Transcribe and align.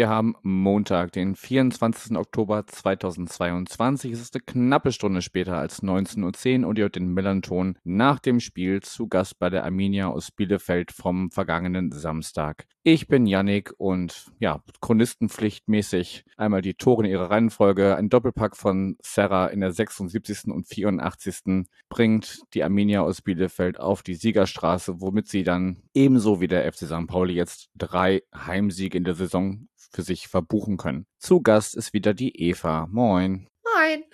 wir 0.00 0.08
haben 0.08 0.34
Montag, 0.40 1.12
den 1.12 1.36
24. 1.36 2.16
Oktober 2.16 2.66
2022. 2.66 4.12
Es 4.12 4.22
ist 4.22 4.34
eine 4.34 4.42
knappe 4.42 4.92
Stunde 4.92 5.20
später 5.20 5.58
als 5.58 5.82
19.10 5.82 6.62
Uhr 6.62 6.68
und 6.68 6.78
ihr 6.78 6.84
hört 6.84 6.96
den 6.96 7.12
Millanton 7.12 7.76
nach 7.84 8.18
dem 8.18 8.40
Spiel 8.40 8.80
zu 8.80 9.08
Gast 9.08 9.38
bei 9.38 9.50
der 9.50 9.62
Arminia 9.64 10.08
aus 10.08 10.30
Bielefeld 10.30 10.90
vom 10.90 11.30
vergangenen 11.30 11.92
Samstag. 11.92 12.64
Ich 12.82 13.08
bin 13.08 13.26
Yannick 13.26 13.74
und 13.76 14.32
ja, 14.38 14.62
chronistenpflichtmäßig 14.80 16.24
einmal 16.38 16.62
die 16.62 16.72
Tore 16.72 17.04
in 17.04 17.10
ihrer 17.10 17.30
Reihenfolge. 17.30 17.94
Ein 17.94 18.08
Doppelpack 18.08 18.56
von 18.56 18.96
Serra 19.02 19.48
in 19.48 19.60
der 19.60 19.72
76. 19.72 20.46
und 20.46 20.66
84. 20.66 21.66
bringt 21.90 22.40
die 22.54 22.64
Arminia 22.64 23.02
aus 23.02 23.20
Bielefeld 23.20 23.78
auf 23.78 24.02
die 24.02 24.14
Siegerstraße, 24.14 25.02
womit 25.02 25.28
sie 25.28 25.42
dann 25.42 25.82
ebenso 25.92 26.40
wie 26.40 26.48
der 26.48 26.72
FC 26.72 26.86
St. 26.86 27.06
Pauli 27.06 27.34
jetzt 27.34 27.68
drei 27.76 28.22
Heimsiege 28.34 28.96
in 28.96 29.04
der 29.04 29.14
Saison 29.14 29.30
Saison 29.40 29.68
für 29.90 30.02
sich 30.02 30.28
verbuchen 30.28 30.76
können. 30.76 31.06
Zu 31.18 31.40
Gast 31.42 31.76
ist 31.76 31.92
wieder 31.92 32.14
die 32.14 32.48
Eva. 32.48 32.86
Moin. 32.90 33.48
Moin. 33.64 34.04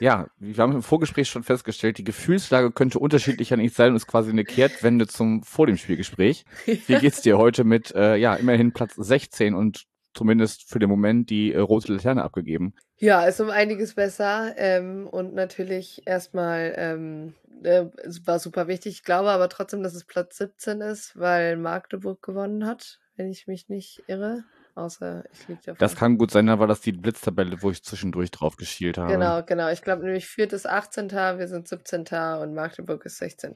Ja, 0.00 0.26
wir 0.38 0.56
haben 0.62 0.72
im 0.72 0.82
Vorgespräch 0.82 1.28
schon 1.28 1.44
festgestellt, 1.44 1.98
die 1.98 2.04
Gefühlslage 2.04 2.72
könnte 2.72 2.98
unterschiedlicher 2.98 3.56
nicht 3.56 3.76
sein 3.76 3.90
und 3.90 3.96
ist 3.96 4.08
quasi 4.08 4.30
eine 4.30 4.44
Kehrtwende 4.44 5.06
zum 5.06 5.42
vor 5.44 5.66
dem 5.66 5.76
Spielgespräch. 5.76 6.44
Wie 6.66 6.98
geht's 6.98 7.22
dir 7.22 7.38
heute 7.38 7.64
mit, 7.64 7.94
äh, 7.94 8.16
ja, 8.16 8.34
immerhin 8.34 8.72
Platz 8.72 8.94
16 8.96 9.54
und 9.54 9.84
zumindest 10.12 10.68
für 10.68 10.80
den 10.80 10.90
Moment 10.90 11.30
die 11.30 11.52
äh, 11.52 11.60
rote 11.60 11.92
Laterne 11.92 12.24
abgegeben? 12.24 12.74
Ja, 12.96 13.24
ist 13.24 13.40
um 13.40 13.50
einiges 13.50 13.94
besser 13.94 14.54
ähm, 14.56 15.06
und 15.06 15.34
natürlich 15.34 16.02
erstmal 16.06 16.74
ähm, 16.76 17.34
äh, 17.62 17.86
es 18.02 18.26
war 18.26 18.38
super 18.40 18.66
wichtig. 18.66 18.94
Ich 18.94 19.04
glaube 19.04 19.30
aber 19.30 19.48
trotzdem, 19.48 19.82
dass 19.82 19.94
es 19.94 20.04
Platz 20.04 20.38
17 20.38 20.80
ist, 20.80 21.18
weil 21.18 21.56
Magdeburg 21.56 22.20
gewonnen 22.20 22.66
hat 22.66 22.98
wenn 23.16 23.30
ich 23.30 23.46
mich 23.46 23.68
nicht 23.68 24.02
irre. 24.06 24.44
Außer 24.74 25.24
ich 25.32 25.48
liege 25.48 25.60
davon. 25.66 25.78
Das 25.78 25.94
kann 25.94 26.18
gut 26.18 26.32
sein, 26.32 26.46
da 26.46 26.58
war 26.58 26.66
das 26.66 26.80
die 26.80 26.92
Blitztabelle, 26.92 27.62
wo 27.62 27.70
ich 27.70 27.82
zwischendurch 27.84 28.32
drauf 28.32 28.56
geschielt 28.56 28.98
habe. 28.98 29.12
Genau, 29.12 29.42
genau. 29.42 29.68
Ich 29.70 29.82
glaube 29.82 30.02
nämlich 30.02 30.26
Fürth 30.26 30.52
ist 30.52 30.68
18. 30.68 31.10
Wir 31.10 31.46
sind 31.46 31.68
17. 31.68 32.04
und 32.40 32.54
Magdeburg 32.54 33.04
ist 33.06 33.18
16. 33.18 33.54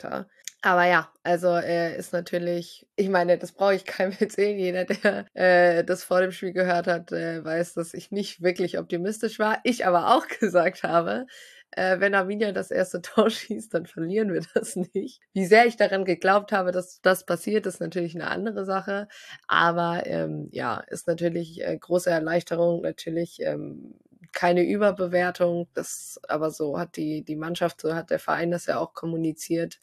Aber 0.62 0.84
ja, 0.86 1.08
also 1.22 1.48
er 1.48 1.97
ist 1.97 2.12
natürlich, 2.12 2.86
ich 2.97 3.08
meine, 3.08 3.38
das 3.38 3.52
brauche 3.52 3.75
ich 3.75 3.84
keinem 3.84 4.12
erzählen. 4.20 4.58
Jeder, 4.58 4.84
der 4.84 5.27
äh, 5.34 5.84
das 5.84 6.05
vor 6.05 6.20
dem 6.20 6.33
Spiel 6.33 6.52
gehört 6.52 6.86
hat, 6.86 7.12
äh, 7.12 7.44
weiß, 7.44 7.75
dass 7.75 7.94
ich 7.94 8.10
nicht 8.10 8.42
wirklich 8.42 8.78
optimistisch 8.78 9.38
war. 9.38 9.58
Ich 9.64 9.86
aber 9.86 10.14
auch 10.14 10.27
gesagt 10.41 10.82
habe, 10.82 11.27
äh, 11.72 12.00
wenn 12.00 12.14
Arminia 12.14 12.52
das 12.52 12.70
erste 12.70 13.02
Tor 13.02 13.30
schießt, 13.30 13.72
dann 13.74 13.86
verlieren 13.86 14.33
wir 14.33 14.42
das 14.55 14.77
nicht. 14.77 15.20
Wie 15.33 15.47
sehr 15.47 15.66
ich 15.66 15.77
daran 15.77 16.05
geglaubt 16.05 16.52
habe, 16.52 16.72
dass 16.72 17.00
das 17.00 17.25
passiert, 17.25 17.66
ist 17.66 17.80
natürlich 17.80 18.14
eine 18.14 18.28
andere 18.28 18.64
Sache. 18.64 19.08
Aber 19.47 20.02
ähm, 20.06 20.48
ja, 20.52 20.78
ist 20.88 21.06
natürlich 21.06 21.62
äh, 21.62 21.77
große 21.77 22.10
Erleichterung, 22.10 22.83
natürlich 22.83 23.41
ähm, 23.41 23.94
keine 24.33 24.64
Überbewertung. 24.64 25.69
Das 25.75 26.20
aber 26.28 26.50
so 26.50 26.78
hat 26.78 26.97
die, 26.97 27.25
die 27.25 27.36
Mannschaft, 27.36 27.80
so 27.80 27.94
hat 27.94 28.10
der 28.10 28.19
Verein 28.19 28.50
das 28.50 28.66
ja 28.66 28.78
auch 28.78 28.94
kommuniziert, 28.94 29.78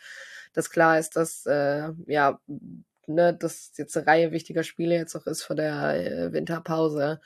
dass 0.54 0.70
klar 0.70 0.99
ist, 0.99 1.15
dass 1.15 1.45
äh, 1.45 1.89
ja 2.08 2.39
ne, 3.08 3.33
dass 3.33 3.71
jetzt 3.77 3.98
eine 3.98 4.08
Reihe 4.08 4.31
wichtiger 4.31 4.64
Spiele 4.64 4.95
jetzt 4.95 5.15
auch 5.15 5.26
ist 5.27 5.43
vor 5.43 5.55
der 5.55 5.95
äh, 5.95 6.33
Winterpause. 6.33 7.21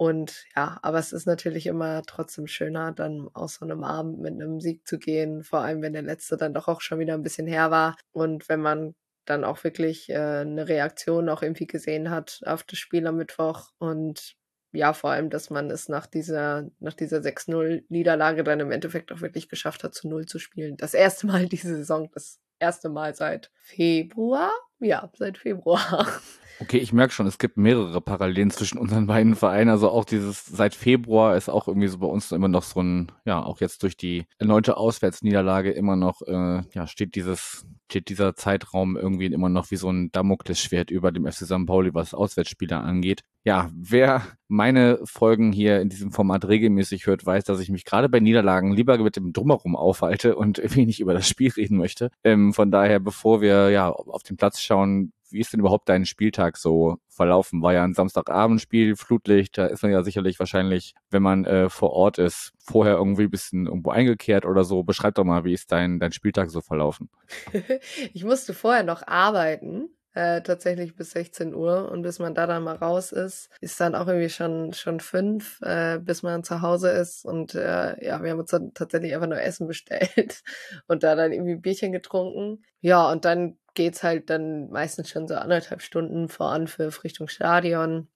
Und 0.00 0.46
ja, 0.56 0.78
aber 0.80 0.98
es 0.98 1.12
ist 1.12 1.26
natürlich 1.26 1.66
immer 1.66 2.00
trotzdem 2.06 2.46
schöner, 2.46 2.90
dann 2.90 3.28
aus 3.34 3.56
so 3.56 3.66
einem 3.66 3.84
Abend 3.84 4.18
mit 4.18 4.32
einem 4.32 4.58
Sieg 4.58 4.88
zu 4.88 4.98
gehen, 4.98 5.44
vor 5.44 5.60
allem 5.60 5.82
wenn 5.82 5.92
der 5.92 6.00
letzte 6.00 6.38
dann 6.38 6.54
doch 6.54 6.68
auch 6.68 6.80
schon 6.80 7.00
wieder 7.00 7.12
ein 7.12 7.22
bisschen 7.22 7.46
her 7.46 7.70
war. 7.70 7.98
Und 8.10 8.48
wenn 8.48 8.62
man 8.62 8.94
dann 9.26 9.44
auch 9.44 9.62
wirklich 9.62 10.08
äh, 10.08 10.14
eine 10.14 10.68
Reaktion 10.68 11.28
auch 11.28 11.42
irgendwie 11.42 11.66
gesehen 11.66 12.08
hat 12.08 12.40
auf 12.46 12.62
das 12.62 12.78
Spiel 12.78 13.06
am 13.06 13.18
Mittwoch 13.18 13.72
und 13.76 14.36
ja, 14.72 14.94
vor 14.94 15.10
allem, 15.10 15.28
dass 15.28 15.50
man 15.50 15.70
es 15.70 15.90
nach 15.90 16.06
dieser, 16.06 16.70
nach 16.78 16.94
dieser 16.94 17.18
6-0-Niederlage 17.18 18.42
dann 18.42 18.60
im 18.60 18.70
Endeffekt 18.70 19.12
auch 19.12 19.20
wirklich 19.20 19.50
geschafft 19.50 19.84
hat, 19.84 19.94
zu 19.94 20.08
Null 20.08 20.24
zu 20.24 20.38
spielen. 20.38 20.78
Das 20.78 20.94
erste 20.94 21.26
Mal 21.26 21.44
diese 21.46 21.76
Saison, 21.76 22.08
das 22.14 22.40
erste 22.58 22.88
Mal 22.88 23.14
seit 23.14 23.50
Februar? 23.54 24.50
Ja, 24.78 25.10
seit 25.14 25.36
Februar. 25.36 26.08
Okay, 26.62 26.76
ich 26.76 26.92
merke 26.92 27.14
schon, 27.14 27.26
es 27.26 27.38
gibt 27.38 27.56
mehrere 27.56 28.02
Parallelen 28.02 28.50
zwischen 28.50 28.76
unseren 28.76 29.06
beiden 29.06 29.34
Vereinen. 29.34 29.70
Also 29.70 29.88
auch 29.88 30.04
dieses 30.04 30.44
seit 30.44 30.74
Februar 30.74 31.34
ist 31.34 31.48
auch 31.48 31.66
irgendwie 31.66 31.88
so 31.88 31.96
bei 31.96 32.06
uns 32.06 32.30
immer 32.32 32.48
noch 32.48 32.64
so 32.64 32.82
ein, 32.82 33.10
ja, 33.24 33.42
auch 33.42 33.60
jetzt 33.60 33.82
durch 33.82 33.96
die 33.96 34.26
erneute 34.38 34.76
Auswärtsniederlage 34.76 35.70
immer 35.70 35.96
noch, 35.96 36.20
äh, 36.20 36.62
ja, 36.74 36.86
steht 36.86 37.14
dieses, 37.14 37.64
steht 37.88 38.10
dieser 38.10 38.36
Zeitraum 38.36 38.98
irgendwie 38.98 39.26
immer 39.26 39.48
noch 39.48 39.70
wie 39.70 39.76
so 39.76 39.90
ein 39.90 40.12
Damoklesschwert 40.12 40.90
über 40.90 41.12
dem 41.12 41.24
FC 41.26 41.46
St. 41.46 41.64
Pauli, 41.64 41.94
was 41.94 42.12
Auswärtsspieler 42.12 42.84
angeht. 42.84 43.22
Ja, 43.42 43.70
wer 43.74 44.22
meine 44.46 45.00
Folgen 45.04 45.52
hier 45.52 45.80
in 45.80 45.88
diesem 45.88 46.12
Format 46.12 46.46
regelmäßig 46.46 47.06
hört, 47.06 47.24
weiß, 47.24 47.44
dass 47.44 47.60
ich 47.60 47.70
mich 47.70 47.86
gerade 47.86 48.10
bei 48.10 48.20
Niederlagen 48.20 48.74
lieber 48.74 48.98
mit 48.98 49.16
dem 49.16 49.32
Drumherum 49.32 49.76
aufhalte 49.76 50.36
und 50.36 50.60
nicht 50.76 51.00
über 51.00 51.14
das 51.14 51.26
Spiel 51.26 51.50
reden 51.52 51.78
möchte. 51.78 52.10
Ähm, 52.22 52.52
von 52.52 52.70
daher, 52.70 53.00
bevor 53.00 53.40
wir 53.40 53.70
ja 53.70 53.88
auf 53.88 54.24
den 54.24 54.36
Platz 54.36 54.60
schauen, 54.60 55.12
wie 55.32 55.40
ist 55.40 55.52
denn 55.52 55.60
überhaupt 55.60 55.88
dein 55.88 56.06
Spieltag 56.06 56.56
so 56.56 56.96
verlaufen? 57.08 57.62
War 57.62 57.72
ja 57.72 57.84
ein 57.84 57.94
Samstagabendspiel, 57.94 58.96
Flutlicht, 58.96 59.58
da 59.58 59.66
ist 59.66 59.82
man 59.82 59.92
ja 59.92 60.02
sicherlich 60.02 60.38
wahrscheinlich, 60.38 60.94
wenn 61.10 61.22
man 61.22 61.44
äh, 61.44 61.68
vor 61.68 61.90
Ort 61.90 62.18
ist, 62.18 62.52
vorher 62.58 62.94
irgendwie 62.94 63.24
ein 63.24 63.30
bisschen 63.30 63.66
irgendwo 63.66 63.90
eingekehrt 63.90 64.44
oder 64.44 64.64
so. 64.64 64.82
Beschreib 64.82 65.14
doch 65.14 65.24
mal, 65.24 65.44
wie 65.44 65.52
ist 65.52 65.72
dein, 65.72 65.98
dein 65.98 66.12
Spieltag 66.12 66.50
so 66.50 66.60
verlaufen? 66.60 67.10
ich 68.12 68.24
musste 68.24 68.54
vorher 68.54 68.82
noch 68.82 69.06
arbeiten 69.06 69.90
äh, 70.14 70.42
tatsächlich 70.42 70.96
bis 70.96 71.12
16 71.12 71.54
Uhr 71.54 71.90
und 71.90 72.02
bis 72.02 72.18
man 72.18 72.34
da 72.34 72.46
dann 72.46 72.64
mal 72.64 72.76
raus 72.76 73.12
ist, 73.12 73.48
ist 73.60 73.80
dann 73.80 73.94
auch 73.94 74.08
irgendwie 74.08 74.28
schon 74.28 74.72
schon 74.72 75.00
fünf, 75.00 75.60
äh, 75.62 75.98
bis 76.00 76.22
man 76.22 76.42
zu 76.42 76.62
Hause 76.62 76.90
ist 76.90 77.24
und 77.24 77.54
äh, 77.54 78.04
ja, 78.04 78.22
wir 78.22 78.32
haben 78.32 78.40
uns 78.40 78.50
dann 78.50 78.74
tatsächlich 78.74 79.14
einfach 79.14 79.28
nur 79.28 79.40
Essen 79.40 79.66
bestellt 79.68 80.42
und 80.88 81.02
da 81.02 81.14
dann 81.14 81.32
irgendwie 81.32 81.52
ein 81.52 81.62
Bierchen 81.62 81.92
getrunken. 81.92 82.64
Ja, 82.80 83.10
und 83.10 83.24
dann 83.24 83.56
geht's 83.80 84.02
halt 84.02 84.28
dann 84.28 84.68
meistens 84.68 85.08
schon 85.08 85.26
so 85.26 85.36
anderthalb 85.36 85.80
Stunden 85.80 86.28
voran 86.28 86.66
für 86.66 86.92
Richtung 87.02 87.28
Stadion, 87.28 88.08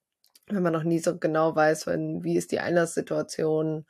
wenn 0.47 0.63
man 0.63 0.75
noch 0.75 0.83
nie 0.83 0.99
so 0.99 1.17
genau 1.19 1.57
weiß, 1.57 1.87
wenn, 1.87 2.23
wie 2.23 2.37
ist 2.37 2.53
die 2.53 2.61
Einlasssituation, 2.61 3.87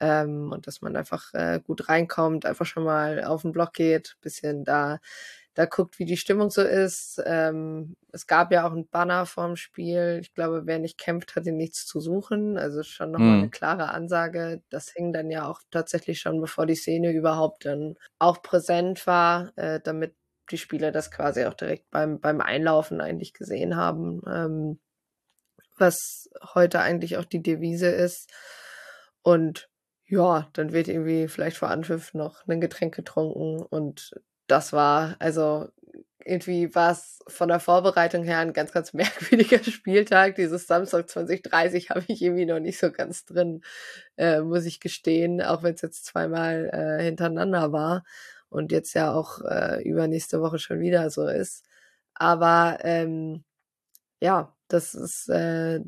ähm, 0.00 0.50
und 0.50 0.66
dass 0.66 0.80
man 0.80 0.96
einfach 0.96 1.34
äh, 1.34 1.60
gut 1.62 1.90
reinkommt, 1.90 2.46
einfach 2.46 2.64
schon 2.64 2.84
mal 2.84 3.22
auf 3.22 3.42
den 3.42 3.52
Block 3.52 3.74
geht, 3.74 4.16
bisschen 4.22 4.64
da 4.64 4.98
da 5.54 5.66
guckt, 5.66 5.98
wie 5.98 6.04
die 6.04 6.16
Stimmung 6.16 6.50
so 6.50 6.62
ist. 6.62 7.20
Ähm, 7.26 7.96
es 8.12 8.26
gab 8.26 8.52
ja 8.52 8.66
auch 8.66 8.72
ein 8.72 8.88
Banner 8.88 9.26
vorm 9.26 9.56
Spiel. 9.56 10.18
Ich 10.22 10.32
glaube, 10.32 10.62
wer 10.64 10.78
nicht 10.78 10.96
kämpft, 10.96 11.34
hat 11.34 11.46
ihn 11.46 11.56
nichts 11.56 11.86
zu 11.86 12.00
suchen. 12.00 12.56
Also 12.56 12.82
schon 12.82 13.10
nochmal 13.10 13.36
mhm. 13.36 13.42
eine 13.42 13.50
klare 13.50 13.90
Ansage. 13.90 14.62
Das 14.70 14.90
hing 14.90 15.12
dann 15.12 15.30
ja 15.30 15.48
auch 15.48 15.60
tatsächlich 15.70 16.20
schon, 16.20 16.40
bevor 16.40 16.66
die 16.66 16.76
Szene 16.76 17.10
überhaupt 17.12 17.66
dann 17.66 17.96
auch 18.18 18.42
präsent 18.42 19.06
war, 19.06 19.52
äh, 19.56 19.80
damit 19.82 20.14
die 20.50 20.58
Spieler 20.58 20.92
das 20.92 21.10
quasi 21.10 21.44
auch 21.44 21.54
direkt 21.54 21.90
beim, 21.90 22.20
beim 22.20 22.40
Einlaufen 22.40 23.00
eigentlich 23.00 23.32
gesehen 23.32 23.76
haben. 23.76 24.22
Ähm, 24.26 24.78
was 25.80 26.28
heute 26.54 26.80
eigentlich 26.80 27.16
auch 27.16 27.24
die 27.24 27.42
Devise 27.42 27.88
ist. 27.88 28.30
Und 29.22 29.68
ja, 30.06 30.48
dann 30.52 30.72
wird 30.72 30.88
irgendwie 30.88 31.28
vielleicht 31.28 31.56
vor 31.56 31.70
Anpfiff 31.70 32.14
noch 32.14 32.46
ein 32.46 32.60
Getränk 32.60 32.94
getrunken 32.94 33.62
und 33.62 34.10
das 34.46 34.72
war, 34.72 35.16
also 35.20 35.68
irgendwie 36.24 36.74
war 36.74 36.92
es 36.92 37.20
von 37.28 37.48
der 37.48 37.60
Vorbereitung 37.60 38.24
her 38.24 38.38
ein 38.38 38.52
ganz, 38.52 38.72
ganz 38.72 38.92
merkwürdiger 38.92 39.62
Spieltag. 39.62 40.34
Dieses 40.34 40.66
Samstag 40.66 41.08
2030 41.08 41.90
habe 41.90 42.04
ich 42.08 42.20
irgendwie 42.22 42.46
noch 42.46 42.60
nicht 42.60 42.78
so 42.78 42.90
ganz 42.90 43.24
drin, 43.24 43.62
äh, 44.16 44.40
muss 44.40 44.66
ich 44.66 44.80
gestehen, 44.80 45.40
auch 45.40 45.62
wenn 45.62 45.74
es 45.74 45.82
jetzt 45.82 46.04
zweimal 46.04 46.70
äh, 46.72 47.02
hintereinander 47.02 47.72
war 47.72 48.04
und 48.50 48.72
jetzt 48.72 48.94
ja 48.94 49.12
auch 49.14 49.40
äh, 49.42 49.82
übernächste 49.82 50.40
Woche 50.42 50.58
schon 50.58 50.80
wieder 50.80 51.08
so 51.10 51.26
ist. 51.26 51.64
Aber 52.14 52.78
ähm, 52.82 53.44
ja, 54.20 54.54
das 54.68 54.94
ist, 54.94 55.28
äh, 55.28 55.80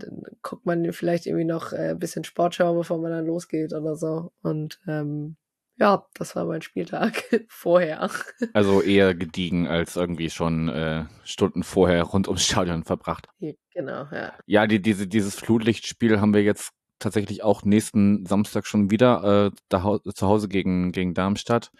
guckt 0.42 0.66
man 0.66 0.92
vielleicht 0.92 1.26
irgendwie 1.26 1.44
noch 1.44 1.72
äh, 1.72 1.90
ein 1.90 1.98
bisschen 1.98 2.24
Sportschau, 2.24 2.74
bevor 2.74 2.98
man 2.98 3.12
dann 3.12 3.26
losgeht 3.26 3.72
oder 3.74 3.96
so. 3.96 4.32
Und 4.42 4.80
ähm, 4.88 5.36
ja, 5.76 6.06
das 6.14 6.36
war 6.36 6.44
mein 6.44 6.62
Spieltag 6.62 7.24
vorher. 7.48 8.08
Also 8.52 8.82
eher 8.82 9.14
gediegen 9.14 9.66
als 9.66 9.96
irgendwie 9.96 10.30
schon 10.30 10.68
äh, 10.68 11.04
Stunden 11.24 11.62
vorher 11.62 12.02
rund 12.04 12.28
ums 12.28 12.44
Stadion 12.44 12.84
verbracht. 12.84 13.28
Genau, 13.74 14.06
ja. 14.12 14.32
Ja, 14.46 14.66
die, 14.66 14.82
diese, 14.82 15.06
dieses 15.06 15.36
Flutlichtspiel 15.36 16.20
haben 16.20 16.34
wir 16.34 16.42
jetzt 16.42 16.72
tatsächlich 16.98 17.42
auch 17.42 17.64
nächsten 17.64 18.26
Samstag 18.26 18.66
schon 18.66 18.90
wieder 18.90 19.46
äh, 19.46 19.56
da, 19.68 19.98
zu 20.14 20.26
Hause 20.26 20.48
gegen, 20.48 20.92
gegen 20.92 21.14
Darmstadt. 21.14 21.72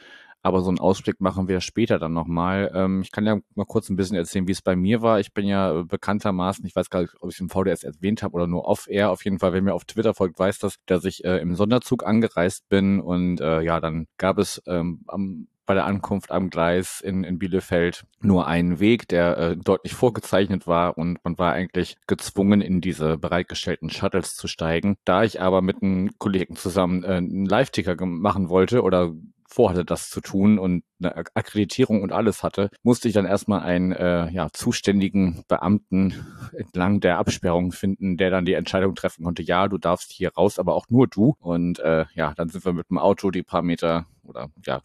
Aber 0.42 0.62
so 0.62 0.68
einen 0.68 0.80
Ausblick 0.80 1.20
machen 1.20 1.48
wir 1.48 1.60
später 1.60 1.98
dann 1.98 2.12
nochmal. 2.12 2.70
Ähm, 2.74 3.02
ich 3.02 3.12
kann 3.12 3.26
ja 3.26 3.38
mal 3.54 3.64
kurz 3.64 3.88
ein 3.88 3.96
bisschen 3.96 4.16
erzählen, 4.16 4.48
wie 4.48 4.52
es 4.52 4.62
bei 4.62 4.74
mir 4.74 5.00
war. 5.00 5.20
Ich 5.20 5.32
bin 5.32 5.46
ja 5.46 5.82
bekanntermaßen, 5.82 6.66
ich 6.66 6.74
weiß 6.74 6.90
gar 6.90 7.02
nicht, 7.02 7.14
ob 7.20 7.30
ich 7.30 7.36
es 7.36 7.40
im 7.40 7.48
VDS 7.48 7.84
erwähnt 7.84 8.22
habe 8.22 8.34
oder 8.34 8.46
nur 8.46 8.64
off-air. 8.64 9.10
Auf 9.10 9.24
jeden 9.24 9.38
Fall, 9.38 9.52
wer 9.52 9.62
mir 9.62 9.74
auf 9.74 9.84
Twitter 9.84 10.14
folgt, 10.14 10.38
weiß 10.38 10.58
das, 10.58 10.76
dass 10.86 11.04
ich 11.04 11.24
äh, 11.24 11.38
im 11.38 11.54
Sonderzug 11.54 12.04
angereist 12.04 12.68
bin 12.68 13.00
und 13.00 13.40
äh, 13.40 13.62
ja, 13.62 13.80
dann 13.80 14.06
gab 14.18 14.38
es 14.38 14.60
ähm, 14.66 15.04
am 15.06 15.46
bei 15.72 15.76
der 15.76 15.86
Ankunft 15.86 16.30
am 16.30 16.50
Gleis 16.50 17.00
in, 17.00 17.24
in 17.24 17.38
Bielefeld 17.38 18.04
nur 18.20 18.46
einen 18.46 18.78
Weg, 18.78 19.08
der 19.08 19.38
äh, 19.38 19.56
deutlich 19.56 19.94
vorgezeichnet 19.94 20.66
war 20.66 20.98
und 20.98 21.18
man 21.24 21.38
war 21.38 21.54
eigentlich 21.54 21.96
gezwungen, 22.06 22.60
in 22.60 22.82
diese 22.82 23.16
bereitgestellten 23.16 23.88
Shuttles 23.88 24.36
zu 24.36 24.48
steigen. 24.48 24.96
Da 25.06 25.24
ich 25.24 25.40
aber 25.40 25.62
mit 25.62 25.82
einem 25.82 26.10
Kollegen 26.18 26.56
zusammen 26.56 27.04
äh, 27.04 27.14
einen 27.14 27.46
Live-Ticker 27.46 27.96
machen 28.04 28.50
wollte 28.50 28.82
oder 28.82 29.14
vorhatte, 29.46 29.86
das 29.86 30.10
zu 30.10 30.20
tun 30.20 30.58
und 30.58 30.84
eine 31.00 31.16
Akkreditierung 31.16 32.02
und 32.02 32.12
alles 32.12 32.42
hatte, 32.42 32.68
musste 32.82 33.08
ich 33.08 33.14
dann 33.14 33.24
erstmal 33.24 33.60
einen 33.60 33.92
äh, 33.92 34.30
ja, 34.30 34.48
zuständigen 34.52 35.42
Beamten 35.48 36.12
entlang 36.54 37.00
der 37.00 37.16
Absperrung 37.16 37.72
finden, 37.72 38.18
der 38.18 38.28
dann 38.28 38.44
die 38.44 38.52
Entscheidung 38.52 38.94
treffen 38.94 39.24
konnte, 39.24 39.42
ja, 39.42 39.68
du 39.68 39.78
darfst 39.78 40.12
hier 40.12 40.34
raus, 40.34 40.58
aber 40.58 40.74
auch 40.74 40.90
nur 40.90 41.08
du. 41.08 41.34
Und 41.40 41.78
äh, 41.78 42.04
ja, 42.14 42.34
dann 42.34 42.50
sind 42.50 42.66
wir 42.66 42.74
mit 42.74 42.90
dem 42.90 42.98
Auto 42.98 43.30
die 43.30 43.42
paar 43.42 43.62
Meter 43.62 44.04
oder 44.22 44.48
ja, 44.66 44.82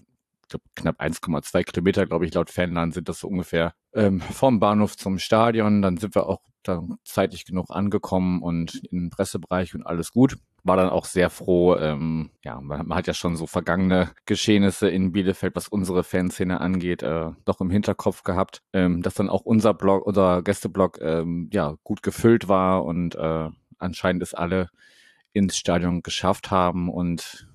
knapp 0.76 1.00
1,2 1.00 1.64
Kilometer, 1.64 2.06
glaube 2.06 2.26
ich, 2.26 2.34
laut 2.34 2.50
Fanland 2.50 2.94
sind 2.94 3.10
das 3.10 3.20
so 3.20 3.28
ungefähr 3.28 3.74
ähm, 3.94 4.22
vom 4.22 4.60
Bahnhof 4.60 4.98
zum 4.98 5.20
Stadion. 5.20 5.82
Dann 5.82 5.98
sind 5.98 6.16
wir 6.16 6.28
auch 6.28 6.42
dann 6.64 6.98
zeitlich 7.04 7.46
genug 7.46 7.68
angekommen 7.70 8.42
und 8.42 8.82
im 8.92 9.10
Pressebereich 9.10 9.74
und 9.76 9.86
alles 9.86 10.12
gut. 10.12 10.38
War 10.64 10.76
dann 10.76 10.90
auch 10.90 11.06
sehr 11.06 11.30
froh. 11.30 11.76
Ähm, 11.76 12.32
ja, 12.44 12.60
man, 12.60 12.88
man, 12.88 12.98
hat 12.98 13.08
ja 13.08 13.14
schon 13.14 13.38
so 13.38 13.48
vergangene 13.48 14.12
Geschehnisse 14.26 14.90
in 14.90 15.12
Bielefeld, 15.12 15.56
was 15.56 15.68
unsere 15.68 16.04
Fanszene 16.04 16.60
angeht, 16.60 17.04
äh, 17.04 17.32
doch 17.46 17.62
im 17.62 17.70
Hinterkopf 17.70 18.24
gehabt, 18.24 18.62
ähm, 18.74 19.02
dass 19.02 19.14
dann 19.14 19.30
auch 19.30 19.42
unser 19.42 19.74
Blog, 19.74 20.06
unser 20.06 20.42
Gästeblog, 20.42 21.00
ähm, 21.02 21.50
ja, 21.54 21.76
gut 21.84 22.04
gefüllt 22.04 22.48
war 22.48 22.84
und 22.84 23.16
äh, 23.16 23.50
anscheinend 23.78 24.24
es 24.24 24.34
alle 24.34 24.70
ins 25.32 25.58
Stadion 25.58 26.02
geschafft 26.02 26.52
haben 26.52 26.90
und 26.90 27.48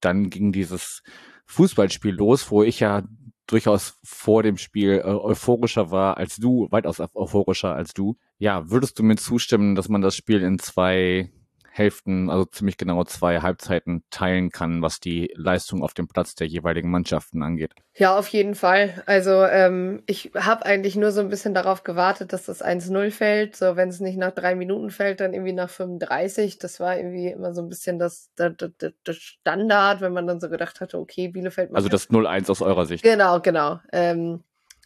dann 0.00 0.30
ging 0.30 0.52
dieses 0.52 1.02
Fußballspiel 1.48 2.14
los, 2.14 2.50
wo 2.50 2.62
ich 2.62 2.80
ja 2.80 3.02
durchaus 3.46 3.98
vor 4.04 4.42
dem 4.42 4.58
Spiel 4.58 5.02
äh, 5.04 5.08
euphorischer 5.08 5.90
war 5.90 6.18
als 6.18 6.36
du, 6.36 6.68
weitaus 6.70 7.00
euphorischer 7.00 7.74
als 7.74 7.94
du. 7.94 8.16
Ja, 8.38 8.70
würdest 8.70 8.98
du 8.98 9.02
mir 9.02 9.16
zustimmen, 9.16 9.74
dass 9.74 9.88
man 9.88 10.02
das 10.02 10.14
Spiel 10.14 10.42
in 10.42 10.58
zwei 10.58 11.32
Hälften, 11.78 12.28
also 12.28 12.44
ziemlich 12.44 12.76
genau 12.76 13.04
zwei 13.04 13.40
Halbzeiten 13.40 14.02
teilen 14.10 14.50
kann, 14.50 14.82
was 14.82 15.00
die 15.00 15.32
Leistung 15.34 15.82
auf 15.82 15.94
dem 15.94 16.08
Platz 16.08 16.34
der 16.34 16.46
jeweiligen 16.46 16.90
Mannschaften 16.90 17.42
angeht. 17.42 17.72
Ja, 17.94 18.18
auf 18.18 18.28
jeden 18.28 18.54
Fall. 18.54 19.02
Also 19.06 19.44
ähm, 19.44 20.02
ich 20.06 20.32
habe 20.34 20.66
eigentlich 20.66 20.96
nur 20.96 21.12
so 21.12 21.20
ein 21.20 21.28
bisschen 21.28 21.54
darauf 21.54 21.84
gewartet, 21.84 22.32
dass 22.32 22.44
das 22.44 22.64
1-0 22.64 23.10
fällt. 23.10 23.56
So, 23.56 23.76
wenn 23.76 23.88
es 23.88 24.00
nicht 24.00 24.18
nach 24.18 24.32
drei 24.32 24.54
Minuten 24.54 24.90
fällt, 24.90 25.20
dann 25.20 25.32
irgendwie 25.32 25.52
nach 25.52 25.70
35. 25.70 26.58
Das 26.58 26.80
war 26.80 26.96
irgendwie 26.96 27.28
immer 27.28 27.54
so 27.54 27.62
ein 27.62 27.68
bisschen 27.68 27.98
das, 27.98 28.30
das, 28.36 28.52
das, 28.56 28.92
das 29.04 29.16
Standard, 29.16 30.00
wenn 30.00 30.12
man 30.12 30.26
dann 30.26 30.40
so 30.40 30.48
gedacht 30.48 30.80
hatte, 30.80 30.98
okay, 30.98 31.28
Bielefeld. 31.28 31.74
Also 31.74 31.88
das 31.88 32.10
0-1 32.10 32.50
aus 32.50 32.62
eurer 32.62 32.86
Sicht. 32.86 33.02
Genau, 33.02 33.40
genau. 33.40 33.80
Ähm, 33.92 34.42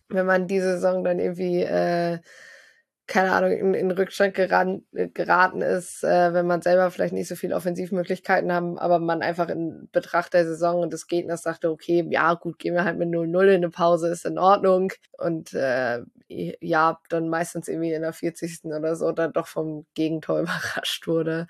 wenn 0.08 0.26
man 0.26 0.46
diese 0.46 0.74
Saison 0.74 1.04
dann 1.04 1.18
irgendwie 1.18 1.62
äh, 1.62 2.18
keine 3.12 3.32
Ahnung, 3.32 3.50
in, 3.52 3.74
in 3.74 3.90
Rückstand 3.90 4.32
geraten, 4.32 4.86
geraten 5.12 5.60
ist, 5.60 6.02
äh, 6.02 6.32
wenn 6.32 6.46
man 6.46 6.62
selber 6.62 6.90
vielleicht 6.90 7.12
nicht 7.12 7.28
so 7.28 7.36
viele 7.36 7.54
Offensivmöglichkeiten 7.54 8.50
haben, 8.50 8.78
aber 8.78 9.00
man 9.00 9.20
einfach 9.20 9.50
in 9.50 9.90
Betracht 9.92 10.32
der 10.32 10.46
Saison 10.46 10.80
und 10.80 10.94
des 10.94 11.08
Gegners 11.08 11.42
sagte, 11.42 11.70
okay, 11.70 12.06
ja, 12.08 12.32
gut, 12.32 12.58
gehen 12.58 12.74
wir 12.74 12.84
halt 12.84 12.96
mit 12.96 13.10
0-0 13.10 13.42
in 13.42 13.56
eine 13.56 13.68
Pause, 13.68 14.08
ist 14.08 14.24
in 14.24 14.38
Ordnung. 14.38 14.92
Und 15.18 15.52
äh, 15.52 16.00
ja, 16.26 17.00
dann 17.10 17.28
meistens 17.28 17.68
irgendwie 17.68 17.92
in 17.92 18.00
der 18.00 18.14
40. 18.14 18.64
oder 18.64 18.96
so 18.96 19.12
dann 19.12 19.34
doch 19.34 19.46
vom 19.46 19.84
Gegentor 19.92 20.40
überrascht 20.40 21.06
wurde. 21.06 21.48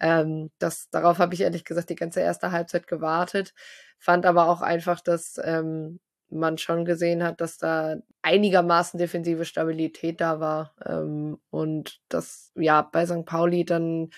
Ähm, 0.00 0.50
das, 0.58 0.88
darauf 0.88 1.18
habe 1.18 1.34
ich 1.34 1.42
ehrlich 1.42 1.66
gesagt 1.66 1.90
die 1.90 1.94
ganze 1.94 2.20
erste 2.20 2.52
Halbzeit 2.52 2.86
gewartet, 2.86 3.52
fand 3.98 4.24
aber 4.24 4.48
auch 4.48 4.62
einfach, 4.62 5.02
dass 5.02 5.38
ähm, 5.44 6.00
man 6.32 6.58
schon 6.58 6.84
gesehen 6.84 7.22
hat, 7.22 7.40
dass 7.40 7.58
da 7.58 7.96
einigermaßen 8.22 8.98
defensive 8.98 9.44
Stabilität 9.44 10.20
da 10.20 10.40
war. 10.40 10.74
Ähm, 10.84 11.38
und 11.50 12.00
dass 12.08 12.52
ja 12.54 12.82
bei 12.82 13.06
St. 13.06 13.24
Pauli 13.24 13.64
dann 13.64 14.10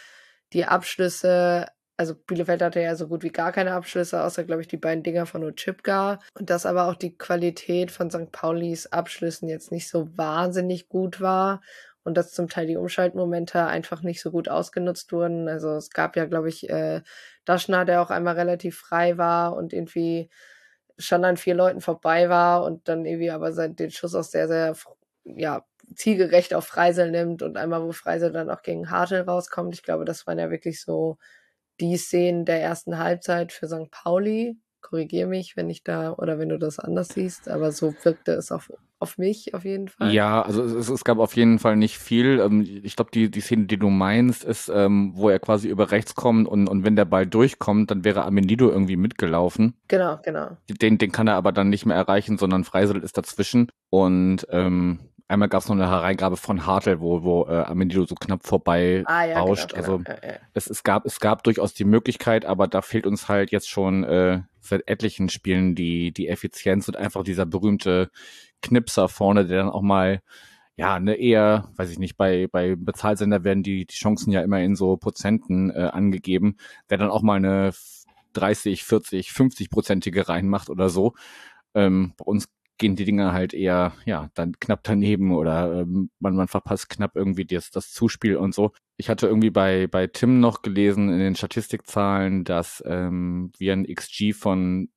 die 0.53 0.65
Abschlüsse, 0.65 1.67
also 1.97 2.15
Bielefeld 2.15 2.63
hatte 2.63 2.81
ja 2.81 2.97
so 2.97 3.09
gut 3.09 3.23
wie 3.23 3.31
gar 3.31 3.53
keine 3.53 3.73
Abschlüsse, 3.73 4.23
außer 4.23 4.45
glaube 4.45 4.63
ich 4.63 4.69
die 4.69 4.77
beiden 4.77 5.03
Dinger 5.03 5.27
von 5.27 5.45
Ochipka. 5.45 6.19
Und 6.39 6.51
dass 6.51 6.67
aber 6.67 6.89
auch 6.89 6.97
die 6.97 7.17
Qualität 7.17 7.91
von 7.91 8.11
St. 8.11 8.33
Paulis 8.33 8.87
Abschlüssen 8.87 9.49
jetzt 9.49 9.73
nicht 9.73 9.89
so 9.89 10.17
wahnsinnig 10.17 10.89
gut 10.89 11.21
war 11.21 11.61
und 12.05 12.17
dass 12.17 12.33
zum 12.33 12.49
Teil 12.49 12.67
die 12.67 12.77
Umschaltmomente 12.77 13.65
einfach 13.67 14.03
nicht 14.03 14.21
so 14.21 14.31
gut 14.31 14.49
ausgenutzt 14.49 15.11
wurden. 15.13 15.49
Also 15.49 15.71
es 15.71 15.91
gab 15.91 16.17
ja, 16.17 16.27
glaube 16.27 16.51
ich, 16.51 16.69
äh, 16.69 17.03
Daschner, 17.45 17.85
der 17.85 18.03
auch 18.03 18.11
einmal 18.11 18.35
relativ 18.35 18.77
frei 18.77 19.19
war 19.19 19.57
und 19.57 19.73
irgendwie 19.73 20.31
schon 20.99 21.25
an 21.25 21.37
vier 21.37 21.55
Leuten 21.55 21.81
vorbei 21.81 22.29
war 22.29 22.65
und 22.65 22.89
dann 22.89 23.05
irgendwie 23.05 23.31
aber 23.31 23.51
den 23.69 23.91
Schuss 23.91 24.15
auch 24.15 24.25
sehr, 24.25 24.49
sehr, 24.49 24.75
ja, 25.25 25.65
zielgerecht 25.95 26.55
auf 26.55 26.67
Freisel 26.67 27.11
nimmt 27.11 27.43
und 27.43 27.57
einmal, 27.57 27.83
wo 27.83 27.93
Freisel 27.93 28.33
dann 28.33 28.51
auch 28.51 28.63
gegen 28.63 28.91
Hartl 28.91 29.21
rauskommt. 29.23 29.75
Ich 29.75 29.83
glaube, 29.83 30.05
das 30.05 30.27
waren 30.27 30.39
ja 30.39 30.51
wirklich 30.51 30.81
so 30.83 31.19
die 31.81 31.97
Szenen 31.97 32.45
der 32.45 32.63
ersten 32.63 32.99
Halbzeit 32.99 33.53
für 33.53 33.69
St. 33.69 33.91
Pauli 33.91 34.57
korrigiere 34.85 35.29
mich, 35.29 35.57
wenn 35.57 35.71
ich 35.71 35.83
da 35.83 36.13
oder 36.13 36.39
wenn 36.39 36.51
du 36.51 36.59
das 36.59 36.79
anders 36.79 37.09
siehst, 37.09 37.49
aber 37.49 37.73
so 37.73 37.95
wirkte 38.03 38.33
es 38.33 38.53
auf, 38.53 38.71
auf 38.99 39.19
mich 39.19 39.55
auf 39.55 39.65
jeden 39.65 39.89
Fall. 39.89 40.13
Ja, 40.13 40.43
also 40.43 40.63
es, 40.63 40.89
es 40.89 41.05
gab 41.05 41.19
auf 41.19 41.35
jeden 41.35 41.59
Fall 41.59 41.77
nicht 41.77 41.99
viel. 41.99 42.39
Ähm, 42.39 42.61
ich 42.83 42.95
glaube, 42.95 43.11
die, 43.13 43.31
die 43.31 43.41
Szene, 43.41 43.65
die 43.65 43.79
du 43.79 43.89
meinst, 43.89 44.45
ist, 44.45 44.71
ähm, 44.73 45.13
wo 45.15 45.31
er 45.31 45.41
quasi 45.41 45.69
über 45.69 45.91
rechts 45.91 46.15
kommt 46.15 46.47
und, 46.47 46.69
und 46.69 46.85
wenn 46.85 46.97
der 46.97 47.07
Ball 47.07 47.27
durchkommt, 47.27 47.91
dann 47.91 48.05
wäre 48.05 48.25
Amendido 48.25 48.71
irgendwie 48.71 48.97
mitgelaufen. 48.97 49.75
Genau, 49.89 50.19
genau. 50.23 50.57
Den, 50.69 50.99
den 50.99 51.13
kann 51.13 51.29
er 51.29 51.35
aber 51.35 51.53
dann 51.53 51.71
nicht 51.71 51.87
mehr 51.87 51.97
erreichen, 51.97 52.37
sondern 52.37 52.65
Freisel 52.65 53.03
ist 53.03 53.17
dazwischen 53.17 53.71
und 53.91 54.47
ähm, 54.51 55.01
Einmal 55.27 55.49
gab 55.49 55.63
es 55.63 55.69
noch 55.69 55.77
eine 55.77 55.89
Hereingabe 55.89 56.37
von 56.37 56.67
Hartl, 56.67 57.01
wo, 57.01 57.23
wo 57.23 57.47
äh, 57.47 57.63
Amendido 57.63 58.05
so 58.05 58.15
knapp 58.15 58.47
vorbei 58.47 59.03
ah, 59.07 59.25
ja, 59.25 59.39
rauscht. 59.39 59.75
Genau, 59.75 59.99
genau. 59.99 60.11
Also 60.11 60.27
ja, 60.27 60.33
ja. 60.33 60.39
Es, 60.53 60.69
es, 60.69 60.83
gab, 60.83 61.07
es 61.07 61.19
gab 61.19 61.43
durchaus 61.45 61.73
die 61.73 61.85
Möglichkeit, 61.85 62.45
aber 62.45 62.69
da 62.69 62.83
fehlt 62.83 63.07
uns 63.07 63.29
halt 63.29 63.51
jetzt 63.51 63.69
schon 63.69 64.05
äh, 64.05 64.43
seit 64.61 64.87
etlichen 64.87 65.31
Spielen 65.31 65.75
die, 65.75 66.13
die 66.13 66.29
Effizienz 66.29 66.89
und 66.89 66.97
einfach 66.97 67.25
dieser 67.25 67.47
berühmte 67.47 68.11
Knipser 68.61 69.09
vorne, 69.09 69.47
der 69.47 69.59
dann 69.59 69.71
auch 69.71 69.83
mal 69.83 70.21
ja, 70.77 70.99
ne, 70.99 71.15
eher, 71.15 71.71
weiß 71.77 71.91
ich 71.91 71.99
nicht, 71.99 72.17
bei, 72.17 72.49
bei 72.51 72.75
Bezahlsender 72.77 73.45
werden 73.45 73.63
die, 73.63 73.87
die 73.87 73.95
Chancen 73.95 74.33
ja 74.33 74.43
immer 74.43 74.61
in 74.61 74.75
so 74.75 74.97
Prozenten 74.97 75.71
äh, 75.71 75.91
angegeben, 75.93 76.57
der 76.91 76.99
dann 76.99 77.11
auch 77.11 77.23
mal 77.23 77.37
eine 77.37 77.73
30, 78.33 78.85
40, 78.85 79.29
50-prozentige 79.29 80.29
reinmacht 80.29 80.71
oder 80.71 80.89
so. 80.89 81.15
Ähm, 81.75 82.15
bei 82.17 82.25
uns 82.25 82.49
gehen 82.79 82.97
die 82.97 83.05
Dinger 83.05 83.33
halt 83.33 83.55
eher, 83.55 83.93
ja, 84.05 84.31
dann 84.35 84.53
knapp 84.61 84.81
daneben 84.83 85.33
oder 85.33 85.81
ähm, 85.83 86.11
man, 86.19 86.35
man 86.35 86.49
verpasst 86.49 86.89
knapp 86.89 87.17
irgendwie 87.17 87.45
das, 87.45 87.71
das 87.71 87.93
Zuspiel 87.93 88.37
und 88.37 88.55
so. 88.55 88.73
Ich 88.97 89.09
hatte 89.09 89.27
irgendwie 89.27 89.51
bei, 89.51 89.87
bei 89.87 90.07
Tim 90.07 90.41
noch 90.41 90.63
gelesen 90.63 91.09
in 91.09 91.19
den 91.19 91.35
Statistikzahlen, 91.35 92.45
dass 92.45 92.83
ähm, 92.87 93.53
wir 93.59 93.73
ein 93.73 93.87
XG 93.87 94.33
von 94.33 94.89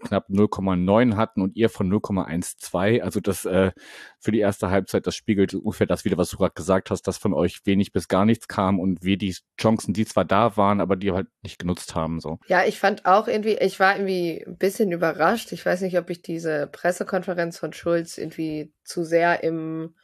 knapp 0.00 0.28
0,9 0.28 1.16
hatten 1.16 1.42
und 1.42 1.56
ihr 1.56 1.68
von 1.68 1.90
0,12. 1.90 3.00
Also 3.00 3.20
das 3.20 3.44
äh, 3.44 3.72
für 4.18 4.32
die 4.32 4.40
erste 4.40 4.70
Halbzeit, 4.70 5.06
das 5.06 5.14
spiegelt 5.14 5.54
ungefähr 5.54 5.86
das 5.86 6.04
wieder, 6.04 6.18
was 6.18 6.30
du 6.30 6.36
gerade 6.36 6.54
gesagt 6.54 6.90
hast, 6.90 7.02
dass 7.02 7.18
von 7.18 7.34
euch 7.34 7.60
wenig 7.64 7.92
bis 7.92 8.08
gar 8.08 8.24
nichts 8.24 8.48
kam 8.48 8.80
und 8.80 9.02
wir 9.02 9.16
die 9.16 9.36
Chancen, 9.60 9.94
die 9.94 10.04
zwar 10.06 10.24
da 10.24 10.56
waren, 10.56 10.80
aber 10.80 10.96
die 10.96 11.12
halt 11.12 11.28
nicht 11.42 11.58
genutzt 11.58 11.94
haben. 11.94 12.20
So. 12.20 12.38
Ja, 12.46 12.64
ich 12.64 12.78
fand 12.78 13.06
auch 13.06 13.28
irgendwie, 13.28 13.56
ich 13.56 13.80
war 13.80 13.96
irgendwie 13.96 14.44
ein 14.46 14.56
bisschen 14.56 14.92
überrascht. 14.92 15.52
Ich 15.52 15.64
weiß 15.64 15.82
nicht, 15.82 15.98
ob 15.98 16.10
ich 16.10 16.22
diese 16.22 16.66
Pressekonferenz 16.66 17.58
von 17.58 17.72
Schulz 17.72 18.18
irgendwie 18.18 18.72
zu 18.84 19.04
sehr 19.04 19.42
im 19.42 19.94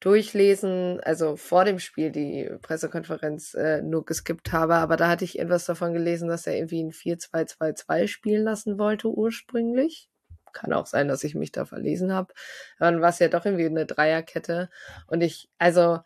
durchlesen, 0.00 1.00
also 1.00 1.36
vor 1.36 1.64
dem 1.64 1.78
Spiel 1.78 2.10
die 2.10 2.48
Pressekonferenz 2.62 3.54
äh, 3.54 3.82
nur 3.82 4.04
geskippt 4.04 4.52
habe, 4.52 4.76
aber 4.76 4.96
da 4.96 5.08
hatte 5.08 5.24
ich 5.24 5.38
etwas 5.38 5.64
davon 5.64 5.92
gelesen, 5.92 6.28
dass 6.28 6.46
er 6.46 6.56
irgendwie 6.56 6.82
ein 6.82 6.92
4-2-2-2 6.92 8.06
spielen 8.06 8.44
lassen 8.44 8.78
wollte 8.78 9.08
ursprünglich. 9.08 10.08
Kann 10.52 10.72
auch 10.72 10.86
sein, 10.86 11.08
dass 11.08 11.24
ich 11.24 11.34
mich 11.34 11.52
da 11.52 11.64
verlesen 11.64 12.12
habe. 12.12 12.32
Dann 12.78 13.00
war 13.00 13.10
es 13.10 13.18
ja 13.18 13.28
doch 13.28 13.44
irgendwie 13.44 13.66
eine 13.66 13.86
Dreierkette. 13.86 14.70
Und 15.06 15.20
ich, 15.20 15.50
also, 15.58 15.98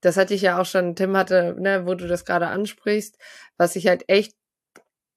das 0.00 0.16
hatte 0.16 0.34
ich 0.34 0.42
ja 0.42 0.58
auch 0.60 0.64
schon, 0.64 0.96
Tim 0.96 1.16
hatte, 1.16 1.54
ne, 1.58 1.86
wo 1.86 1.94
du 1.94 2.06
das 2.06 2.24
gerade 2.24 2.46
ansprichst, 2.48 3.18
was 3.56 3.76
ich 3.76 3.88
halt 3.88 4.04
echt 4.08 4.34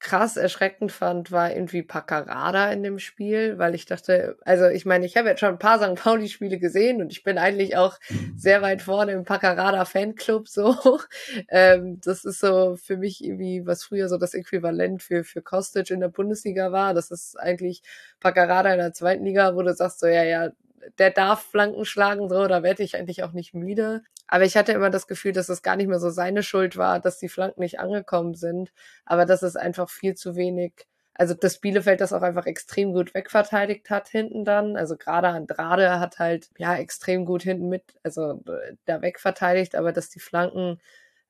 krass 0.04 0.38
erschreckend 0.38 0.92
fand, 0.92 1.32
war 1.32 1.52
irgendwie 1.52 1.82
Paccarada 1.82 2.72
in 2.72 2.84
dem 2.84 3.00
Spiel, 3.00 3.58
weil 3.58 3.74
ich 3.74 3.86
dachte, 3.86 4.38
also 4.46 4.68
ich 4.68 4.86
meine, 4.86 5.06
ich 5.06 5.18
habe 5.18 5.30
jetzt 5.30 5.40
schon 5.40 5.50
ein 5.50 5.60
paar 5.60 5.80
St. 5.80 5.96
Pauli-Spiele 5.96 6.60
gesehen 6.60 7.02
und 7.02 7.12
ich 7.12 7.24
bin 7.24 7.38
eigentlich 7.38 7.78
auch 7.78 7.98
sehr 8.36 8.62
weit 8.62 8.82
vorne 8.82 9.14
im 9.14 9.24
Paccarada-Fanclub 9.24 10.48
so. 10.50 10.76
ähm, 11.50 12.00
das 12.04 12.26
ist 12.26 12.42
so 12.42 12.76
für 12.76 12.98
mich 12.98 13.24
irgendwie, 13.24 13.66
was 13.66 13.86
früher 13.86 14.10
so 14.10 14.18
das 14.18 14.34
Äquivalent 14.34 15.02
für, 15.02 15.24
für 15.24 15.42
Kostic 15.42 15.90
in 15.90 16.02
der 16.02 16.10
Bundesliga 16.10 16.72
war. 16.72 16.94
Das 16.94 17.10
ist 17.10 17.40
eigentlich 17.40 17.82
Paccarada 18.20 18.74
in 18.74 18.80
der 18.80 18.94
zweiten 18.94 19.24
Liga, 19.24 19.56
wo 19.56 19.62
du 19.62 19.74
sagst 19.74 20.02
so, 20.02 20.08
ja, 20.08 20.24
ja, 20.24 20.50
der 20.98 21.12
darf 21.12 21.44
Flanken 21.44 21.86
schlagen, 21.86 22.30
so, 22.30 22.48
da 22.48 22.64
werde 22.64 22.84
ich 22.84 22.96
eigentlich 22.96 23.24
auch 23.24 23.32
nicht 23.34 23.54
müde. 23.54 24.04
Aber 24.28 24.46
ich 24.46 24.58
hatte 24.58 24.72
immer 24.72 24.90
das 24.90 25.08
Gefühl, 25.08 25.34
dass 25.34 25.50
es 25.50 25.62
gar 25.62 25.76
nicht 25.76 25.88
mehr 25.88 26.00
so 26.00 26.10
seine 26.10 26.44
Schuld 26.44 26.78
war, 26.78 27.00
dass 27.00 27.20
die 27.20 27.30
Flanken 27.30 27.62
nicht 27.62 27.80
angekommen 27.80 28.36
sind, 28.36 28.72
aber 29.06 29.26
dass 29.26 29.44
es 29.44 29.56
einfach 29.56 29.90
viel 29.90 30.16
zu 30.16 30.36
wenig, 30.36 30.88
also 31.14 31.34
dass 31.34 31.60
Bielefeld 31.60 32.02
das 32.02 32.14
auch 32.14 32.22
einfach 32.22 32.46
extrem 32.46 32.94
gut 32.94 33.14
wegverteidigt 33.14 33.90
hat 33.90 34.10
hinten 34.10 34.46
dann. 34.46 34.78
Also 34.78 34.98
gerade 34.98 35.28
Andrade 35.30 36.00
hat 36.00 36.20
halt, 36.20 36.50
ja, 36.58 36.76
extrem 36.76 37.26
gut 37.26 37.44
hinten 37.44 37.70
mit, 37.70 37.84
also 38.04 38.42
da 38.86 39.02
wegverteidigt, 39.02 39.76
aber 39.76 39.92
dass 39.92 40.10
die 40.10 40.20
Flanken, 40.20 40.80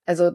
also 0.05 0.31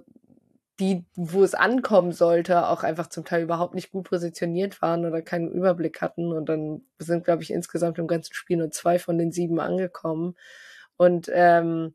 die, 0.80 1.04
wo 1.16 1.42
es 1.42 1.54
ankommen 1.54 2.12
sollte, 2.12 2.68
auch 2.68 2.84
einfach 2.84 3.08
zum 3.08 3.24
Teil 3.24 3.42
überhaupt 3.42 3.74
nicht 3.74 3.90
gut 3.90 4.08
positioniert 4.08 4.80
waren 4.80 5.04
oder 5.04 5.22
keinen 5.22 5.50
Überblick 5.50 6.00
hatten. 6.00 6.32
Und 6.32 6.48
dann 6.48 6.82
sind, 6.98 7.24
glaube 7.24 7.42
ich, 7.42 7.50
insgesamt 7.50 7.98
im 7.98 8.06
ganzen 8.06 8.34
Spiel 8.34 8.58
nur 8.58 8.70
zwei 8.70 8.98
von 8.98 9.18
den 9.18 9.32
sieben 9.32 9.60
angekommen. 9.60 10.36
Und 10.96 11.30
ähm, 11.32 11.94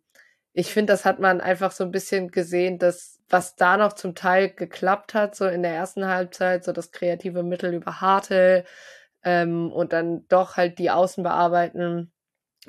ich 0.54 0.72
finde, 0.74 0.94
das 0.94 1.06
hat 1.06 1.20
man 1.20 1.42
einfach 1.42 1.72
so 1.72 1.84
ein 1.84 1.92
bisschen 1.92 2.30
gesehen, 2.32 2.80
dass 2.80 3.20
was 3.30 3.56
da 3.56 3.78
noch 3.78 3.94
zum 3.94 4.16
Teil 4.16 4.50
geklappt 4.52 5.14
hat, 5.16 5.36
so 5.36 5.48
in 5.48 5.64
der 5.64 5.74
ersten 5.74 6.08
Halbzeit, 6.08 6.64
so 6.64 6.72
das 6.72 6.92
kreative 6.92 7.44
Mittel 7.44 7.74
über 7.74 8.02
Hartel 8.02 8.66
ähm, 9.24 9.72
und 9.72 9.94
dann 9.94 10.28
doch 10.28 10.58
halt 10.58 10.78
die 10.80 10.92
Außen 10.92 11.24
bearbeiten 11.24 12.13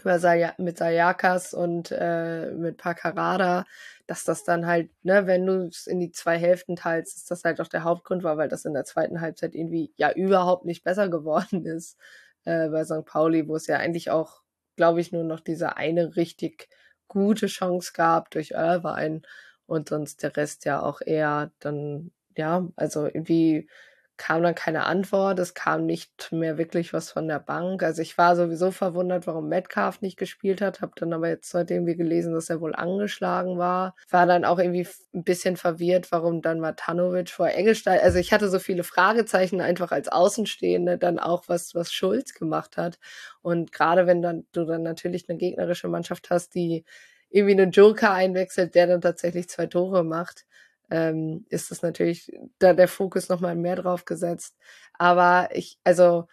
mit 0.03 0.79
Sayakas 0.79 1.55
und 1.55 1.93
äh, 1.93 2.51
mit 2.53 2.79
Pakarada, 2.79 3.65
dass 4.07 4.25
das 4.25 4.45
dann 4.45 4.67
halt, 4.67 4.91
ne, 5.03 5.27
wenn 5.27 5.47
du 5.47 5.67
es 5.69 5.87
in 5.87 6.01
die 6.01 6.11
zwei 6.11 6.39
Hälften 6.39 6.77
teilst, 6.77 7.17
ist 7.17 7.31
das 7.31 7.45
halt 7.45 7.61
auch 7.61 7.69
der 7.69 7.85
Hauptgrund 7.85 8.23
war, 8.25 8.37
weil 8.37 8.49
das 8.49 8.65
in 8.65 8.75
der 8.75 8.85
zweiten 8.85 9.21
Halbzeit 9.21 9.55
irgendwie 9.55 9.93
ja 9.97 10.13
überhaupt 10.13 10.65
nicht 10.65 10.85
besser 10.85 11.09
geworden 11.09 11.65
ist 11.67 11.99
äh, 12.45 12.69
bei 12.69 12.85
St. 12.85 13.05
Pauli, 13.05 13.49
wo 13.49 13.57
es 13.57 13.67
ja 13.67 13.77
eigentlich 13.79 14.11
auch, 14.11 14.43
glaube 14.77 15.01
ich, 15.01 15.13
nur 15.13 15.25
noch 15.25 15.41
diese 15.41 15.77
eine 15.77 16.17
richtig 16.17 16.69
gute 17.09 17.47
Chance 17.47 17.93
gab 17.95 18.31
durch 18.31 18.53
Irvine 18.53 19.23
und 19.67 19.89
sonst 19.89 20.23
der 20.23 20.37
Rest 20.37 20.65
ja 20.65 20.83
auch 20.83 21.01
eher 21.01 21.53
dann, 21.61 22.13
ja, 22.37 22.67
also 22.77 23.07
irgendwie 23.07 23.69
kam 24.17 24.43
dann 24.43 24.55
keine 24.55 24.85
Antwort, 24.85 25.39
es 25.39 25.55
kam 25.55 25.87
nicht 25.87 26.31
mehr 26.31 26.57
wirklich 26.57 26.93
was 26.93 27.11
von 27.11 27.27
der 27.27 27.41
Bank. 27.41 27.83
Also 27.83 28.01
ich 28.01 28.17
war 28.17 28.37
sowieso 28.37 28.71
verwundert, 28.71 29.27
warum 29.27 29.49
Metcalf 29.49 30.01
nicht 30.01 30.17
gespielt 30.17 30.61
hat, 30.61 30.81
habe 30.81 30.93
dann 30.97 31.13
aber 31.13 31.29
jetzt 31.29 31.53
heute 31.53 31.75
irgendwie 31.75 31.97
gelesen, 31.97 32.33
dass 32.33 32.49
er 32.49 32.61
wohl 32.61 32.75
angeschlagen 32.75 33.59
war. 33.59 33.97
War 34.11 34.27
dann 34.27 34.45
auch 34.45 34.59
irgendwie 34.59 34.87
ein 35.15 35.25
bisschen 35.25 35.57
verwirrt, 35.57 36.13
warum 36.13 36.43
dann 36.43 36.61
Matanovic 36.61 37.31
vor 37.31 37.49
Engelstein, 37.49 38.01
also 38.01 38.19
ich 38.19 38.33
hatte 38.33 38.49
so 38.49 38.59
viele 38.59 38.85
Fragezeichen 38.85 39.61
einfach 39.61 39.91
als 39.91 40.09
Außenstehende 40.09 40.97
dann 40.97 41.19
auch, 41.19 41.45
was, 41.49 41.75
was 41.75 41.93
Schulz 41.93 42.35
gemacht 42.35 42.77
hat. 42.77 42.99
Und 43.43 43.73
gerade 43.73 44.07
wenn 44.07 44.23
dann 44.23 44.47
du 44.53 44.65
dann 44.65 44.83
natürlich 44.83 45.29
eine 45.29 45.39
gegnerische 45.39 45.89
Mannschaft 45.89 46.31
hast, 46.31 46.55
die 46.55 46.85
irgendwie 47.31 47.61
einen 47.61 47.73
Joker 47.73 48.13
einwechselt, 48.13 48.77
der 48.77 48.87
dann 48.87 49.01
tatsächlich 49.01 49.49
zwei 49.49 49.67
Tore 49.67 50.05
macht, 50.05 50.47
ähm, 50.91 51.47
ist 51.49 51.71
es 51.73 51.83
natürlich 51.83 52.33
da 52.59 52.73
der 52.75 52.89
Fokus 52.89 53.29
nochmal 53.29 53.57
mehr 53.57 53.77
drauf 53.77 54.05
gesetzt. 54.05 54.57
Aber 54.95 55.49
ich, 55.53 55.79
also, 55.85 56.29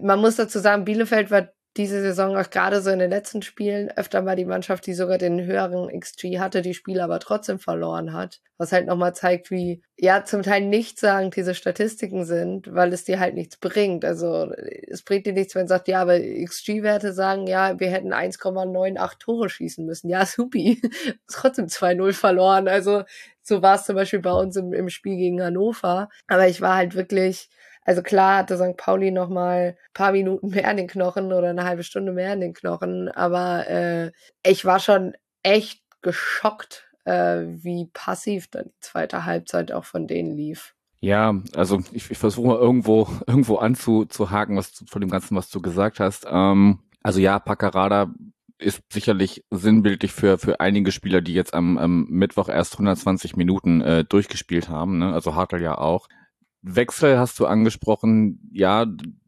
man 0.00 0.20
muss 0.20 0.36
dazu 0.36 0.58
sagen, 0.58 0.84
Bielefeld 0.84 1.30
war 1.30 1.48
diese 1.76 2.00
Saison 2.00 2.36
auch 2.36 2.50
gerade 2.50 2.80
so 2.80 2.90
in 2.90 3.00
den 3.00 3.10
letzten 3.10 3.42
Spielen 3.42 3.90
öfter 3.90 4.22
mal 4.22 4.36
die 4.36 4.44
Mannschaft, 4.44 4.86
die 4.86 4.94
sogar 4.94 5.18
den 5.18 5.44
höheren 5.44 5.88
XG 5.98 6.38
hatte, 6.38 6.62
die 6.62 6.74
Spiele 6.74 7.02
aber 7.02 7.18
trotzdem 7.18 7.58
verloren 7.58 8.12
hat. 8.12 8.40
Was 8.58 8.70
halt 8.70 8.86
nochmal 8.86 9.14
zeigt, 9.14 9.50
wie, 9.50 9.82
ja, 9.96 10.24
zum 10.24 10.42
Teil 10.42 10.60
nichtssagend 10.60 11.34
diese 11.34 11.56
Statistiken 11.56 12.24
sind, 12.24 12.72
weil 12.72 12.92
es 12.92 13.02
dir 13.02 13.18
halt 13.18 13.34
nichts 13.34 13.56
bringt. 13.56 14.04
Also, 14.04 14.52
es 14.88 15.02
bringt 15.02 15.26
dir 15.26 15.32
nichts, 15.32 15.56
wenn 15.56 15.66
sagt, 15.66 15.88
ja, 15.88 16.00
aber 16.00 16.20
XG-Werte 16.20 17.12
sagen, 17.12 17.48
ja, 17.48 17.80
wir 17.80 17.88
hätten 17.88 18.12
1,98 18.12 19.18
Tore 19.18 19.48
schießen 19.48 19.84
müssen. 19.84 20.08
Ja, 20.08 20.24
supi. 20.26 20.80
trotzdem 21.28 21.66
2-0 21.66 22.12
verloren. 22.12 22.68
Also, 22.68 23.02
so 23.42 23.62
war 23.62 23.74
es 23.74 23.84
zum 23.84 23.96
Beispiel 23.96 24.20
bei 24.20 24.32
uns 24.32 24.54
im, 24.56 24.72
im 24.72 24.88
Spiel 24.88 25.16
gegen 25.16 25.42
Hannover. 25.42 26.08
Aber 26.28 26.46
ich 26.46 26.60
war 26.60 26.76
halt 26.76 26.94
wirklich, 26.94 27.48
also 27.84 28.02
klar 28.02 28.38
hatte 28.38 28.56
St. 28.56 28.76
Pauli 28.76 29.10
noch 29.10 29.28
mal 29.28 29.76
paar 29.92 30.12
Minuten 30.12 30.48
mehr 30.48 30.70
in 30.70 30.78
den 30.78 30.88
Knochen 30.88 31.32
oder 31.32 31.50
eine 31.50 31.64
halbe 31.64 31.84
Stunde 31.84 32.12
mehr 32.12 32.32
in 32.32 32.40
den 32.40 32.54
Knochen, 32.54 33.08
aber 33.08 33.68
äh, 33.68 34.12
ich 34.44 34.64
war 34.64 34.80
schon 34.80 35.14
echt 35.42 35.82
geschockt, 36.02 36.88
äh, 37.04 37.42
wie 37.46 37.90
passiv 37.92 38.48
dann 38.50 38.66
die 38.66 38.80
zweite 38.80 39.24
Halbzeit 39.24 39.72
auch 39.72 39.84
von 39.84 40.06
denen 40.06 40.36
lief. 40.36 40.74
Ja, 41.00 41.34
also 41.54 41.82
ich, 41.92 42.10
ich 42.10 42.16
versuche 42.16 42.48
mal 42.48 42.56
irgendwo 42.56 43.08
irgendwo 43.26 43.56
anzuhaken, 43.56 44.56
was 44.56 44.84
von 44.88 45.00
dem 45.00 45.10
Ganzen, 45.10 45.36
was 45.36 45.50
du 45.50 45.60
gesagt 45.60 46.00
hast. 46.00 46.26
Ähm, 46.28 46.80
also 47.02 47.20
ja, 47.20 47.38
Paccarada 47.38 48.14
ist 48.56 48.80
sicherlich 48.90 49.44
sinnbildlich 49.50 50.12
für 50.12 50.38
für 50.38 50.60
einige 50.60 50.92
Spieler, 50.92 51.20
die 51.20 51.34
jetzt 51.34 51.52
am, 51.52 51.76
am 51.76 52.06
Mittwoch 52.08 52.48
erst 52.48 52.74
120 52.74 53.36
Minuten 53.36 53.82
äh, 53.82 54.04
durchgespielt 54.04 54.70
haben. 54.70 54.98
Ne? 54.98 55.12
Also 55.12 55.34
Hartl 55.34 55.60
ja 55.60 55.76
auch. 55.76 56.08
Wechsel 56.64 57.18
hast 57.18 57.38
du 57.38 57.46
angesprochen. 57.46 58.40
Ja, 58.52 58.86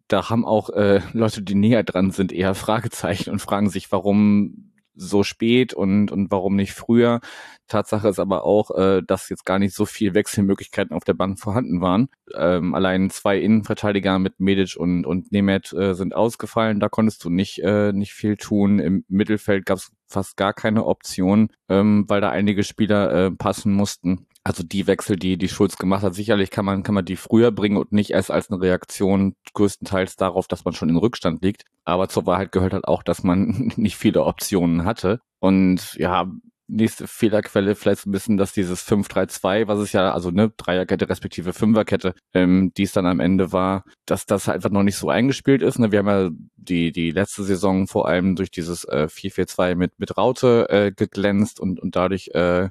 da 0.09 0.31
haben 0.31 0.45
auch 0.45 0.71
äh, 0.71 1.01
Leute, 1.13 1.43
die 1.43 1.55
näher 1.55 1.83
dran 1.83 2.11
sind, 2.11 2.33
eher 2.33 2.55
Fragezeichen 2.55 3.31
und 3.31 3.41
fragen 3.41 3.69
sich, 3.69 3.93
warum 3.93 4.73
so 4.99 5.23
spät 5.23 5.75
und, 5.75 6.11
und 6.11 6.31
warum 6.31 6.57
nicht 6.57 6.73
früher. 6.73 7.21
Tatsache 7.69 8.09
ist 8.09 8.19
aber 8.19 8.45
auch, 8.45 8.71
äh, 8.71 9.03
dass 9.07 9.29
jetzt 9.29 9.45
gar 9.45 9.59
nicht 9.59 9.75
so 9.75 9.85
viel 9.85 10.15
Wechselmöglichkeiten 10.15 10.97
auf 10.97 11.05
der 11.05 11.13
Bank 11.13 11.39
vorhanden 11.39 11.83
waren. 11.83 12.09
Ähm, 12.35 12.75
allein 12.75 13.11
zwei 13.11 13.39
Innenverteidiger 13.39 14.19
mit 14.19 14.41
Medic 14.41 14.77
und, 14.77 15.05
und 15.05 15.33
Nemeth 15.33 15.75
äh, 15.75 15.95
sind 15.95 16.15
ausgefallen. 16.15 16.81
Da 16.81 16.89
konntest 16.89 17.23
du 17.25 17.31
nicht, 17.31 17.59
äh, 17.63 17.93
nicht 17.93 18.15
viel 18.15 18.37
tun. 18.39 18.79
Im 18.79 19.05
Mittelfeld 19.09 19.67
gab 19.67 19.79
es 19.79 19.93
fast 20.07 20.39
gar 20.39 20.55
keine 20.55 20.87
Option, 20.87 21.51
ähm, 21.69 22.05
weil 22.09 22.23
da 22.23 22.31
einige 22.31 22.65
Spieler 22.65 23.27
äh, 23.27 23.31
passen 23.31 23.73
mussten. 23.73 24.27
Also 24.47 24.63
die 24.63 24.87
Wechsel, 24.87 25.17
die 25.17 25.39
die 25.39 25.49
Schulz 25.49 25.77
gemacht 25.77 26.05
hat, 26.05 26.15
sicherlich 26.15 26.51
kann 26.51 26.65
man 26.65 26.85
kann 26.85 26.95
man 26.95 27.05
die 27.05 27.17
früher 27.17 27.51
bringen 27.51 27.77
und 27.79 27.91
nicht 27.91 28.11
erst 28.11 28.31
als 28.31 28.49
eine 28.49 28.61
Reaktion 28.61 29.35
größtenteils 29.55 30.15
darauf, 30.15 30.47
dass 30.47 30.65
man 30.65 30.73
schon 30.73 30.89
in 30.89 30.97
Rückstand 30.97 31.43
liegt. 31.43 31.65
Aber 31.85 32.09
zur 32.09 32.27
Wahrheit 32.27 32.53
gehört 32.53 32.73
halt 32.73 32.87
auch, 32.87 33.03
dass 33.03 33.25
man 33.25 33.73
nicht 33.77 33.97
viele 33.97 34.23
Optionen 34.23 34.85
hatte. 34.85 35.19
Und 35.41 35.95
ja, 35.95 36.31
nächste 36.69 37.09
Fehlerquelle 37.09 37.75
vielleicht 37.75 38.03
so 38.03 38.09
ein 38.09 38.13
bisschen, 38.13 38.37
dass 38.37 38.53
dieses 38.53 38.87
5-3-2, 38.87 39.67
was 39.67 39.81
es 39.81 39.93
ja, 39.93 40.13
also 40.13 40.31
ne, 40.31 40.53
Dreierkette 40.57 41.09
respektive 41.09 41.53
Fünferkette, 41.53 42.15
ähm, 42.33 42.71
die 42.77 42.85
es 42.85 42.93
dann 42.93 43.07
am 43.07 43.19
Ende 43.19 43.51
war, 43.51 43.83
dass 44.05 44.27
das 44.27 44.49
einfach 44.49 44.71
noch 44.71 44.85
nicht 44.85 44.97
so 44.97 45.09
eingespielt 45.09 45.63
ist. 45.63 45.81
Ne? 45.81 45.91
Wir 45.91 45.99
haben 45.99 46.09
ja 46.09 46.31
die, 46.55 46.93
die 46.93 47.11
letzte 47.11 47.43
Saison 47.43 47.89
vor 47.89 48.07
allem 48.07 48.37
durch 48.37 48.53
dieses 48.53 48.85
äh, 48.85 49.09
4-4-2 49.11 49.75
mit, 49.75 49.99
mit 49.99 50.17
Raute 50.17 50.69
äh, 50.69 50.93
geglänzt 50.93 51.59
und, 51.59 51.81
und 51.81 51.97
dadurch 51.97 52.29
äh, 52.29 52.69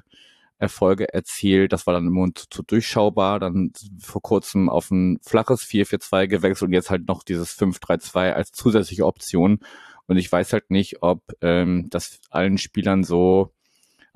Erfolge 0.58 1.12
erzielt. 1.12 1.72
Das 1.72 1.86
war 1.86 1.94
dann 1.94 2.06
immer 2.06 2.28
zu, 2.34 2.48
zu 2.48 2.62
durchschaubar. 2.62 3.40
Dann 3.40 3.72
vor 4.00 4.22
kurzem 4.22 4.68
auf 4.68 4.90
ein 4.90 5.18
flaches 5.22 5.62
4-4-2 5.62 6.26
gewechselt 6.28 6.68
und 6.68 6.72
jetzt 6.72 6.90
halt 6.90 7.08
noch 7.08 7.22
dieses 7.22 7.58
5-3-2 7.58 8.32
als 8.32 8.52
zusätzliche 8.52 9.06
Option. 9.06 9.60
Und 10.06 10.16
ich 10.16 10.30
weiß 10.30 10.52
halt 10.52 10.70
nicht, 10.70 11.02
ob 11.02 11.22
ähm, 11.40 11.88
das 11.90 12.20
allen 12.30 12.58
Spielern 12.58 13.04
so 13.04 13.52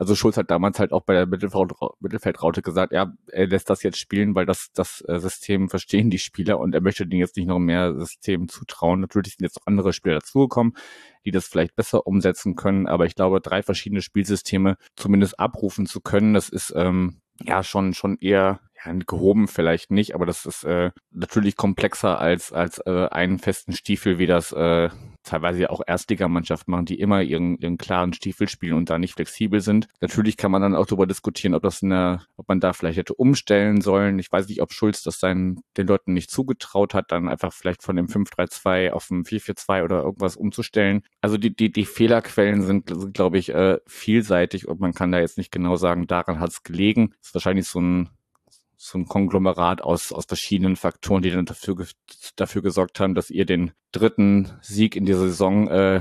also 0.00 0.14
Schulz 0.14 0.38
hat 0.38 0.50
damals 0.50 0.78
halt 0.78 0.92
auch 0.92 1.02
bei 1.02 1.12
der 1.12 1.26
Mittelfeldraute 1.26 2.62
gesagt, 2.62 2.94
ja, 2.94 3.12
er 3.26 3.46
lässt 3.46 3.68
das 3.68 3.82
jetzt 3.82 3.98
spielen, 3.98 4.34
weil 4.34 4.46
das, 4.46 4.72
das 4.72 5.04
äh, 5.06 5.18
System 5.18 5.68
verstehen 5.68 6.08
die 6.08 6.18
Spieler 6.18 6.58
und 6.58 6.74
er 6.74 6.80
möchte 6.80 7.06
denen 7.06 7.20
jetzt 7.20 7.36
nicht 7.36 7.48
noch 7.48 7.58
mehr 7.58 7.94
System 7.94 8.48
zutrauen. 8.48 9.00
Natürlich 9.00 9.34
sind 9.34 9.44
jetzt 9.44 9.58
noch 9.58 9.66
andere 9.66 9.92
Spieler 9.92 10.14
dazugekommen, 10.14 10.72
die 11.26 11.32
das 11.32 11.48
vielleicht 11.48 11.76
besser 11.76 12.06
umsetzen 12.06 12.56
können, 12.56 12.86
aber 12.86 13.04
ich 13.04 13.14
glaube, 13.14 13.42
drei 13.42 13.62
verschiedene 13.62 14.00
Spielsysteme 14.00 14.78
zumindest 14.96 15.38
abrufen 15.38 15.84
zu 15.84 16.00
können, 16.00 16.32
das 16.32 16.48
ist 16.48 16.72
ähm, 16.74 17.20
ja 17.38 17.62
schon, 17.62 17.92
schon 17.92 18.16
eher 18.16 18.60
ja, 18.84 18.92
gehoben 19.06 19.48
vielleicht 19.48 19.90
nicht, 19.90 20.14
aber 20.14 20.26
das 20.26 20.46
ist 20.46 20.64
äh, 20.64 20.90
natürlich 21.10 21.56
komplexer 21.56 22.18
als 22.18 22.52
als 22.52 22.78
äh, 22.86 23.08
einen 23.10 23.38
festen 23.38 23.72
Stiefel, 23.72 24.18
wie 24.18 24.26
das 24.26 24.52
äh, 24.52 24.90
teilweise 25.22 25.70
auch 25.70 25.80
Erstligamannschaften 25.86 26.70
machen, 26.72 26.86
die 26.86 26.98
immer 26.98 27.22
ihren, 27.22 27.56
ihren 27.58 27.78
klaren 27.78 28.12
Stiefel 28.12 28.48
spielen 28.48 28.74
und 28.74 28.90
da 28.90 28.98
nicht 28.98 29.14
flexibel 29.14 29.60
sind. 29.60 29.88
Natürlich 30.00 30.36
kann 30.36 30.50
man 30.50 30.62
dann 30.62 30.74
auch 30.74 30.86
darüber 30.86 31.06
diskutieren, 31.06 31.54
ob 31.54 31.62
das 31.62 31.82
eine, 31.82 32.22
ob 32.36 32.48
man 32.48 32.60
da 32.60 32.72
vielleicht 32.72 32.98
hätte 32.98 33.14
umstellen 33.14 33.80
sollen. 33.80 34.18
Ich 34.18 34.32
weiß 34.32 34.48
nicht, 34.48 34.62
ob 34.62 34.72
Schulz 34.72 35.02
das 35.02 35.20
seinen, 35.20 35.60
den 35.76 35.86
Leuten 35.86 36.12
nicht 36.14 36.30
zugetraut 36.30 36.94
hat, 36.94 37.12
dann 37.12 37.28
einfach 37.28 37.52
vielleicht 37.52 37.82
von 37.82 37.96
dem 37.96 38.06
5-3-2 38.06 38.90
auf 38.90 39.10
ein 39.10 39.24
4-4-2 39.24 39.84
oder 39.84 40.02
irgendwas 40.02 40.36
umzustellen. 40.36 41.02
Also 41.20 41.36
die, 41.36 41.54
die, 41.54 41.70
die 41.70 41.84
Fehlerquellen 41.84 42.62
sind, 42.62 42.88
sind 42.88 43.14
glaube 43.14 43.38
ich, 43.38 43.50
äh, 43.54 43.78
vielseitig 43.86 44.68
und 44.68 44.80
man 44.80 44.94
kann 44.94 45.12
da 45.12 45.20
jetzt 45.20 45.38
nicht 45.38 45.52
genau 45.52 45.76
sagen, 45.76 46.06
daran 46.06 46.40
hat 46.40 46.50
es 46.50 46.62
gelegen. 46.62 47.10
Das 47.18 47.28
ist 47.28 47.34
wahrscheinlich 47.34 47.66
so 47.66 47.80
ein 47.80 48.10
so 48.82 48.96
ein 48.98 49.04
Konglomerat 49.04 49.82
aus, 49.82 50.10
aus 50.10 50.24
verschiedenen 50.24 50.74
Faktoren, 50.74 51.20
die 51.20 51.30
dann 51.30 51.44
dafür, 51.44 51.86
dafür 52.36 52.62
gesorgt 52.62 52.98
haben, 52.98 53.14
dass 53.14 53.28
ihr 53.28 53.44
den 53.44 53.72
dritten 53.92 54.50
Sieg 54.62 54.96
in 54.96 55.04
dieser 55.04 55.20
Saison 55.20 55.68
äh, 55.68 56.00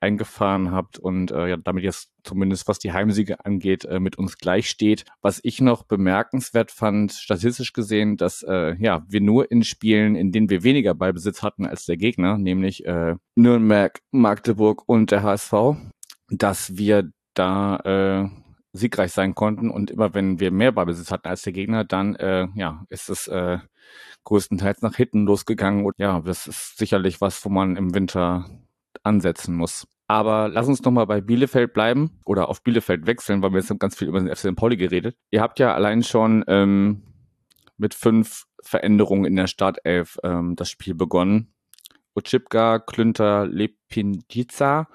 eingefahren 0.00 0.70
habt 0.70 0.98
und 0.98 1.30
äh, 1.32 1.48
ja, 1.48 1.56
damit 1.58 1.84
jetzt 1.84 2.10
zumindest 2.22 2.66
was 2.66 2.78
die 2.78 2.92
Heimsiege 2.92 3.44
angeht, 3.44 3.84
äh, 3.84 4.00
mit 4.00 4.16
uns 4.16 4.38
gleich 4.38 4.70
steht. 4.70 5.04
Was 5.20 5.38
ich 5.42 5.60
noch 5.60 5.82
bemerkenswert 5.82 6.70
fand, 6.70 7.12
statistisch 7.12 7.74
gesehen, 7.74 8.16
dass 8.16 8.42
äh, 8.42 8.74
ja, 8.78 9.04
wir 9.06 9.20
nur 9.20 9.50
in 9.50 9.62
Spielen, 9.62 10.16
in 10.16 10.32
denen 10.32 10.48
wir 10.48 10.62
weniger 10.62 10.94
Ballbesitz 10.94 11.42
hatten 11.42 11.66
als 11.66 11.84
der 11.84 11.98
Gegner, 11.98 12.38
nämlich 12.38 12.86
äh, 12.86 13.16
Nürnberg, 13.34 14.00
Magdeburg 14.12 14.82
und 14.86 15.10
der 15.10 15.22
HSV, 15.22 15.52
dass 16.30 16.78
wir 16.78 17.10
da 17.34 17.76
äh, 18.30 18.43
siegreich 18.74 19.12
sein 19.12 19.34
konnten 19.34 19.70
und 19.70 19.90
immer 19.90 20.14
wenn 20.14 20.40
wir 20.40 20.50
mehr 20.50 20.72
Ballbesitz 20.72 21.10
hatten 21.10 21.28
als 21.28 21.42
der 21.42 21.52
Gegner, 21.52 21.84
dann 21.84 22.16
äh, 22.16 22.48
ja, 22.56 22.84
ist 22.90 23.08
es 23.08 23.28
äh, 23.28 23.58
größtenteils 24.24 24.82
nach 24.82 24.96
hinten 24.96 25.26
losgegangen 25.26 25.86
und 25.86 25.94
ja, 25.96 26.20
das 26.20 26.46
ist 26.46 26.76
sicherlich 26.76 27.20
was, 27.20 27.44
wo 27.44 27.48
man 27.48 27.76
im 27.76 27.94
Winter 27.94 28.50
ansetzen 29.04 29.54
muss. 29.54 29.86
Aber 30.08 30.48
lass 30.48 30.68
uns 30.68 30.82
nochmal 30.82 31.06
bei 31.06 31.20
Bielefeld 31.20 31.72
bleiben 31.72 32.18
oder 32.24 32.48
auf 32.48 32.62
Bielefeld 32.62 33.06
wechseln, 33.06 33.42
weil 33.42 33.52
wir 33.52 33.60
jetzt 33.60 33.78
ganz 33.78 33.96
viel 33.96 34.08
über 34.08 34.20
den 34.20 34.34
FC 34.34 34.54
Pauli 34.54 34.76
geredet. 34.76 35.16
Ihr 35.30 35.40
habt 35.40 35.58
ja 35.60 35.72
allein 35.72 36.02
schon 36.02 36.44
ähm, 36.48 37.02
mit 37.78 37.94
fünf 37.94 38.44
Veränderungen 38.60 39.24
in 39.24 39.36
der 39.36 39.46
Startelf 39.46 40.18
ähm, 40.24 40.56
das 40.56 40.68
Spiel 40.68 40.94
begonnen. 40.94 41.54
Ochipka, 42.14 42.80
Klünter, 42.80 43.46
Lepindiza, 43.46 44.88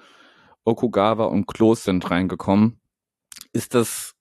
Okugawa 0.64 1.26
und 1.26 1.48
Klos 1.48 1.84
sind 1.84 2.10
reingekommen. 2.12 2.80
Ist 3.54 3.74
das 3.76 4.16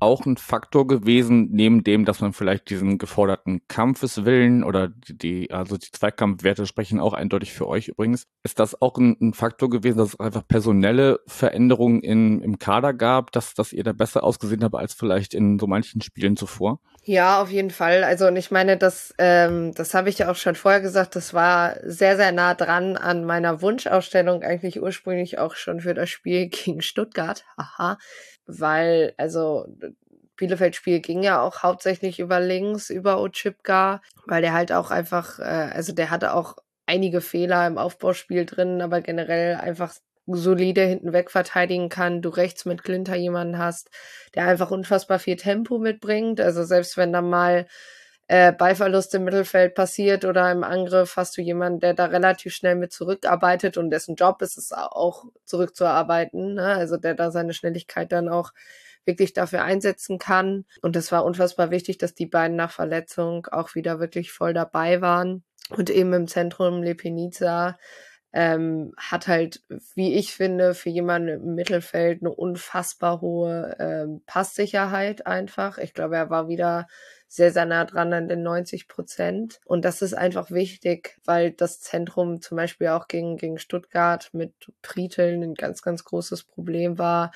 auch 0.00 0.26
ein 0.26 0.36
Faktor 0.36 0.86
gewesen, 0.86 1.48
neben 1.50 1.82
dem, 1.82 2.04
dass 2.04 2.20
man 2.20 2.32
vielleicht 2.32 2.70
diesen 2.70 2.98
geforderten 2.98 3.62
Kampfeswillen 3.68 4.62
oder 4.62 4.88
die, 4.88 5.50
also 5.50 5.76
die 5.76 5.90
Zweikampfwerte 5.90 6.66
sprechen 6.66 7.00
auch 7.00 7.14
eindeutig 7.14 7.52
für 7.52 7.66
euch 7.66 7.88
übrigens. 7.88 8.24
Ist 8.44 8.60
das 8.60 8.80
auch 8.80 8.96
ein, 8.96 9.16
ein 9.20 9.34
Faktor 9.34 9.70
gewesen, 9.70 9.98
dass 9.98 10.10
es 10.10 10.20
einfach 10.20 10.46
personelle 10.46 11.20
Veränderungen 11.26 12.00
in, 12.02 12.40
im 12.42 12.58
Kader 12.58 12.94
gab, 12.94 13.32
dass, 13.32 13.54
dass 13.54 13.72
ihr 13.72 13.82
da 13.82 13.92
besser 13.92 14.22
ausgesehen 14.22 14.62
habt 14.62 14.76
als 14.76 14.94
vielleicht 14.94 15.34
in 15.34 15.58
so 15.58 15.66
manchen 15.66 16.00
Spielen 16.00 16.36
zuvor? 16.36 16.80
Ja, 17.02 17.40
auf 17.40 17.50
jeden 17.50 17.70
Fall. 17.70 18.04
Also 18.04 18.26
und 18.26 18.36
ich 18.36 18.50
meine, 18.50 18.76
das, 18.76 19.14
ähm, 19.18 19.72
das 19.74 19.94
habe 19.94 20.10
ich 20.10 20.18
ja 20.18 20.30
auch 20.30 20.36
schon 20.36 20.54
vorher 20.54 20.80
gesagt, 20.80 21.16
das 21.16 21.32
war 21.34 21.76
sehr, 21.82 22.16
sehr 22.16 22.32
nah 22.32 22.54
dran 22.54 22.96
an 22.96 23.24
meiner 23.24 23.62
Wunschausstellung, 23.62 24.42
eigentlich 24.42 24.80
ursprünglich 24.80 25.38
auch 25.38 25.54
schon 25.56 25.80
für 25.80 25.94
das 25.94 26.10
Spiel 26.10 26.48
gegen 26.48 26.82
Stuttgart. 26.82 27.44
Haha 27.56 27.98
weil, 28.48 29.14
also 29.16 29.66
Bielefeld-Spiel 30.36 31.00
ging 31.00 31.22
ja 31.22 31.40
auch 31.42 31.62
hauptsächlich 31.62 32.18
über 32.18 32.40
links, 32.40 32.90
über 32.90 33.20
Ochipka, 33.20 34.00
weil 34.26 34.42
der 34.42 34.54
halt 34.54 34.72
auch 34.72 34.90
einfach, 34.90 35.38
äh, 35.38 35.42
also 35.42 35.92
der 35.92 36.10
hatte 36.10 36.34
auch 36.34 36.56
einige 36.86 37.20
Fehler 37.20 37.66
im 37.66 37.78
Aufbauspiel 37.78 38.46
drin, 38.46 38.80
aber 38.80 39.02
generell 39.02 39.56
einfach 39.56 39.94
solide 40.26 40.82
hinten 40.82 41.12
weg 41.12 41.30
verteidigen 41.30 41.88
kann, 41.88 42.22
du 42.22 42.28
rechts 42.28 42.64
mit 42.64 42.84
Klinter 42.84 43.16
jemanden 43.16 43.58
hast, 43.58 43.90
der 44.34 44.46
einfach 44.46 44.70
unfassbar 44.70 45.18
viel 45.18 45.36
Tempo 45.36 45.78
mitbringt. 45.78 46.40
Also 46.40 46.64
selbst 46.64 46.96
wenn 46.96 47.12
da 47.12 47.22
mal 47.22 47.66
äh, 48.28 48.52
Ballverlust 48.52 49.14
im 49.14 49.24
Mittelfeld 49.24 49.74
passiert 49.74 50.26
oder 50.26 50.52
im 50.52 50.62
Angriff, 50.62 51.16
hast 51.16 51.36
du 51.36 51.42
jemanden, 51.42 51.80
der 51.80 51.94
da 51.94 52.04
relativ 52.04 52.54
schnell 52.54 52.74
mit 52.74 52.92
zurückarbeitet 52.92 53.78
und 53.78 53.90
dessen 53.90 54.16
Job 54.16 54.42
ist 54.42 54.58
es 54.58 54.70
auch 54.72 55.24
zurückzuarbeiten. 55.44 56.54
Ne? 56.54 56.66
Also 56.66 56.98
der 56.98 57.14
da 57.14 57.30
seine 57.30 57.54
Schnelligkeit 57.54 58.12
dann 58.12 58.28
auch 58.28 58.52
wirklich 59.06 59.32
dafür 59.32 59.62
einsetzen 59.62 60.18
kann. 60.18 60.66
Und 60.82 60.94
es 60.94 61.10
war 61.10 61.24
unfassbar 61.24 61.70
wichtig, 61.70 61.96
dass 61.96 62.14
die 62.14 62.26
beiden 62.26 62.56
nach 62.56 62.70
Verletzung 62.70 63.46
auch 63.46 63.74
wieder 63.74 63.98
wirklich 63.98 64.30
voll 64.30 64.52
dabei 64.52 65.00
waren. 65.00 65.42
Und 65.74 65.88
eben 65.88 66.12
im 66.12 66.28
Zentrum 66.28 66.82
Lepenica 66.82 67.78
ähm, 68.34 68.92
hat 68.98 69.26
halt, 69.26 69.62
wie 69.94 70.14
ich 70.14 70.34
finde, 70.34 70.74
für 70.74 70.90
jemanden 70.90 71.28
im 71.28 71.54
Mittelfeld 71.54 72.20
eine 72.20 72.30
unfassbar 72.30 73.22
hohe 73.22 73.74
ähm, 73.78 74.22
Passsicherheit 74.26 75.26
einfach. 75.26 75.78
Ich 75.78 75.94
glaube, 75.94 76.16
er 76.16 76.28
war 76.28 76.48
wieder 76.48 76.86
sehr, 77.28 77.52
sehr 77.52 77.66
nah 77.66 77.84
dran 77.84 78.12
an 78.12 78.28
den 78.28 78.42
90 78.42 78.88
Prozent. 78.88 79.60
Und 79.66 79.84
das 79.84 80.02
ist 80.02 80.14
einfach 80.14 80.50
wichtig, 80.50 81.18
weil 81.24 81.52
das 81.52 81.80
Zentrum 81.80 82.40
zum 82.40 82.56
Beispiel 82.56 82.88
auch 82.88 83.06
gegen, 83.06 83.36
gegen 83.36 83.58
Stuttgart 83.58 84.30
mit 84.32 84.54
Priteln 84.82 85.42
ein 85.42 85.54
ganz, 85.54 85.82
ganz 85.82 86.04
großes 86.04 86.44
Problem 86.44 86.98
war. 86.98 87.30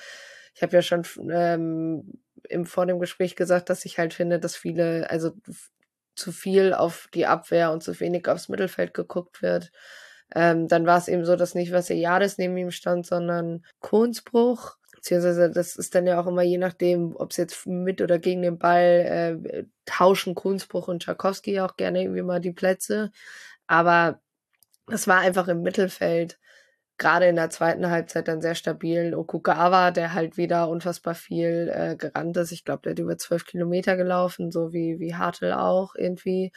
Ich 0.55 0.63
habe 0.63 0.73
ja 0.73 0.81
schon 0.81 1.03
ähm, 1.31 2.19
im, 2.49 2.65
vor 2.65 2.87
dem 2.87 2.99
Gespräch 2.99 3.35
gesagt, 3.35 3.69
dass 3.69 3.85
ich 3.85 3.99
halt 3.99 4.13
finde, 4.13 4.39
dass 4.39 4.55
viele, 4.55 5.09
also 5.09 5.31
zu 6.15 6.31
viel 6.31 6.73
auf 6.73 7.07
die 7.13 7.25
Abwehr 7.27 7.71
und 7.71 7.83
zu 7.83 7.99
wenig 7.99 8.27
aufs 8.27 8.49
Mittelfeld 8.49 8.93
geguckt 8.93 9.41
wird. 9.41 9.71
Ähm, 10.35 10.67
dann 10.67 10.85
war 10.85 10.97
es 10.97 11.07
eben 11.07 11.25
so, 11.25 11.35
dass 11.35 11.55
nicht 11.55 11.71
Vassiliades 11.71 12.37
neben 12.37 12.57
ihm 12.57 12.71
stand, 12.71 13.05
sondern 13.05 13.63
Kohnsbruch. 13.79 14.77
Beziehungsweise 15.03 15.51
das 15.51 15.75
ist 15.75 15.95
dann 15.95 16.07
ja 16.07 16.17
auch 16.17 16.27
immer 16.27 16.43
je 16.43 16.57
nachdem, 16.57 17.13
ob 17.17 17.31
es 17.31 17.37
jetzt 17.37 17.67
mit 17.67 18.01
oder 18.01 18.19
gegen 18.19 18.41
den 18.41 18.57
Ball 18.57 19.41
äh, 19.43 19.65
tauschen 19.85 20.33
Kunstbruch 20.33 20.87
und 20.87 21.03
Tchaikovsky 21.03 21.59
auch 21.59 21.75
gerne 21.75 22.03
irgendwie 22.03 22.21
mal 22.21 22.39
die 22.39 22.53
Plätze. 22.53 23.11
Aber 23.67 24.21
es 24.87 25.05
war 25.05 25.19
einfach 25.19 25.49
im 25.49 25.61
Mittelfeld 25.61 26.39
gerade 26.97 27.27
in 27.27 27.35
der 27.35 27.49
zweiten 27.49 27.89
Halbzeit 27.89 28.29
dann 28.29 28.41
sehr 28.41 28.55
stabil. 28.55 29.13
Okugawa, 29.13 29.91
der 29.91 30.13
halt 30.13 30.37
wieder 30.37 30.69
unfassbar 30.69 31.15
viel 31.15 31.69
äh, 31.73 31.97
gerannt 31.97 32.37
ist. 32.37 32.53
Ich 32.53 32.63
glaube, 32.63 32.83
der 32.83 32.91
hat 32.91 32.99
über 32.99 33.17
zwölf 33.17 33.45
Kilometer 33.45 33.97
gelaufen, 33.97 34.51
so 34.51 34.71
wie, 34.71 35.01
wie 35.01 35.15
Hartl 35.15 35.51
auch 35.51 35.95
irgendwie. 35.95 36.53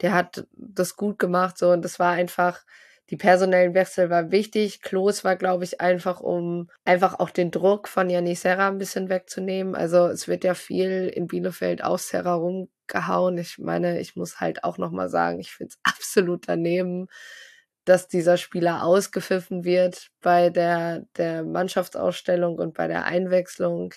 Der 0.00 0.14
hat 0.14 0.46
das 0.54 0.96
gut 0.96 1.18
gemacht, 1.18 1.58
so, 1.58 1.70
und 1.70 1.84
das 1.84 1.98
war 1.98 2.12
einfach, 2.12 2.62
die 3.10 3.16
personellen 3.16 3.74
Wechsel 3.74 4.08
war 4.08 4.30
wichtig. 4.30 4.82
Klos 4.82 5.24
war, 5.24 5.34
glaube 5.34 5.64
ich, 5.64 5.80
einfach, 5.80 6.20
um 6.20 6.70
einfach 6.84 7.18
auch 7.18 7.30
den 7.30 7.50
Druck 7.50 7.88
von 7.88 8.08
Janis 8.08 8.42
Serra 8.42 8.68
ein 8.68 8.78
bisschen 8.78 9.08
wegzunehmen. 9.08 9.74
Also 9.74 10.06
es 10.06 10.28
wird 10.28 10.44
ja 10.44 10.54
viel 10.54 11.08
in 11.08 11.26
Bielefeld 11.26 11.82
auf 11.82 12.00
Serra 12.00 12.34
rumgehauen. 12.34 13.36
Ich 13.38 13.58
meine, 13.58 13.98
ich 14.00 14.14
muss 14.14 14.38
halt 14.38 14.62
auch 14.62 14.78
nochmal 14.78 15.08
sagen, 15.08 15.40
ich 15.40 15.50
finde 15.50 15.74
es 15.74 15.80
absolut 15.94 16.46
daneben, 16.46 17.08
dass 17.84 18.06
dieser 18.06 18.36
Spieler 18.36 18.84
ausgepfiffen 18.84 19.64
wird 19.64 20.10
bei 20.20 20.48
der, 20.50 21.04
der 21.16 21.42
Mannschaftsausstellung 21.42 22.58
und 22.58 22.74
bei 22.74 22.86
der 22.86 23.06
Einwechslung. 23.06 23.92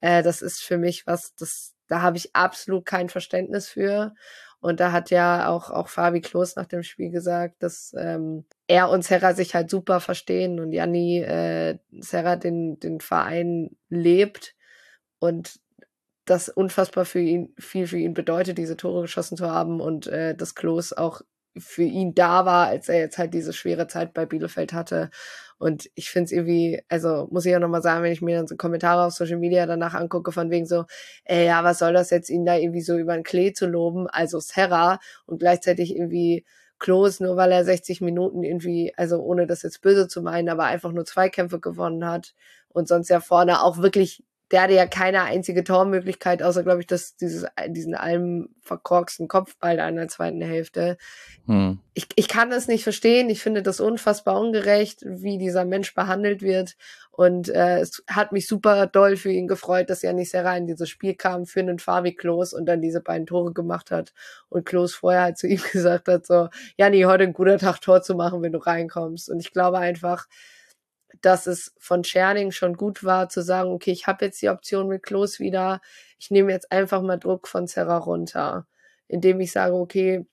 Äh, 0.00 0.22
das 0.22 0.40
ist 0.40 0.62
für 0.62 0.78
mich 0.78 1.06
was, 1.06 1.34
das, 1.34 1.74
da 1.88 2.00
habe 2.00 2.16
ich 2.16 2.34
absolut 2.34 2.86
kein 2.86 3.10
Verständnis 3.10 3.68
für. 3.68 4.14
Und 4.64 4.80
da 4.80 4.92
hat 4.92 5.10
ja 5.10 5.50
auch, 5.50 5.70
auch 5.70 5.88
Fabi 5.88 6.22
Klos 6.22 6.56
nach 6.56 6.64
dem 6.64 6.82
Spiel 6.82 7.10
gesagt, 7.10 7.62
dass 7.62 7.94
ähm, 7.98 8.46
er 8.66 8.88
und 8.88 9.04
Serra 9.04 9.34
sich 9.34 9.54
halt 9.54 9.68
super 9.68 10.00
verstehen 10.00 10.58
und 10.58 10.72
Janni 10.72 11.18
äh, 11.18 11.76
Serra 12.00 12.36
den, 12.36 12.80
den 12.80 13.00
Verein 13.00 13.76
lebt 13.90 14.54
und 15.18 15.60
das 16.24 16.48
unfassbar 16.48 17.04
für 17.04 17.20
ihn, 17.20 17.52
viel 17.58 17.86
für 17.86 17.98
ihn 17.98 18.14
bedeutet, 18.14 18.56
diese 18.56 18.78
Tore 18.78 19.02
geschossen 19.02 19.36
zu 19.36 19.50
haben 19.50 19.82
und 19.82 20.06
äh, 20.06 20.34
dass 20.34 20.54
Klos 20.54 20.94
auch 20.94 21.20
für 21.56 21.82
ihn 21.82 22.14
da 22.14 22.46
war, 22.46 22.68
als 22.68 22.88
er 22.88 22.98
jetzt 22.98 23.18
halt 23.18 23.34
diese 23.34 23.52
schwere 23.52 23.86
Zeit 23.86 24.14
bei 24.14 24.26
Bielefeld 24.26 24.72
hatte. 24.72 25.10
Und 25.58 25.88
ich 25.94 26.10
finde 26.10 26.26
es 26.26 26.32
irgendwie, 26.32 26.82
also 26.88 27.28
muss 27.30 27.46
ich 27.46 27.52
ja 27.52 27.60
nochmal 27.60 27.82
sagen, 27.82 28.02
wenn 28.02 28.12
ich 28.12 28.22
mir 28.22 28.36
dann 28.36 28.46
so 28.48 28.56
Kommentare 28.56 29.04
auf 29.04 29.12
Social 29.12 29.38
Media 29.38 29.66
danach 29.66 29.94
angucke, 29.94 30.32
von 30.32 30.50
wegen 30.50 30.66
so, 30.66 30.84
ey, 31.24 31.46
ja, 31.46 31.64
was 31.64 31.78
soll 31.78 31.92
das 31.92 32.10
jetzt, 32.10 32.28
ihn 32.30 32.44
da 32.44 32.56
irgendwie 32.56 32.82
so 32.82 32.98
über 32.98 33.14
den 33.14 33.22
Klee 33.22 33.52
zu 33.52 33.66
loben, 33.66 34.08
also 34.08 34.40
Serra 34.40 34.98
und 35.26 35.38
gleichzeitig 35.38 35.94
irgendwie 35.96 36.44
Klos, 36.78 37.20
nur 37.20 37.36
weil 37.36 37.52
er 37.52 37.64
60 37.64 38.00
Minuten 38.00 38.42
irgendwie, 38.42 38.92
also 38.96 39.20
ohne 39.20 39.46
das 39.46 39.62
jetzt 39.62 39.80
böse 39.80 40.08
zu 40.08 40.22
meinen, 40.22 40.48
aber 40.48 40.64
einfach 40.64 40.92
nur 40.92 41.04
Zweikämpfe 41.04 41.60
gewonnen 41.60 42.04
hat 42.06 42.34
und 42.68 42.88
sonst 42.88 43.08
ja 43.08 43.20
vorne 43.20 43.62
auch 43.62 43.78
wirklich 43.78 44.24
der 44.50 44.62
hatte 44.62 44.74
ja 44.74 44.86
keine 44.86 45.22
einzige 45.22 45.64
Tormöglichkeit, 45.64 46.42
außer, 46.42 46.62
glaube 46.62 46.80
ich, 46.80 46.86
dass 46.86 47.16
dieses, 47.16 47.46
diesen 47.68 47.94
allem 47.94 48.50
verkorksten 48.60 49.26
Kopfball 49.26 49.76
da 49.76 49.88
in 49.88 49.96
der 49.96 50.08
zweiten 50.08 50.42
Hälfte. 50.42 50.98
Hm. 51.46 51.78
Ich, 51.94 52.08
ich 52.16 52.28
kann 52.28 52.50
das 52.50 52.68
nicht 52.68 52.82
verstehen. 52.82 53.30
Ich 53.30 53.42
finde 53.42 53.62
das 53.62 53.80
unfassbar 53.80 54.38
ungerecht, 54.38 55.00
wie 55.04 55.38
dieser 55.38 55.64
Mensch 55.64 55.94
behandelt 55.94 56.42
wird. 56.42 56.76
Und 57.10 57.48
äh, 57.48 57.78
es 57.78 58.02
hat 58.06 58.32
mich 58.32 58.46
super 58.46 58.86
doll 58.86 59.16
für 59.16 59.30
ihn 59.30 59.48
gefreut, 59.48 59.88
dass 59.88 60.02
er 60.02 60.12
nicht 60.12 60.30
sehr 60.30 60.44
rein 60.44 60.62
in 60.62 60.66
dieses 60.68 60.88
Spiel 60.90 61.14
kam 61.14 61.46
für 61.46 61.60
einen 61.60 61.78
Fabi 61.78 62.14
Klos 62.14 62.52
und 62.52 62.66
dann 62.66 62.82
diese 62.82 63.00
beiden 63.00 63.26
Tore 63.26 63.52
gemacht 63.52 63.90
hat. 63.90 64.12
Und 64.50 64.66
Klos 64.66 64.94
vorher 64.94 65.22
halt 65.22 65.38
zu 65.38 65.46
ihm 65.46 65.60
gesagt 65.72 66.08
hat, 66.08 66.26
so, 66.26 66.48
ja, 66.76 66.90
nee, 66.90 67.06
heute 67.06 67.24
ein 67.24 67.32
guter 67.32 67.58
Tag, 67.58 67.80
Tor 67.80 68.02
zu 68.02 68.14
machen, 68.14 68.42
wenn 68.42 68.52
du 68.52 68.58
reinkommst. 68.58 69.30
Und 69.30 69.40
ich 69.40 69.52
glaube 69.52 69.78
einfach, 69.78 70.26
dass 71.22 71.46
es 71.46 71.74
von 71.78 72.02
Tscherning 72.02 72.50
schon 72.50 72.74
gut 72.74 73.04
war, 73.04 73.28
zu 73.28 73.42
sagen, 73.42 73.70
okay, 73.70 73.92
ich 73.92 74.06
habe 74.06 74.24
jetzt 74.24 74.42
die 74.42 74.48
Option 74.48 74.88
mit 74.88 75.02
Klos 75.02 75.40
wieder, 75.40 75.80
ich 76.18 76.30
nehme 76.30 76.52
jetzt 76.52 76.72
einfach 76.72 77.02
mal 77.02 77.18
Druck 77.18 77.48
von 77.48 77.66
Serra 77.66 77.98
runter, 77.98 78.66
indem 79.08 79.40
ich 79.40 79.52
sage, 79.52 79.74
okay, 79.74 80.26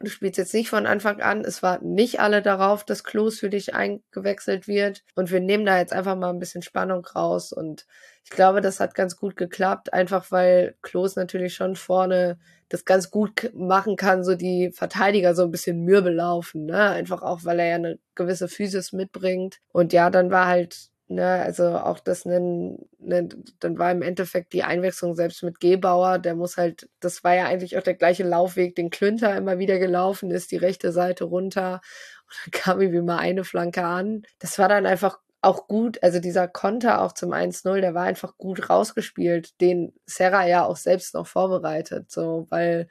du 0.00 0.08
spielst 0.08 0.38
jetzt 0.38 0.54
nicht 0.54 0.70
von 0.70 0.86
Anfang 0.86 1.20
an, 1.20 1.44
es 1.44 1.62
warten 1.62 1.94
nicht 1.94 2.20
alle 2.20 2.42
darauf, 2.42 2.84
dass 2.84 3.04
Klos 3.04 3.38
für 3.38 3.50
dich 3.50 3.74
eingewechselt 3.74 4.68
wird 4.68 5.02
und 5.14 5.30
wir 5.30 5.40
nehmen 5.40 5.66
da 5.66 5.78
jetzt 5.78 5.92
einfach 5.92 6.16
mal 6.16 6.30
ein 6.30 6.38
bisschen 6.38 6.62
Spannung 6.62 7.04
raus 7.04 7.52
und 7.52 7.86
ich 8.24 8.30
glaube, 8.30 8.60
das 8.60 8.78
hat 8.78 8.94
ganz 8.94 9.16
gut 9.16 9.36
geklappt, 9.36 9.92
einfach 9.92 10.30
weil 10.30 10.76
Klos 10.82 11.16
natürlich 11.16 11.54
schon 11.54 11.76
vorne 11.76 12.38
das 12.68 12.84
ganz 12.84 13.10
gut 13.10 13.50
machen 13.54 13.96
kann, 13.96 14.22
so 14.22 14.34
die 14.34 14.70
Verteidiger 14.72 15.34
so 15.34 15.42
ein 15.42 15.50
bisschen 15.50 15.84
mürbe 15.84 16.10
laufen, 16.10 16.66
ne? 16.66 16.90
Einfach 16.90 17.22
auch, 17.22 17.44
weil 17.44 17.58
er 17.60 17.66
ja 17.66 17.74
eine 17.76 17.98
gewisse 18.14 18.48
Physis 18.48 18.92
mitbringt. 18.92 19.58
Und 19.72 19.94
ja, 19.94 20.10
dann 20.10 20.30
war 20.30 20.46
halt 20.46 20.90
Ne, 21.10 21.24
also 21.42 21.64
auch 21.78 22.00
das, 22.00 22.26
ne, 22.26 22.76
ne, 22.98 23.28
dann 23.60 23.78
war 23.78 23.90
im 23.90 24.02
Endeffekt 24.02 24.52
die 24.52 24.62
Einwechslung 24.62 25.14
selbst 25.14 25.42
mit 25.42 25.58
Gebauer, 25.58 26.18
der 26.18 26.34
muss 26.34 26.58
halt, 26.58 26.90
das 27.00 27.24
war 27.24 27.34
ja 27.34 27.46
eigentlich 27.46 27.78
auch 27.78 27.82
der 27.82 27.94
gleiche 27.94 28.24
Laufweg, 28.24 28.76
den 28.76 28.90
Klünter 28.90 29.34
immer 29.34 29.58
wieder 29.58 29.78
gelaufen 29.78 30.30
ist, 30.30 30.50
die 30.52 30.58
rechte 30.58 30.92
Seite 30.92 31.24
runter 31.24 31.80
und 32.26 32.36
dann 32.44 32.50
kam 32.60 32.80
irgendwie 32.82 33.00
mal 33.00 33.16
eine 33.18 33.44
Flanke 33.44 33.84
an. 33.84 34.22
Das 34.38 34.58
war 34.58 34.68
dann 34.68 34.84
einfach 34.84 35.18
auch 35.40 35.66
gut, 35.66 36.02
also 36.02 36.20
dieser 36.20 36.46
Konter 36.46 37.00
auch 37.00 37.12
zum 37.12 37.32
1-0, 37.32 37.80
der 37.80 37.94
war 37.94 38.04
einfach 38.04 38.36
gut 38.36 38.68
rausgespielt, 38.68 39.58
den 39.62 39.94
Serra 40.04 40.46
ja 40.46 40.66
auch 40.66 40.76
selbst 40.76 41.14
noch 41.14 41.26
vorbereitet, 41.26 42.10
so, 42.10 42.46
weil 42.50 42.88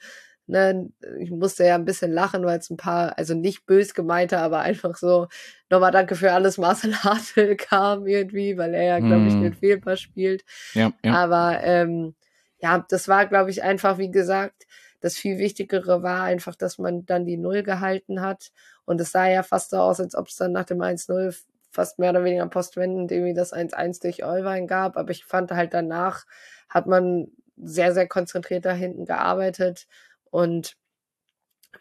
Ne, 0.50 0.90
ich 1.20 1.30
musste 1.30 1.66
ja 1.66 1.76
ein 1.76 1.84
bisschen 1.84 2.14
lachen, 2.14 2.46
weil 2.46 2.60
es 2.60 2.70
ein 2.70 2.78
paar, 2.78 3.18
also 3.18 3.34
nicht 3.34 3.66
bös 3.66 3.94
gemeinte, 3.94 4.40
aber 4.40 4.60
einfach 4.60 4.96
so, 4.96 5.28
nochmal 5.70 5.92
danke 5.92 6.16
für 6.16 6.32
alles, 6.32 6.58
Marcel 6.58 6.96
Hartl 7.04 7.58
kam 7.58 8.08
irgendwie, 8.08 8.58
weil 8.58 8.74
er 8.74 8.84
ja, 8.84 9.00
glaube 9.00 9.28
ich, 9.28 9.34
den 9.34 9.54
Fehlpass 9.54 10.00
spielt. 10.00 10.46
Ja, 10.74 10.94
ja. 11.04 11.14
Aber 11.14 11.60
ähm, 11.64 12.16
ja, 12.60 12.86
das 12.90 13.10
war, 13.10 13.26
glaube 13.26 13.50
ich, 13.52 13.62
einfach, 13.62 13.98
wie 13.98 14.10
gesagt, 14.10 14.66
das 15.02 15.16
viel 15.16 15.38
Wichtigere 15.38 16.02
war 16.02 16.24
einfach, 16.24 16.56
dass 16.56 16.78
man 16.78 17.06
dann 17.06 17.26
die 17.26 17.38
Null 17.38 17.64
gehalten 17.64 18.22
hat. 18.22 18.52
Und 18.86 19.02
es 19.02 19.12
sah 19.12 19.28
ja 19.28 19.44
fast 19.44 19.72
so 19.72 19.78
aus, 19.78 20.00
als 20.00 20.16
ob 20.16 20.28
es 20.28 20.38
dann 20.38 20.54
nach 20.54 20.66
dem 20.66 20.82
1-0 20.82 21.36
fast 21.72 22.00
mehr 22.00 22.12
oder 22.12 22.24
weniger 22.24 22.48
postwendend 22.48 23.12
irgendwie 23.12 23.34
das 23.34 23.54
1-1 23.54 24.02
durch 24.02 24.24
Euwein 24.24 24.66
gab. 24.66 24.98
Aber 24.98 25.12
ich 25.12 25.26
fand 25.26 25.52
halt 25.52 25.74
danach 25.74 26.26
hat 26.70 26.88
man 26.88 27.28
sehr, 27.58 27.94
sehr 27.94 28.08
konzentriert 28.08 28.66
da 28.66 28.72
hinten 28.72 29.06
gearbeitet 29.06 29.88
und 30.32 30.76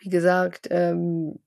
wie 0.01 0.11
gesagt, 0.11 0.69
ähm, 0.71 1.39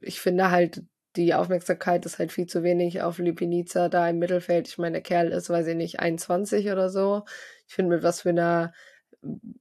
ich 0.00 0.20
finde 0.20 0.50
halt, 0.50 0.82
die 1.16 1.34
Aufmerksamkeit 1.34 2.06
ist 2.06 2.18
halt 2.18 2.32
viel 2.32 2.46
zu 2.46 2.62
wenig 2.62 3.02
auf 3.02 3.18
Lipinica 3.18 3.88
da 3.88 4.08
im 4.08 4.18
Mittelfeld. 4.18 4.68
Ich 4.68 4.78
meine, 4.78 4.94
der 4.94 5.02
Kerl 5.02 5.28
ist, 5.32 5.50
weiß 5.50 5.66
ich 5.66 5.76
nicht, 5.76 6.00
21 6.00 6.70
oder 6.70 6.88
so. 6.88 7.24
Ich 7.66 7.74
finde, 7.74 7.96
mit 7.96 8.04
was 8.04 8.22
für 8.22 8.28
einer, 8.30 8.72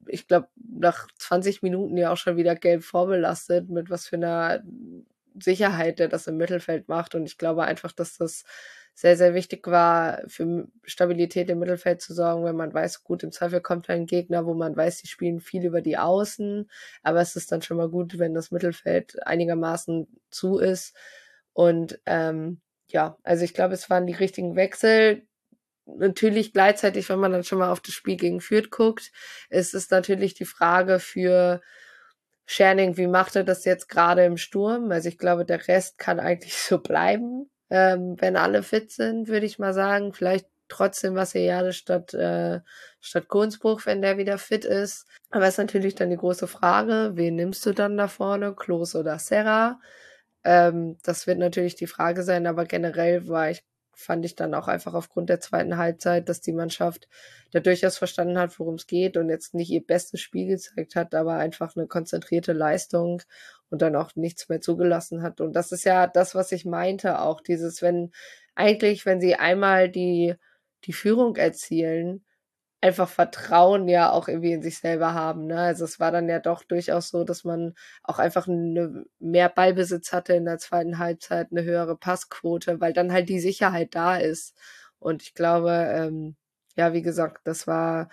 ich 0.07 0.27
glaube, 0.27 0.47
nach 0.55 1.07
20 1.17 1.61
Minuten 1.63 1.97
ja 1.97 2.11
auch 2.11 2.17
schon 2.17 2.37
wieder 2.37 2.55
gelb 2.55 2.83
vorbelastet, 2.83 3.69
mit 3.69 3.89
was 3.89 4.07
für 4.07 4.17
einer 4.17 4.63
Sicherheit 5.41 5.99
der 5.99 6.07
das 6.07 6.27
im 6.27 6.37
Mittelfeld 6.37 6.87
macht. 6.87 7.15
Und 7.15 7.25
ich 7.25 7.37
glaube 7.37 7.63
einfach, 7.63 7.91
dass 7.91 8.17
das 8.17 8.43
sehr, 8.99 9.15
sehr 9.15 9.33
wichtig 9.33 9.65
war, 9.65 10.23
für 10.27 10.67
Stabilität 10.83 11.49
im 11.49 11.59
Mittelfeld 11.59 12.01
zu 12.01 12.13
sorgen, 12.13 12.43
wenn 12.43 12.57
man 12.57 12.73
weiß, 12.73 13.05
gut, 13.05 13.23
im 13.23 13.31
Zweifel 13.31 13.61
kommt 13.61 13.89
ein 13.89 14.05
Gegner, 14.05 14.45
wo 14.45 14.53
man 14.53 14.75
weiß, 14.75 14.97
die 14.97 15.07
spielen 15.07 15.39
viel 15.39 15.63
über 15.63 15.79
die 15.79 15.97
Außen, 15.97 16.69
aber 17.01 17.21
es 17.21 17.37
ist 17.37 17.49
dann 17.53 17.61
schon 17.61 17.77
mal 17.77 17.87
gut, 17.87 18.19
wenn 18.19 18.33
das 18.33 18.51
Mittelfeld 18.51 19.25
einigermaßen 19.25 20.09
zu 20.31 20.57
ist. 20.57 20.97
Und 21.53 21.97
ähm, 22.05 22.59
ja, 22.89 23.17
also 23.23 23.45
ich 23.45 23.53
glaube, 23.53 23.73
es 23.73 23.89
waren 23.89 24.05
die 24.05 24.13
richtigen 24.13 24.57
Wechsel. 24.57 25.25
Natürlich 25.85 26.51
gleichzeitig, 26.51 27.07
wenn 27.07 27.19
man 27.19 27.31
dann 27.31 27.45
schon 27.45 27.59
mal 27.59 27.71
auf 27.71 27.79
das 27.79 27.93
Spiel 27.93 28.17
gegen 28.17 28.41
Fürth 28.41 28.69
guckt, 28.69 29.13
ist 29.49 29.73
es 29.73 29.89
natürlich 29.89 30.33
die 30.33 30.43
Frage 30.43 30.99
für 30.99 31.61
Scherning, 32.45 32.97
wie 32.97 33.07
macht 33.07 33.37
er 33.37 33.45
das 33.45 33.63
jetzt 33.63 33.87
gerade 33.87 34.25
im 34.25 34.35
Sturm? 34.35 34.91
Also 34.91 35.07
ich 35.07 35.17
glaube, 35.17 35.45
der 35.45 35.69
Rest 35.69 35.97
kann 35.99 36.19
eigentlich 36.19 36.57
so 36.57 36.79
bleiben 36.79 37.49
ähm, 37.69 38.15
wenn 38.19 38.35
alle 38.35 38.63
fit 38.63 38.91
sind, 38.91 39.27
würde 39.27 39.45
ich 39.45 39.59
mal 39.59 39.73
sagen. 39.73 40.13
Vielleicht 40.13 40.47
trotzdem 40.67 41.15
Vassiliade 41.15 41.73
statt, 41.73 42.13
äh, 42.13 42.61
statt 43.01 43.27
Kohnsbruch, 43.27 43.85
wenn 43.85 44.01
der 44.01 44.17
wieder 44.17 44.37
fit 44.37 44.65
ist. 44.65 45.07
Aber 45.31 45.47
ist 45.47 45.57
natürlich 45.57 45.95
dann 45.95 46.09
die 46.09 46.17
große 46.17 46.47
Frage, 46.47 47.11
wen 47.15 47.35
nimmst 47.35 47.65
du 47.65 47.73
dann 47.73 47.97
da 47.97 48.07
vorne, 48.07 48.55
Klos 48.55 48.95
oder 48.95 49.19
Serra? 49.19 49.79
Ähm, 50.43 50.97
das 51.03 51.27
wird 51.27 51.39
natürlich 51.39 51.75
die 51.75 51.87
Frage 51.87 52.23
sein, 52.23 52.47
aber 52.47 52.65
generell 52.65 53.27
war 53.27 53.51
ich 53.51 53.63
fand 53.99 54.23
ich 54.23 54.35
dann 54.35 54.53
auch 54.53 54.69
einfach 54.69 54.93
aufgrund 54.93 55.29
der 55.29 55.41
zweiten 55.41 55.75
Halbzeit, 55.75 56.29
dass 56.29 56.39
die 56.39 56.53
Mannschaft 56.53 57.09
da 57.51 57.59
durchaus 57.59 57.97
verstanden 57.97 58.39
hat, 58.39 58.57
worum 58.57 58.75
es 58.75 58.87
geht 58.87 59.17
und 59.17 59.29
jetzt 59.29 59.53
nicht 59.53 59.69
ihr 59.71 59.85
bestes 59.85 60.21
Spiel 60.21 60.47
gezeigt 60.47 60.95
hat, 60.95 61.13
aber 61.13 61.33
einfach 61.33 61.75
eine 61.75 61.85
konzentrierte 61.85 62.53
Leistung 62.53 63.21
und 63.69 63.81
dann 63.81 63.95
auch 63.95 64.15
nichts 64.15 64.49
mehr 64.49 64.61
zugelassen 64.61 65.21
hat. 65.21 65.41
Und 65.41 65.53
das 65.53 65.71
ist 65.71 65.83
ja 65.83 66.07
das, 66.07 66.35
was 66.35 66.51
ich 66.51 66.65
meinte, 66.65 67.19
auch 67.21 67.41
dieses, 67.41 67.81
wenn 67.81 68.11
eigentlich, 68.55 69.05
wenn 69.05 69.21
sie 69.21 69.35
einmal 69.35 69.89
die, 69.89 70.35
die 70.85 70.93
Führung 70.93 71.35
erzielen, 71.35 72.25
einfach 72.81 73.09
Vertrauen 73.09 73.87
ja 73.87 74.11
auch 74.11 74.27
irgendwie 74.27 74.53
in 74.53 74.61
sich 74.61 74.79
selber 74.79 75.13
haben. 75.13 75.47
Ne? 75.47 75.59
Also 75.59 75.83
es 75.85 75.99
war 75.99 76.11
dann 76.11 76.29
ja 76.29 76.39
doch 76.39 76.63
durchaus 76.63 77.09
so, 77.09 77.23
dass 77.23 77.43
man 77.43 77.73
auch 78.03 78.19
einfach 78.19 78.47
eine, 78.47 79.05
mehr 79.19 79.49
Ballbesitz 79.49 80.13
hatte 80.13 80.33
in 80.33 80.45
der 80.45 80.59
zweiten 80.59 80.97
Halbzeit, 80.97 81.49
eine 81.51 81.63
höhere 81.63 81.97
Passquote, 81.97 82.79
weil 82.79 82.93
dann 82.93 83.11
halt 83.11 83.29
die 83.29 83.39
Sicherheit 83.39 83.95
da 83.95 84.17
ist. 84.17 84.55
Und 84.99 85.23
ich 85.23 85.33
glaube, 85.33 85.71
ähm, 85.71 86.35
ja, 86.77 86.93
wie 86.93 87.01
gesagt, 87.01 87.41
das 87.45 87.67
war 87.67 88.09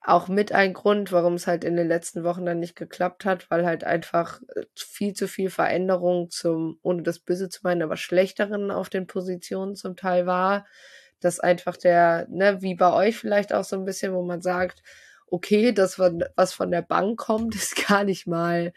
auch 0.00 0.28
mit 0.28 0.52
ein 0.52 0.72
Grund, 0.72 1.10
warum 1.10 1.34
es 1.34 1.46
halt 1.46 1.64
in 1.64 1.76
den 1.76 1.88
letzten 1.88 2.22
Wochen 2.22 2.46
dann 2.46 2.60
nicht 2.60 2.76
geklappt 2.76 3.24
hat, 3.24 3.50
weil 3.50 3.66
halt 3.66 3.84
einfach 3.84 4.40
äh, 4.54 4.64
viel 4.74 5.14
zu 5.14 5.26
viel 5.28 5.50
Veränderung 5.50 6.30
zum, 6.30 6.78
ohne 6.82 7.02
das 7.02 7.18
Böse 7.18 7.48
zu 7.48 7.60
meinen, 7.64 7.82
aber 7.82 7.96
schlechteren 7.96 8.70
auf 8.70 8.88
den 8.88 9.06
Positionen 9.06 9.74
zum 9.74 9.96
Teil 9.96 10.26
war. 10.26 10.66
Dass 11.20 11.40
einfach 11.40 11.76
der, 11.76 12.26
ne, 12.28 12.62
wie 12.62 12.74
bei 12.74 12.92
euch 12.92 13.16
vielleicht 13.16 13.52
auch 13.52 13.64
so 13.64 13.76
ein 13.76 13.84
bisschen, 13.84 14.12
wo 14.12 14.22
man 14.22 14.42
sagt, 14.42 14.82
okay, 15.28 15.72
das, 15.72 15.98
was 15.98 16.52
von 16.52 16.70
der 16.70 16.82
Bank 16.82 17.18
kommt, 17.18 17.54
ist 17.56 17.86
gar 17.88 18.04
nicht 18.04 18.26
mal 18.26 18.72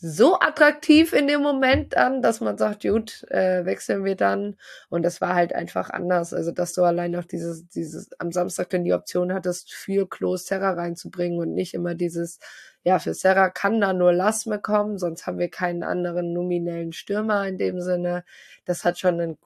so 0.00 0.38
attraktiv 0.38 1.12
in 1.12 1.26
dem 1.26 1.42
Moment 1.42 1.96
an, 1.96 2.22
dass 2.22 2.40
man 2.40 2.56
sagt, 2.56 2.82
gut, 2.82 3.24
äh, 3.30 3.64
wechseln 3.64 4.04
wir 4.04 4.14
dann. 4.14 4.56
Und 4.88 5.02
das 5.02 5.20
war 5.20 5.34
halt 5.34 5.52
einfach 5.52 5.90
anders. 5.90 6.32
Also, 6.32 6.52
dass 6.52 6.72
du 6.72 6.84
allein 6.84 7.10
noch 7.10 7.24
dieses, 7.24 7.66
dieses 7.68 8.10
am 8.20 8.30
Samstag 8.30 8.70
dann 8.70 8.84
die 8.84 8.92
Option 8.92 9.32
hattest, 9.32 9.74
für 9.74 10.08
Klos 10.08 10.46
Serra 10.46 10.72
reinzubringen 10.72 11.40
und 11.40 11.52
nicht 11.52 11.74
immer 11.74 11.96
dieses, 11.96 12.38
ja, 12.84 13.00
für 13.00 13.12
Serra 13.12 13.50
kann 13.50 13.80
da 13.80 13.92
nur 13.92 14.12
Lasme 14.12 14.60
kommen, 14.60 14.98
sonst 14.98 15.26
haben 15.26 15.38
wir 15.38 15.50
keinen 15.50 15.82
anderen 15.82 16.32
nominellen 16.32 16.92
Stürmer 16.92 17.48
in 17.48 17.58
dem 17.58 17.80
Sinne. 17.80 18.24
Das 18.66 18.84
hat 18.84 19.00
schon 19.00 19.20
einen 19.20 19.38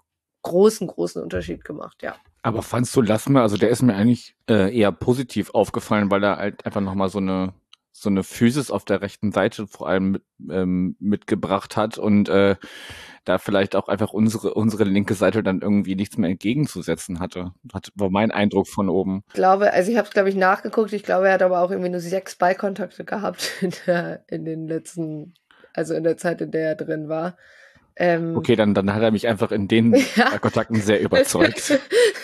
großen, 0.42 0.86
großen 0.86 1.22
Unterschied 1.22 1.64
gemacht, 1.64 2.02
ja. 2.02 2.16
Aber 2.42 2.62
fandst 2.62 2.94
du 2.94 3.00
Lassme, 3.00 3.40
also 3.40 3.56
der 3.56 3.70
ist 3.70 3.82
mir 3.82 3.94
eigentlich 3.94 4.34
äh, 4.50 4.76
eher 4.76 4.92
positiv 4.92 5.50
aufgefallen, 5.54 6.10
weil 6.10 6.24
er 6.24 6.36
halt 6.36 6.66
einfach 6.66 6.80
nochmal 6.80 7.08
so 7.08 7.18
eine 7.18 7.54
so 8.02 8.10
eine 8.10 8.24
Physis 8.24 8.70
auf 8.70 8.84
der 8.84 9.00
rechten 9.00 9.32
Seite 9.32 9.66
vor 9.66 9.88
allem 9.88 10.10
mit, 10.10 10.22
ähm, 10.50 10.96
mitgebracht 10.98 11.76
hat 11.76 11.98
und 11.98 12.28
äh, 12.28 12.56
da 13.24 13.38
vielleicht 13.38 13.76
auch 13.76 13.88
einfach 13.88 14.12
unsere 14.12 14.54
unsere 14.54 14.84
linke 14.84 15.14
Seite 15.14 15.42
dann 15.42 15.60
irgendwie 15.60 15.94
nichts 15.94 16.18
mehr 16.18 16.30
entgegenzusetzen 16.30 17.20
hatte. 17.20 17.52
Hat 17.72 17.92
war 17.94 18.10
mein 18.10 18.32
Eindruck 18.32 18.66
von 18.68 18.88
oben. 18.88 19.22
Ich 19.28 19.34
glaube, 19.34 19.72
also 19.72 19.90
ich 19.90 19.96
habe 19.96 20.08
es 20.08 20.12
glaube 20.12 20.28
ich 20.28 20.34
nachgeguckt. 20.34 20.92
Ich 20.92 21.04
glaube, 21.04 21.28
er 21.28 21.34
hat 21.34 21.42
aber 21.42 21.60
auch 21.60 21.70
irgendwie 21.70 21.90
nur 21.90 22.00
sechs 22.00 22.34
Ballkontakte 22.34 23.04
gehabt 23.04 23.50
in, 23.60 23.72
der, 23.86 24.24
in 24.28 24.44
den 24.44 24.66
letzten, 24.66 25.34
also 25.72 25.94
in 25.94 26.02
der 26.02 26.16
Zeit, 26.16 26.40
in 26.40 26.50
der 26.50 26.70
er 26.70 26.74
drin 26.74 27.08
war. 27.08 27.36
Ähm, 27.96 28.36
okay, 28.36 28.56
dann, 28.56 28.74
dann 28.74 28.92
hat 28.94 29.02
er 29.02 29.10
mich 29.10 29.28
einfach 29.28 29.52
in 29.52 29.68
den 29.68 29.94
ja. 30.16 30.38
Kontakten 30.38 30.76
sehr 30.76 31.00
überzeugt. 31.00 31.78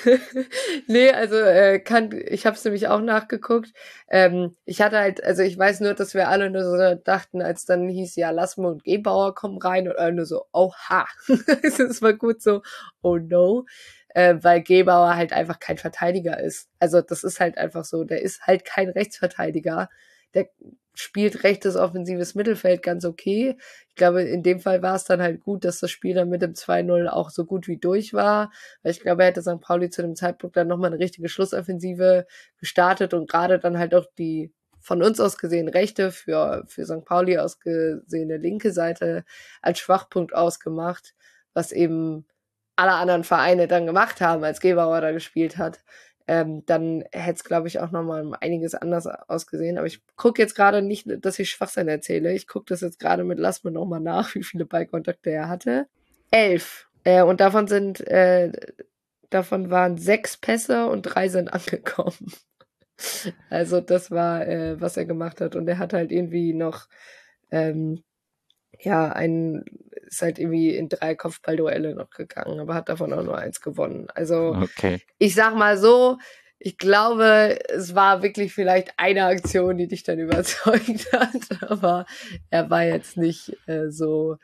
nee, 0.86 1.10
also 1.10 1.36
äh, 1.36 1.78
kann, 1.78 2.10
ich 2.12 2.46
habe 2.46 2.56
es 2.56 2.64
nämlich 2.64 2.88
auch 2.88 3.00
nachgeguckt. 3.00 3.72
Ähm, 4.08 4.56
ich 4.64 4.80
hatte 4.80 4.98
halt, 4.98 5.22
also 5.22 5.42
ich 5.42 5.58
weiß 5.58 5.80
nur, 5.80 5.94
dass 5.94 6.14
wir 6.14 6.28
alle 6.28 6.50
nur 6.50 6.64
so 6.64 6.94
dachten, 7.02 7.42
als 7.42 7.66
dann 7.66 7.88
hieß 7.88 8.16
ja 8.16 8.30
Lassmo 8.30 8.68
und 8.68 8.84
Gebauer 8.84 9.34
kommen 9.34 9.58
rein 9.58 9.88
und 9.88 9.98
alle 9.98 10.12
nur 10.12 10.26
so, 10.26 10.44
oha. 10.52 11.06
es 11.62 12.02
war 12.02 12.14
gut 12.14 12.42
so, 12.42 12.62
oh 13.02 13.18
no. 13.18 13.66
Äh, 14.14 14.36
weil 14.40 14.62
Gebauer 14.62 15.16
halt 15.16 15.32
einfach 15.32 15.60
kein 15.60 15.76
Verteidiger 15.76 16.40
ist. 16.40 16.68
Also 16.78 17.02
das 17.02 17.24
ist 17.24 17.40
halt 17.40 17.58
einfach 17.58 17.84
so, 17.84 18.04
der 18.04 18.22
ist 18.22 18.46
halt 18.46 18.64
kein 18.64 18.88
Rechtsverteidiger. 18.88 19.90
Der 20.34 20.48
spielt 21.00 21.44
rechtes 21.44 21.76
offensives 21.76 22.34
Mittelfeld 22.34 22.82
ganz 22.82 23.04
okay. 23.04 23.56
Ich 23.88 23.94
glaube, 23.94 24.22
in 24.22 24.42
dem 24.42 24.58
Fall 24.58 24.82
war 24.82 24.96
es 24.96 25.04
dann 25.04 25.22
halt 25.22 25.40
gut, 25.40 25.64
dass 25.64 25.78
das 25.78 25.92
Spiel 25.92 26.14
dann 26.14 26.28
mit 26.28 26.42
dem 26.42 26.54
2-0 26.54 27.06
auch 27.08 27.30
so 27.30 27.44
gut 27.44 27.68
wie 27.68 27.76
durch 27.78 28.14
war. 28.14 28.50
Weil 28.82 28.92
ich 28.92 29.00
glaube, 29.00 29.22
er 29.22 29.28
hätte 29.28 29.42
St. 29.42 29.60
Pauli 29.60 29.90
zu 29.90 30.02
dem 30.02 30.16
Zeitpunkt 30.16 30.56
dann 30.56 30.66
nochmal 30.66 30.90
eine 30.90 30.98
richtige 30.98 31.28
Schlussoffensive 31.28 32.26
gestartet 32.58 33.14
und 33.14 33.30
gerade 33.30 33.60
dann 33.60 33.78
halt 33.78 33.94
auch 33.94 34.06
die 34.18 34.52
von 34.80 35.02
uns 35.02 35.20
aus 35.20 35.38
gesehen 35.38 35.68
rechte, 35.68 36.10
für, 36.10 36.64
für 36.66 36.84
St. 36.84 37.04
Pauli 37.04 37.38
aus 37.38 37.60
gesehene 37.60 38.36
linke 38.36 38.72
Seite 38.72 39.24
als 39.62 39.78
Schwachpunkt 39.78 40.34
ausgemacht, 40.34 41.14
was 41.54 41.70
eben 41.70 42.26
alle 42.74 42.92
anderen 42.92 43.24
Vereine 43.24 43.68
dann 43.68 43.86
gemacht 43.86 44.20
haben, 44.20 44.42
als 44.42 44.60
Gebauer 44.60 45.00
da 45.00 45.12
gespielt 45.12 45.58
hat. 45.58 45.80
Ähm, 46.28 46.62
dann 46.66 47.04
hätte 47.10 47.36
es, 47.36 47.44
glaube 47.44 47.68
ich, 47.68 47.80
auch 47.80 47.90
nochmal 47.90 48.36
einiges 48.40 48.74
anders 48.74 49.06
ausgesehen. 49.06 49.78
Aber 49.78 49.86
ich 49.86 50.02
gucke 50.14 50.42
jetzt 50.42 50.54
gerade 50.54 50.82
nicht, 50.82 51.06
dass 51.24 51.38
ich 51.38 51.48
Schwachsinn 51.48 51.88
erzähle. 51.88 52.34
Ich 52.34 52.46
gucke 52.46 52.66
das 52.68 52.82
jetzt 52.82 53.00
gerade 53.00 53.24
mit 53.24 53.38
Lass 53.38 53.64
mir 53.64 53.70
nochmal 53.70 54.00
nach, 54.00 54.34
wie 54.34 54.42
viele 54.42 54.66
Ballkontakte 54.66 55.30
er 55.30 55.48
hatte. 55.48 55.86
Elf. 56.30 56.86
Äh, 57.04 57.22
und 57.22 57.40
davon 57.40 57.66
sind, 57.66 58.06
äh, 58.06 58.52
davon 59.30 59.70
waren 59.70 59.96
sechs 59.96 60.36
Pässe 60.36 60.86
und 60.86 61.02
drei 61.02 61.30
sind 61.30 61.48
angekommen. 61.52 62.32
also 63.48 63.80
das 63.80 64.10
war, 64.10 64.46
äh, 64.46 64.78
was 64.78 64.98
er 64.98 65.06
gemacht 65.06 65.40
hat. 65.40 65.56
Und 65.56 65.66
er 65.66 65.78
hat 65.78 65.94
halt 65.94 66.12
irgendwie 66.12 66.52
noch, 66.52 66.88
ähm, 67.50 68.04
ja, 68.78 69.10
ein, 69.10 69.64
ist 70.08 70.22
halt 70.22 70.38
irgendwie 70.38 70.74
in 70.74 70.88
drei 70.88 71.14
Kopfballduelle 71.14 71.94
noch 71.94 72.10
gegangen, 72.10 72.58
aber 72.60 72.74
hat 72.74 72.88
davon 72.88 73.12
auch 73.12 73.22
nur 73.22 73.38
eins 73.38 73.60
gewonnen. 73.60 74.08
Also 74.14 74.56
Okay. 74.56 75.00
ich 75.18 75.34
sag 75.34 75.54
mal 75.54 75.78
so, 75.78 76.18
ich 76.58 76.76
glaube, 76.76 77.58
es 77.68 77.94
war 77.94 78.22
wirklich 78.22 78.52
vielleicht 78.52 78.92
eine 78.96 79.26
Aktion, 79.26 79.78
die 79.78 79.86
dich 79.88 80.02
dann 80.02 80.18
überzeugt 80.18 81.12
hat, 81.12 81.62
aber 81.70 82.06
er 82.50 82.68
war 82.70 82.84
jetzt 82.84 83.16
nicht 83.16 83.56
äh, 83.66 83.90
so 83.90 84.36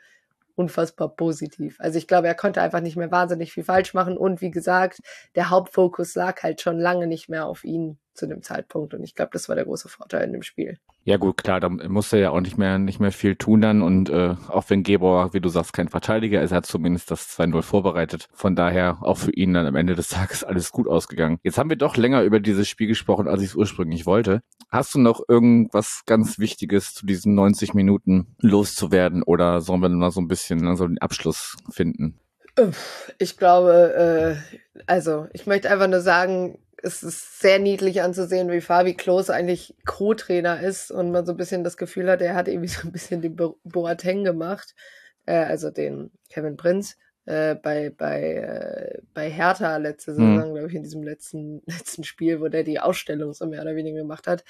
unfassbar 0.55 1.13
positiv. 1.13 1.75
Also 1.79 1.97
ich 1.97 2.07
glaube, 2.07 2.27
er 2.27 2.35
konnte 2.35 2.61
einfach 2.61 2.79
nicht 2.79 2.95
mehr 2.95 3.11
wahnsinnig 3.11 3.51
viel 3.51 3.65
falsch 3.65 3.93
machen 3.93 4.17
und 4.17 4.39
wie 4.41 4.51
gesagt, 4.51 4.99
der 5.35 5.49
Hauptfokus 5.49 6.15
lag 6.15 6.41
halt 6.43 6.61
schon 6.61 6.79
lange 6.79 7.07
nicht 7.07 7.27
mehr 7.27 7.45
auf 7.45 7.65
ihn 7.65 7.97
zu 8.15 8.27
dem 8.27 8.41
Zeitpunkt 8.41 8.93
und 8.93 9.03
ich 9.03 9.15
glaube, 9.15 9.31
das 9.33 9.49
war 9.49 9.55
der 9.55 9.65
große 9.65 9.89
Vorteil 9.89 10.25
in 10.25 10.33
dem 10.33 10.41
Spiel. 10.41 10.77
Ja 11.03 11.17
gut, 11.17 11.37
klar, 11.37 11.59
da 11.59 11.69
musste 11.69 12.17
er 12.17 12.21
ja 12.21 12.29
auch 12.31 12.41
nicht 12.41 12.57
mehr 12.57 12.79
nicht 12.79 12.99
mehr 12.99 13.11
viel 13.11 13.35
tun 13.35 13.61
dann 13.61 13.81
und 13.81 14.09
äh, 14.09 14.35
auch 14.47 14.65
wenn 14.69 14.83
Gebauer, 14.83 15.33
wie 15.33 15.41
du 15.41 15.49
sagst, 15.49 15.73
kein 15.73 15.89
Verteidiger 15.89 16.41
ist, 16.41 16.51
er 16.51 16.57
hat 16.57 16.65
zumindest 16.65 17.11
das 17.11 17.37
2-0 17.37 17.61
vorbereitet. 17.61 18.27
Von 18.33 18.55
daher 18.55 18.97
auch 19.01 19.17
für 19.17 19.31
ihn 19.31 19.53
dann 19.53 19.67
am 19.67 19.75
Ende 19.75 19.95
des 19.95 20.07
Tages 20.09 20.43
alles 20.43 20.71
gut 20.71 20.87
ausgegangen. 20.87 21.39
Jetzt 21.43 21.57
haben 21.57 21.69
wir 21.69 21.77
doch 21.77 21.97
länger 21.97 22.23
über 22.23 22.39
dieses 22.39 22.67
Spiel 22.67 22.87
gesprochen, 22.87 23.27
als 23.27 23.41
ich 23.41 23.49
es 23.49 23.55
ursprünglich 23.55 24.05
wollte. 24.05 24.41
Hast 24.69 24.95
du 24.95 24.99
noch 24.99 25.21
irgendwas 25.27 26.03
ganz 26.05 26.39
Wichtiges 26.39 26.93
zu 26.93 27.05
diesen 27.05 27.35
90 27.35 27.73
Minuten 27.73 28.35
loszuwerden 28.39 29.23
oder 29.23 29.61
sollen 29.61 29.81
wir 29.81 29.89
mal 29.89 30.11
so 30.11 30.21
ein 30.21 30.27
bisschen 30.27 30.59
ne, 30.59 30.75
so 30.75 30.87
den 30.87 30.99
Abschluss 30.99 31.55
finden? 31.69 32.19
Ich 33.19 33.37
glaube, 33.37 34.39
äh, 34.49 34.57
also 34.87 35.27
ich 35.33 35.45
möchte 35.45 35.69
einfach 35.69 35.87
nur 35.87 35.99
sagen, 35.99 36.57
es 36.85 37.01
ist 37.01 37.39
sehr 37.39 37.57
niedlich 37.57 38.03
anzusehen, 38.03 38.51
wie 38.51 38.61
Fabi 38.61 38.93
Klos 38.93 39.31
eigentlich 39.31 39.75
Co-Trainer 39.85 40.61
ist 40.61 40.91
und 40.91 41.11
man 41.11 41.25
so 41.25 41.33
ein 41.33 41.37
bisschen 41.37 41.63
das 41.63 41.77
Gefühl 41.77 42.09
hat, 42.11 42.21
er 42.21 42.35
hat 42.35 42.47
irgendwie 42.47 42.67
so 42.67 42.87
ein 42.87 42.91
bisschen 42.91 43.21
den 43.21 43.35
Bo 43.35 43.57
Boateng 43.63 44.23
gemacht, 44.23 44.75
äh, 45.25 45.33
also 45.33 45.71
den 45.71 46.11
Kevin 46.29 46.57
Prinz. 46.57 46.97
Äh, 47.27 47.55
bei 47.55 47.89
bei 47.89 48.33
äh, 48.35 48.99
bei 49.15 49.31
Hertha 49.31 49.77
letzte 49.77 50.11
Saison, 50.11 50.35
mhm. 50.35 50.53
glaube 50.53 50.67
ich, 50.67 50.75
in 50.75 50.83
diesem 50.83 51.01
letzten 51.01 51.63
letzten 51.65 52.03
Spiel, 52.03 52.39
wo 52.39 52.49
der 52.49 52.63
die 52.63 52.79
Ausstellung 52.79 53.33
so 53.33 53.47
mehr 53.47 53.63
oder 53.63 53.75
weniger 53.75 53.97
gemacht 53.97 54.27
hat. 54.27 54.43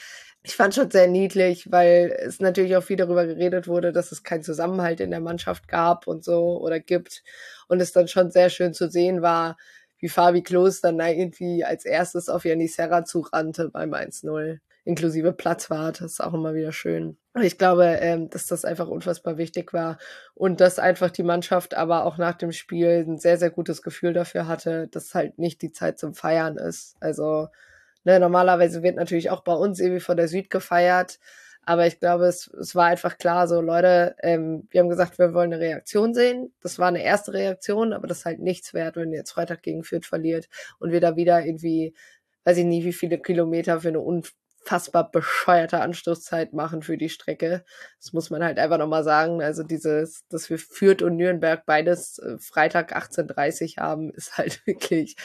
Ich 0.43 0.57
fand 0.57 0.75
schon 0.75 0.91
sehr 0.91 1.07
niedlich, 1.07 1.71
weil 1.71 2.13
es 2.19 2.41
natürlich 2.41 2.75
auch 2.75 2.83
viel 2.83 2.97
darüber 2.97 3.25
geredet 3.25 3.69
wurde, 3.69 3.93
dass 3.93 4.11
es 4.11 4.23
keinen 4.23 4.43
Zusammenhalt 4.43 4.99
in 4.99 5.11
der 5.11 5.21
Mannschaft 5.21 5.69
gab 5.69 6.05
und 6.05 6.25
so 6.25 6.59
oder 6.61 6.81
gibt 6.81 7.23
und 7.69 7.81
es 7.81 7.93
dann 7.93 8.09
schon 8.09 8.29
sehr 8.29 8.49
schön 8.49 8.73
zu 8.73 8.89
sehen 8.89 9.21
war, 9.21 9.55
wie 9.99 10.09
Fabi 10.09 10.43
Klos 10.43 10.81
dann 10.81 10.99
irgendwie 10.99 11.63
als 11.63 11.85
erstes 11.85 12.29
auf 12.29 12.45
Janis 12.45 12.75
Serra 12.75 13.05
zurannte 13.05 13.69
beim 13.69 13.93
1-0, 13.93 14.59
inklusive 14.83 15.33
Platzwart. 15.33 16.01
Das 16.01 16.13
ist 16.13 16.21
auch 16.21 16.33
immer 16.33 16.53
wieder 16.53 16.71
schön. 16.71 17.17
Ich 17.41 17.57
glaube, 17.57 17.85
ähm, 18.01 18.29
dass 18.29 18.47
das 18.47 18.63
einfach 18.63 18.87
unfassbar 18.87 19.37
wichtig 19.37 19.73
war 19.73 19.97
und 20.33 20.61
dass 20.61 20.79
einfach 20.79 21.11
die 21.11 21.23
Mannschaft 21.23 21.73
aber 21.73 22.05
auch 22.05 22.17
nach 22.17 22.35
dem 22.35 22.51
Spiel 22.51 23.05
ein 23.07 23.17
sehr, 23.17 23.37
sehr 23.37 23.49
gutes 23.49 23.81
Gefühl 23.81 24.13
dafür 24.13 24.47
hatte, 24.47 24.87
dass 24.87 25.13
halt 25.15 25.37
nicht 25.37 25.61
die 25.61 25.71
Zeit 25.71 25.99
zum 25.99 26.13
Feiern 26.13 26.57
ist. 26.57 26.95
Also 26.99 27.49
ne, 28.05 28.19
normalerweise 28.19 28.83
wird 28.83 28.95
natürlich 28.95 29.31
auch 29.31 29.41
bei 29.41 29.53
uns 29.53 29.79
irgendwie 29.79 29.99
vor 29.99 30.15
der 30.15 30.27
Süd 30.29 30.49
gefeiert, 30.49 31.19
aber 31.65 31.87
ich 31.87 31.99
glaube, 31.99 32.25
es, 32.25 32.47
es 32.47 32.75
war 32.75 32.85
einfach 32.85 33.17
klar, 33.17 33.47
so 33.47 33.59
Leute, 33.59 34.15
ähm, 34.21 34.67
wir 34.69 34.81
haben 34.81 34.89
gesagt, 34.89 35.17
wir 35.17 35.33
wollen 35.33 35.51
eine 35.51 35.61
Reaktion 35.61 36.13
sehen. 36.13 36.53
Das 36.61 36.77
war 36.77 36.87
eine 36.87 37.03
erste 37.03 37.33
Reaktion, 37.33 37.91
aber 37.91 38.07
das 38.07 38.19
ist 38.19 38.25
halt 38.25 38.39
nichts 38.39 38.73
wert, 38.73 38.95
wenn 38.95 39.11
ihr 39.11 39.19
jetzt 39.19 39.31
Freitag 39.31 39.63
gegen 39.63 39.83
Fürth 39.83 40.05
verliert 40.05 40.47
und 40.79 40.91
wir 40.91 41.01
da 41.01 41.15
wieder 41.15 41.43
irgendwie, 41.43 41.95
weiß 42.43 42.57
ich 42.57 42.65
nicht, 42.65 42.85
wie 42.85 42.93
viele 42.93 43.19
Kilometer 43.19 43.81
für 43.81 43.87
eine 43.87 43.99
unfassbar 43.99 45.09
bescheuerte 45.09 45.81
Anstoßzeit 45.81 46.53
machen 46.53 46.83
für 46.83 46.97
die 46.97 47.09
Strecke. 47.09 47.65
Das 47.99 48.13
muss 48.13 48.29
man 48.29 48.43
halt 48.43 48.59
einfach 48.59 48.77
nochmal 48.77 49.03
sagen. 49.03 49.41
Also 49.41 49.63
dieses, 49.63 50.27
dass 50.27 50.49
wir 50.51 50.59
Fürth 50.59 51.01
und 51.01 51.15
Nürnberg 51.17 51.65
beides 51.65 52.19
äh, 52.19 52.37
Freitag 52.37 52.95
18.30 52.95 53.77
haben, 53.79 54.11
ist 54.11 54.37
halt 54.37 54.61
wirklich 54.67 55.15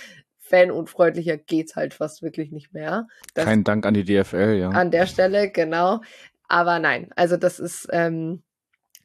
fanunfreundlicher 0.50 1.36
geht's 1.36 1.76
halt 1.76 1.94
fast 1.94 2.22
wirklich 2.22 2.50
nicht 2.50 2.74
mehr. 2.74 3.06
Das 3.34 3.44
Kein 3.44 3.64
Dank 3.64 3.86
an 3.86 3.94
die 3.94 4.04
DFL, 4.04 4.56
ja. 4.58 4.70
An 4.70 4.90
der 4.90 5.06
Stelle, 5.06 5.50
genau. 5.50 6.00
Aber 6.50 6.80
nein, 6.80 7.12
also 7.14 7.36
das 7.36 7.60
ist, 7.60 7.86
ähm, 7.92 8.42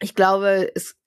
ich 0.01 0.15
glaube, 0.15 0.71
ist 0.73 0.97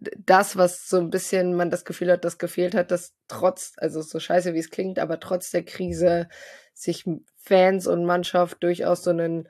das, 0.00 0.56
was 0.56 0.88
so 0.88 0.98
ein 0.98 1.10
bisschen 1.10 1.54
man 1.54 1.68
das 1.68 1.84
Gefühl 1.84 2.10
hat, 2.10 2.24
das 2.24 2.38
gefehlt 2.38 2.74
hat, 2.74 2.90
dass 2.90 3.14
trotz, 3.28 3.74
also 3.76 4.00
so 4.00 4.18
scheiße 4.18 4.54
wie 4.54 4.58
es 4.58 4.70
klingt, 4.70 4.98
aber 4.98 5.20
trotz 5.20 5.50
der 5.50 5.64
Krise 5.64 6.28
sich 6.72 7.04
Fans 7.36 7.86
und 7.86 8.06
Mannschaft 8.06 8.62
durchaus 8.62 9.04
so 9.04 9.10
ein 9.10 9.46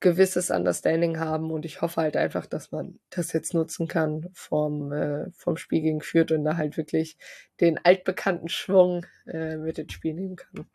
gewisses 0.00 0.50
Understanding 0.50 1.20
haben 1.20 1.52
und 1.52 1.64
ich 1.64 1.80
hoffe 1.80 2.00
halt 2.00 2.16
einfach, 2.16 2.46
dass 2.46 2.72
man 2.72 2.98
das 3.10 3.32
jetzt 3.32 3.54
nutzen 3.54 3.86
kann 3.86 4.28
vom, 4.34 4.92
äh, 4.92 5.30
vom 5.36 5.56
Spiel 5.56 5.80
gegen 5.80 6.00
Fürth 6.00 6.32
und 6.32 6.44
da 6.44 6.56
halt 6.56 6.76
wirklich 6.76 7.16
den 7.60 7.78
altbekannten 7.84 8.48
Schwung 8.48 9.06
äh, 9.26 9.56
mit 9.56 9.78
ins 9.78 9.92
Spiel 9.92 10.14
nehmen 10.14 10.34
kann. 10.34 10.66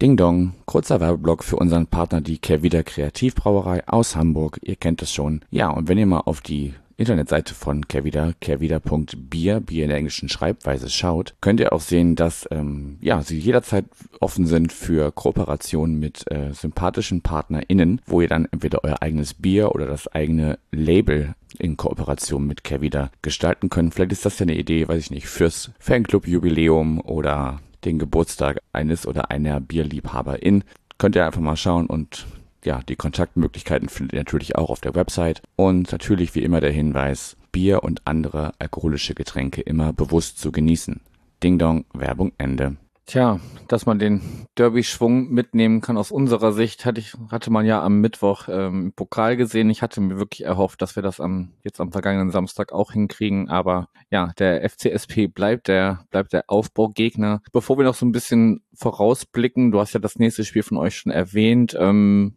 Ding 0.00 0.16
Dong, 0.16 0.52
kurzer 0.64 1.00
Werbeblock 1.00 1.42
für 1.42 1.56
unseren 1.56 1.88
Partner, 1.88 2.20
die 2.20 2.38
Kehrwieder 2.38 2.84
Kreativbrauerei 2.84 3.88
aus 3.88 4.14
Hamburg. 4.14 4.60
Ihr 4.62 4.76
kennt 4.76 5.02
es 5.02 5.12
schon. 5.12 5.40
Ja, 5.50 5.70
und 5.70 5.88
wenn 5.88 5.98
ihr 5.98 6.06
mal 6.06 6.20
auf 6.20 6.40
die 6.40 6.74
Internetseite 6.96 7.52
von 7.52 7.88
Kehrwieder, 7.88 8.34
kehrwieder.bier, 8.40 9.58
Bier 9.58 9.82
in 9.82 9.88
der 9.88 9.98
englischen 9.98 10.28
Schreibweise 10.28 10.88
schaut, 10.88 11.34
könnt 11.40 11.58
ihr 11.58 11.72
auch 11.72 11.80
sehen, 11.80 12.14
dass 12.14 12.46
ähm, 12.52 12.98
ja, 13.00 13.22
sie 13.22 13.40
jederzeit 13.40 13.86
offen 14.20 14.46
sind 14.46 14.72
für 14.72 15.10
Kooperationen 15.10 15.98
mit 15.98 16.30
äh, 16.30 16.52
sympathischen 16.52 17.22
PartnerInnen, 17.22 18.00
wo 18.06 18.20
ihr 18.20 18.28
dann 18.28 18.46
entweder 18.52 18.84
euer 18.84 19.02
eigenes 19.02 19.34
Bier 19.34 19.74
oder 19.74 19.86
das 19.86 20.06
eigene 20.06 20.60
Label 20.70 21.34
in 21.58 21.76
Kooperation 21.76 22.46
mit 22.46 22.62
Kehrwieder 22.62 23.10
gestalten 23.22 23.68
könnt. 23.68 23.94
Vielleicht 23.94 24.12
ist 24.12 24.26
das 24.26 24.38
ja 24.38 24.44
eine 24.44 24.56
Idee, 24.56 24.86
weiß 24.86 25.02
ich 25.02 25.10
nicht, 25.10 25.26
fürs 25.26 25.72
Fanclub-Jubiläum 25.80 27.00
oder 27.00 27.58
den 27.84 27.98
Geburtstag 27.98 28.60
eines 28.72 29.06
oder 29.06 29.30
einer 29.30 29.60
Bierliebhaberin. 29.60 30.64
Könnt 30.98 31.16
ihr 31.16 31.26
einfach 31.26 31.40
mal 31.40 31.56
schauen 31.56 31.86
und 31.86 32.26
ja, 32.64 32.80
die 32.88 32.96
Kontaktmöglichkeiten 32.96 33.88
findet 33.88 34.14
ihr 34.14 34.20
natürlich 34.20 34.56
auch 34.56 34.70
auf 34.70 34.80
der 34.80 34.94
Website. 34.94 35.42
Und 35.56 35.92
natürlich 35.92 36.34
wie 36.34 36.42
immer 36.42 36.60
der 36.60 36.72
Hinweis, 36.72 37.36
Bier 37.52 37.82
und 37.82 38.02
andere 38.04 38.52
alkoholische 38.58 39.14
Getränke 39.14 39.60
immer 39.60 39.92
bewusst 39.92 40.38
zu 40.38 40.52
genießen. 40.52 41.00
Ding 41.42 41.58
Dong, 41.58 41.84
Werbung 41.92 42.32
Ende. 42.36 42.76
Tja, 43.08 43.40
dass 43.68 43.86
man 43.86 43.98
den 43.98 44.20
Derby-Schwung 44.56 45.30
mitnehmen 45.30 45.80
kann 45.80 45.96
aus 45.96 46.10
unserer 46.10 46.52
Sicht, 46.52 46.84
hatte 46.84 47.00
ich, 47.00 47.14
hatte 47.30 47.50
man 47.50 47.64
ja 47.64 47.82
am 47.82 48.02
Mittwoch 48.02 48.48
ähm, 48.50 48.82
im 48.82 48.92
Pokal 48.92 49.38
gesehen. 49.38 49.70
Ich 49.70 49.80
hatte 49.80 50.02
mir 50.02 50.18
wirklich 50.18 50.44
erhofft, 50.44 50.82
dass 50.82 50.94
wir 50.94 51.02
das 51.02 51.18
am, 51.18 51.54
jetzt 51.64 51.80
am 51.80 51.90
vergangenen 51.90 52.30
Samstag 52.30 52.70
auch 52.70 52.92
hinkriegen. 52.92 53.48
Aber 53.48 53.88
ja, 54.10 54.32
der 54.38 54.62
FCSP 54.68 55.26
bleibt 55.28 55.68
der, 55.68 56.04
bleibt 56.10 56.34
der 56.34 56.44
Aufbaugegner. 56.48 57.40
Bevor 57.50 57.78
wir 57.78 57.84
noch 57.86 57.94
so 57.94 58.04
ein 58.04 58.12
bisschen 58.12 58.62
vorausblicken, 58.74 59.70
du 59.70 59.80
hast 59.80 59.94
ja 59.94 60.00
das 60.00 60.18
nächste 60.18 60.44
Spiel 60.44 60.62
von 60.62 60.76
euch 60.76 60.94
schon 60.94 61.10
erwähnt. 61.10 61.74
Ähm, 61.80 62.34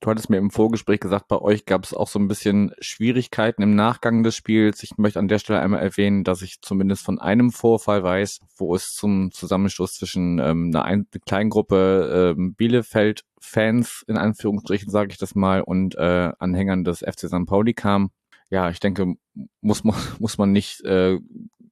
Du 0.00 0.10
hattest 0.10 0.28
mir 0.28 0.36
im 0.36 0.50
Vorgespräch 0.50 1.00
gesagt, 1.00 1.28
bei 1.28 1.38
euch 1.38 1.64
gab 1.64 1.84
es 1.84 1.94
auch 1.94 2.08
so 2.08 2.18
ein 2.18 2.28
bisschen 2.28 2.74
Schwierigkeiten 2.80 3.62
im 3.62 3.74
Nachgang 3.74 4.22
des 4.22 4.36
Spiels. 4.36 4.82
Ich 4.82 4.98
möchte 4.98 5.18
an 5.18 5.28
der 5.28 5.38
Stelle 5.38 5.60
einmal 5.60 5.80
erwähnen, 5.80 6.24
dass 6.24 6.42
ich 6.42 6.60
zumindest 6.60 7.04
von 7.04 7.18
einem 7.18 7.50
Vorfall 7.50 8.02
weiß, 8.02 8.40
wo 8.56 8.74
es 8.74 8.92
zum 8.92 9.30
Zusammenstoß 9.32 9.94
zwischen 9.94 10.38
ähm, 10.38 10.70
einer, 10.74 10.84
ein 10.84 11.06
kleinen 11.24 11.50
Gruppe 11.50 12.34
ähm, 12.36 12.54
Bielefeld-Fans, 12.54 14.04
in 14.06 14.18
Anführungsstrichen 14.18 14.90
sage 14.90 15.12
ich 15.12 15.18
das 15.18 15.34
mal, 15.34 15.62
und 15.62 15.94
äh, 15.96 16.32
Anhängern 16.38 16.84
des 16.84 16.98
FC 16.98 17.28
St. 17.28 17.46
Pauli 17.46 17.72
kam. 17.72 18.10
Ja, 18.50 18.70
ich 18.70 18.80
denke, 18.80 19.14
muss 19.60 19.84
man, 19.84 19.96
muss 20.18 20.38
man 20.38 20.52
nicht 20.52 20.82
äh, 20.82 21.18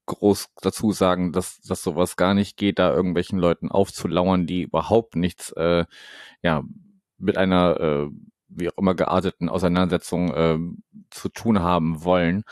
groß 0.07 0.49
dazu 0.63 0.93
sagen, 0.93 1.33
dass, 1.33 1.61
dass 1.61 1.83
sowas 1.83 2.17
gar 2.17 2.33
nicht 2.33 2.57
geht, 2.57 2.79
da 2.79 2.95
irgendwelchen 2.95 3.39
Leuten 3.39 3.71
aufzulauern, 3.71 4.47
die 4.47 4.63
überhaupt 4.63 5.17
nichts 5.17 5.53
äh, 5.53 5.85
ja, 6.43 6.63
mit 7.19 7.37
einer 7.37 7.81
äh, 7.81 8.11
wie 8.49 8.69
auch 8.71 8.79
immer 8.79 8.95
gearteten 8.95 9.49
Auseinandersetzung 9.49 10.35
äh, 10.35 10.59
zu 11.11 11.29
tun 11.29 11.61
haben 11.61 12.05
wollen. 12.05 12.45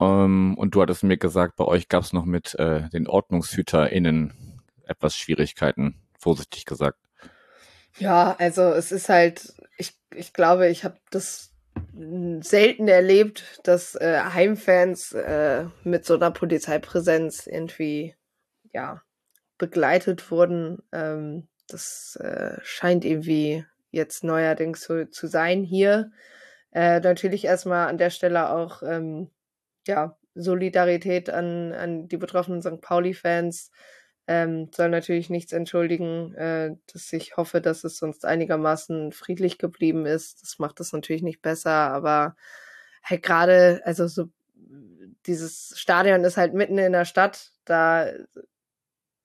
Ähm, 0.00 0.56
und 0.56 0.74
du 0.74 0.82
hattest 0.82 1.02
mir 1.02 1.16
gesagt, 1.16 1.56
bei 1.56 1.64
euch 1.64 1.88
gab 1.88 2.02
es 2.02 2.12
noch 2.12 2.24
mit 2.24 2.54
äh, 2.56 2.88
den 2.90 3.08
OrdnungshüterInnen 3.08 4.62
etwas 4.84 5.16
Schwierigkeiten, 5.16 5.96
vorsichtig 6.18 6.64
gesagt. 6.64 6.98
Ja, 7.98 8.36
also 8.38 8.62
es 8.62 8.92
ist 8.92 9.08
halt, 9.08 9.54
ich, 9.76 9.98
ich 10.14 10.32
glaube, 10.32 10.68
ich 10.68 10.84
habe 10.84 10.98
das 11.10 11.52
selten 12.40 12.88
erlebt, 12.88 13.60
dass 13.64 13.94
äh, 13.94 14.20
Heimfans 14.32 15.12
äh, 15.12 15.66
mit 15.84 16.04
so 16.04 16.14
einer 16.14 16.30
Polizeipräsenz 16.30 17.46
irgendwie 17.46 18.14
ja 18.72 19.02
begleitet 19.58 20.30
wurden. 20.30 20.78
Ähm, 20.92 21.48
das 21.68 22.16
äh, 22.16 22.58
scheint 22.62 23.04
irgendwie 23.04 23.64
jetzt 23.90 24.24
neuerdings 24.24 24.82
so 24.82 25.04
zu 25.04 25.26
sein 25.26 25.62
hier. 25.62 26.10
Äh, 26.72 27.00
natürlich 27.00 27.44
erstmal 27.44 27.88
an 27.88 27.98
der 27.98 28.10
Stelle 28.10 28.50
auch 28.50 28.82
ähm, 28.82 29.30
ja, 29.86 30.16
Solidarität 30.34 31.30
an, 31.30 31.72
an 31.72 32.08
die 32.08 32.16
betroffenen 32.16 32.62
St. 32.62 32.80
Pauli-Fans. 32.80 33.70
Ähm, 34.26 34.68
soll 34.74 34.90
natürlich 34.90 35.30
nichts 35.30 35.52
entschuldigen, 35.52 36.34
äh, 36.34 36.76
dass 36.92 37.12
ich 37.14 37.38
hoffe, 37.38 37.62
dass 37.62 37.84
es 37.84 37.96
sonst 37.96 38.26
einigermaßen 38.26 39.12
friedlich 39.12 39.56
geblieben 39.56 40.04
ist. 40.04 40.42
Das 40.42 40.58
macht 40.58 40.80
es 40.80 40.92
natürlich 40.92 41.22
nicht 41.22 41.40
besser, 41.40 41.70
aber 41.70 42.36
halt 43.02 43.22
gerade, 43.22 43.80
also 43.84 44.06
so 44.06 44.28
dieses 45.26 45.72
Stadion 45.76 46.24
ist 46.24 46.36
halt 46.36 46.52
mitten 46.52 46.76
in 46.76 46.92
der 46.92 47.06
Stadt, 47.06 47.52
da 47.64 48.06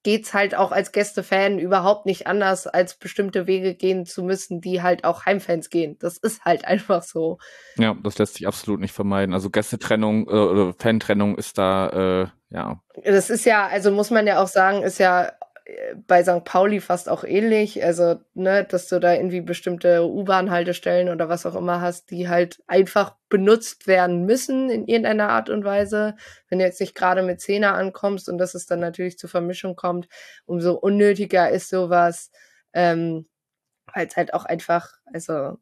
geht's 0.04 0.32
halt 0.34 0.54
auch 0.54 0.70
als 0.70 0.92
Gästefan 0.92 1.58
überhaupt 1.58 2.06
nicht 2.06 2.28
anders, 2.28 2.68
als 2.68 2.94
bestimmte 2.94 3.48
Wege 3.48 3.74
gehen 3.74 4.06
zu 4.06 4.22
müssen, 4.22 4.60
die 4.60 4.82
halt 4.82 5.02
auch 5.04 5.26
Heimfans 5.26 5.70
gehen. 5.70 5.96
Das 5.98 6.18
ist 6.18 6.44
halt 6.44 6.64
einfach 6.66 7.02
so. 7.02 7.38
Ja, 7.76 7.96
das 8.02 8.18
lässt 8.18 8.34
sich 8.34 8.46
absolut 8.46 8.80
nicht 8.80 8.92
vermeiden. 8.92 9.34
Also 9.34 9.50
Gästetrennung 9.50 10.28
äh, 10.28 10.32
oder 10.32 10.74
Fantrennung 10.78 11.36
ist 11.36 11.58
da, 11.58 11.88
äh, 12.20 12.54
ja. 12.54 12.80
Das 13.04 13.30
ist 13.30 13.44
ja, 13.44 13.66
also 13.66 13.90
muss 13.90 14.10
man 14.10 14.26
ja 14.26 14.40
auch 14.40 14.46
sagen, 14.46 14.82
ist 14.82 14.98
ja 14.98 15.32
bei 16.06 16.22
St. 16.22 16.44
Pauli 16.44 16.80
fast 16.80 17.08
auch 17.08 17.24
ähnlich. 17.24 17.82
Also, 17.82 18.20
ne, 18.34 18.64
dass 18.64 18.88
du 18.88 19.00
da 19.00 19.14
irgendwie 19.14 19.40
bestimmte 19.40 20.06
U-Bahn-Haltestellen 20.06 21.08
oder 21.08 21.28
was 21.28 21.46
auch 21.46 21.54
immer 21.54 21.80
hast, 21.80 22.10
die 22.10 22.28
halt 22.28 22.62
einfach 22.66 23.16
benutzt 23.30 23.86
werden 23.86 24.26
müssen 24.26 24.68
in 24.68 24.86
irgendeiner 24.86 25.30
Art 25.30 25.48
und 25.48 25.64
Weise. 25.64 26.16
Wenn 26.48 26.58
du 26.58 26.66
jetzt 26.66 26.80
nicht 26.80 26.94
gerade 26.94 27.22
mit 27.22 27.40
Zehner 27.40 27.74
ankommst 27.74 28.28
und 28.28 28.36
dass 28.38 28.54
es 28.54 28.66
dann 28.66 28.80
natürlich 28.80 29.18
zur 29.18 29.30
Vermischung 29.30 29.74
kommt, 29.74 30.06
umso 30.44 30.74
unnötiger 30.74 31.50
ist 31.50 31.70
sowas, 31.70 32.30
ähm, 32.74 33.26
weil 33.94 34.06
es 34.06 34.16
halt 34.16 34.34
auch 34.34 34.44
einfach, 34.44 34.92
also, 35.12 35.58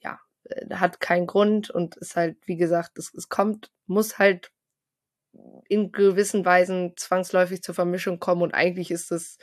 ja, 0.00 0.18
äh, 0.44 0.74
hat 0.74 1.00
keinen 1.00 1.26
Grund 1.26 1.70
und 1.70 1.96
ist 1.96 2.16
halt, 2.16 2.38
wie 2.46 2.56
gesagt, 2.56 2.98
es, 2.98 3.14
es 3.14 3.28
kommt, 3.28 3.70
muss 3.86 4.18
halt 4.18 4.50
in 5.68 5.92
gewissen 5.92 6.44
Weisen 6.44 6.94
zwangsläufig 6.96 7.62
zur 7.62 7.74
Vermischung 7.74 8.18
kommen 8.18 8.42
und 8.42 8.54
eigentlich 8.54 8.90
ist 8.90 9.10
es 9.12 9.38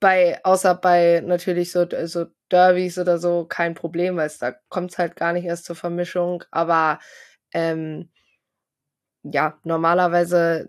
bei, 0.00 0.42
außer 0.44 0.74
bei 0.74 1.22
natürlich 1.24 1.72
so, 1.72 1.86
so 2.04 2.26
Derbys 2.50 2.98
oder 2.98 3.18
so, 3.18 3.44
kein 3.44 3.74
Problem, 3.74 4.16
weil 4.16 4.26
es 4.26 4.38
da 4.38 4.52
kommt 4.68 4.92
es 4.92 4.98
halt 4.98 5.14
gar 5.16 5.32
nicht 5.32 5.44
erst 5.44 5.66
zur 5.66 5.76
Vermischung. 5.76 6.42
Aber 6.50 6.98
ähm, 7.52 8.10
ja, 9.22 9.58
normalerweise 9.64 10.68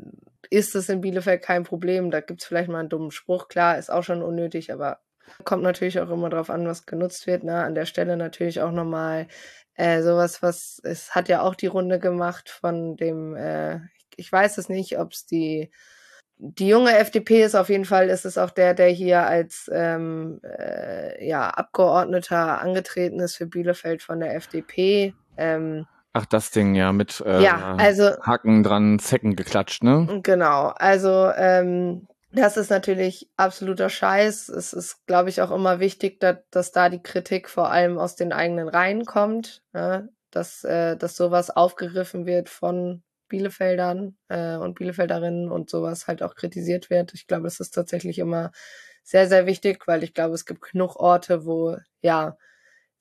ist 0.49 0.75
es 0.75 0.89
in 0.89 1.01
Bielefeld 1.01 1.41
kein 1.41 1.63
Problem. 1.63 2.11
Da 2.11 2.19
gibt 2.19 2.41
es 2.41 2.47
vielleicht 2.47 2.69
mal 2.69 2.79
einen 2.79 2.89
dummen 2.89 3.11
Spruch, 3.11 3.47
klar, 3.47 3.77
ist 3.77 3.89
auch 3.89 4.03
schon 4.03 4.21
unnötig, 4.21 4.73
aber 4.73 4.99
kommt 5.45 5.63
natürlich 5.63 5.99
auch 6.01 6.09
immer 6.09 6.29
drauf 6.29 6.49
an, 6.49 6.67
was 6.67 6.85
genutzt 6.85 7.25
wird. 7.25 7.43
Ne? 7.43 7.63
An 7.63 7.75
der 7.75 7.85
Stelle 7.85 8.17
natürlich 8.17 8.61
auch 8.61 8.71
nochmal 8.71 9.27
äh, 9.75 10.01
sowas, 10.01 10.41
was 10.43 10.81
es 10.83 11.15
hat 11.15 11.29
ja 11.29 11.41
auch 11.41 11.55
die 11.55 11.67
Runde 11.67 11.99
gemacht 11.99 12.49
von 12.49 12.97
dem, 12.97 13.35
äh, 13.35 13.79
ich 14.17 14.31
weiß 14.31 14.57
es 14.57 14.69
nicht, 14.69 14.99
ob 14.99 15.13
es 15.13 15.25
die 15.25 15.71
die 16.43 16.67
junge 16.67 16.97
FDP 16.97 17.43
ist 17.43 17.53
auf 17.53 17.69
jeden 17.69 17.85
Fall, 17.85 18.09
ist 18.09 18.25
es 18.25 18.39
auch 18.39 18.49
der, 18.49 18.73
der 18.73 18.87
hier 18.87 19.21
als 19.27 19.69
ähm, 19.71 20.41
äh, 20.43 21.23
ja, 21.23 21.47
Abgeordneter 21.49 22.59
angetreten 22.59 23.19
ist 23.19 23.35
für 23.35 23.45
Bielefeld 23.45 24.01
von 24.01 24.19
der 24.19 24.35
FDP. 24.35 25.13
Ähm, 25.37 25.85
Ach, 26.13 26.25
das 26.25 26.49
Ding, 26.49 26.73
ja, 26.73 26.91
mit 26.93 27.21
äh, 27.25 27.43
ja, 27.43 27.75
also, 27.77 28.19
Haken 28.23 28.63
dran, 28.63 28.97
Zecken 28.97 29.35
geklatscht, 29.35 29.83
ne? 29.83 30.19
Genau, 30.23 30.73
also 30.75 31.31
ähm, 31.35 32.07
das 32.33 32.57
ist 32.57 32.71
natürlich 32.71 33.29
absoluter 33.37 33.89
Scheiß. 33.89 34.49
Es 34.49 34.73
ist, 34.73 35.05
glaube 35.05 35.29
ich, 35.29 35.41
auch 35.41 35.51
immer 35.51 35.79
wichtig, 35.79 36.19
dass, 36.19 36.37
dass 36.49 36.71
da 36.71 36.89
die 36.89 37.03
Kritik 37.03 37.49
vor 37.49 37.71
allem 37.71 37.99
aus 37.99 38.15
den 38.15 38.33
eigenen 38.33 38.67
Reihen 38.67 39.05
kommt, 39.05 39.63
ne? 39.73 40.09
dass, 40.31 40.63
äh, 40.63 40.97
dass 40.97 41.15
sowas 41.15 41.49
aufgegriffen 41.49 42.25
wird 42.25 42.49
von 42.49 43.03
Bielefeldern 43.31 44.17
äh, 44.27 44.57
und 44.57 44.75
Bielefelderinnen 44.75 45.49
und 45.49 45.69
sowas 45.69 46.07
halt 46.07 46.21
auch 46.21 46.35
kritisiert 46.35 46.89
wird. 46.89 47.13
Ich 47.13 47.27
glaube, 47.27 47.43
das 47.45 47.61
ist 47.61 47.71
tatsächlich 47.71 48.19
immer 48.19 48.51
sehr, 49.03 49.27
sehr 49.27 49.45
wichtig, 49.45 49.87
weil 49.87 50.03
ich 50.03 50.13
glaube, 50.13 50.35
es 50.35 50.45
gibt 50.45 50.61
genug 50.61 50.97
Orte, 50.97 51.45
wo 51.45 51.77
ja 52.01 52.37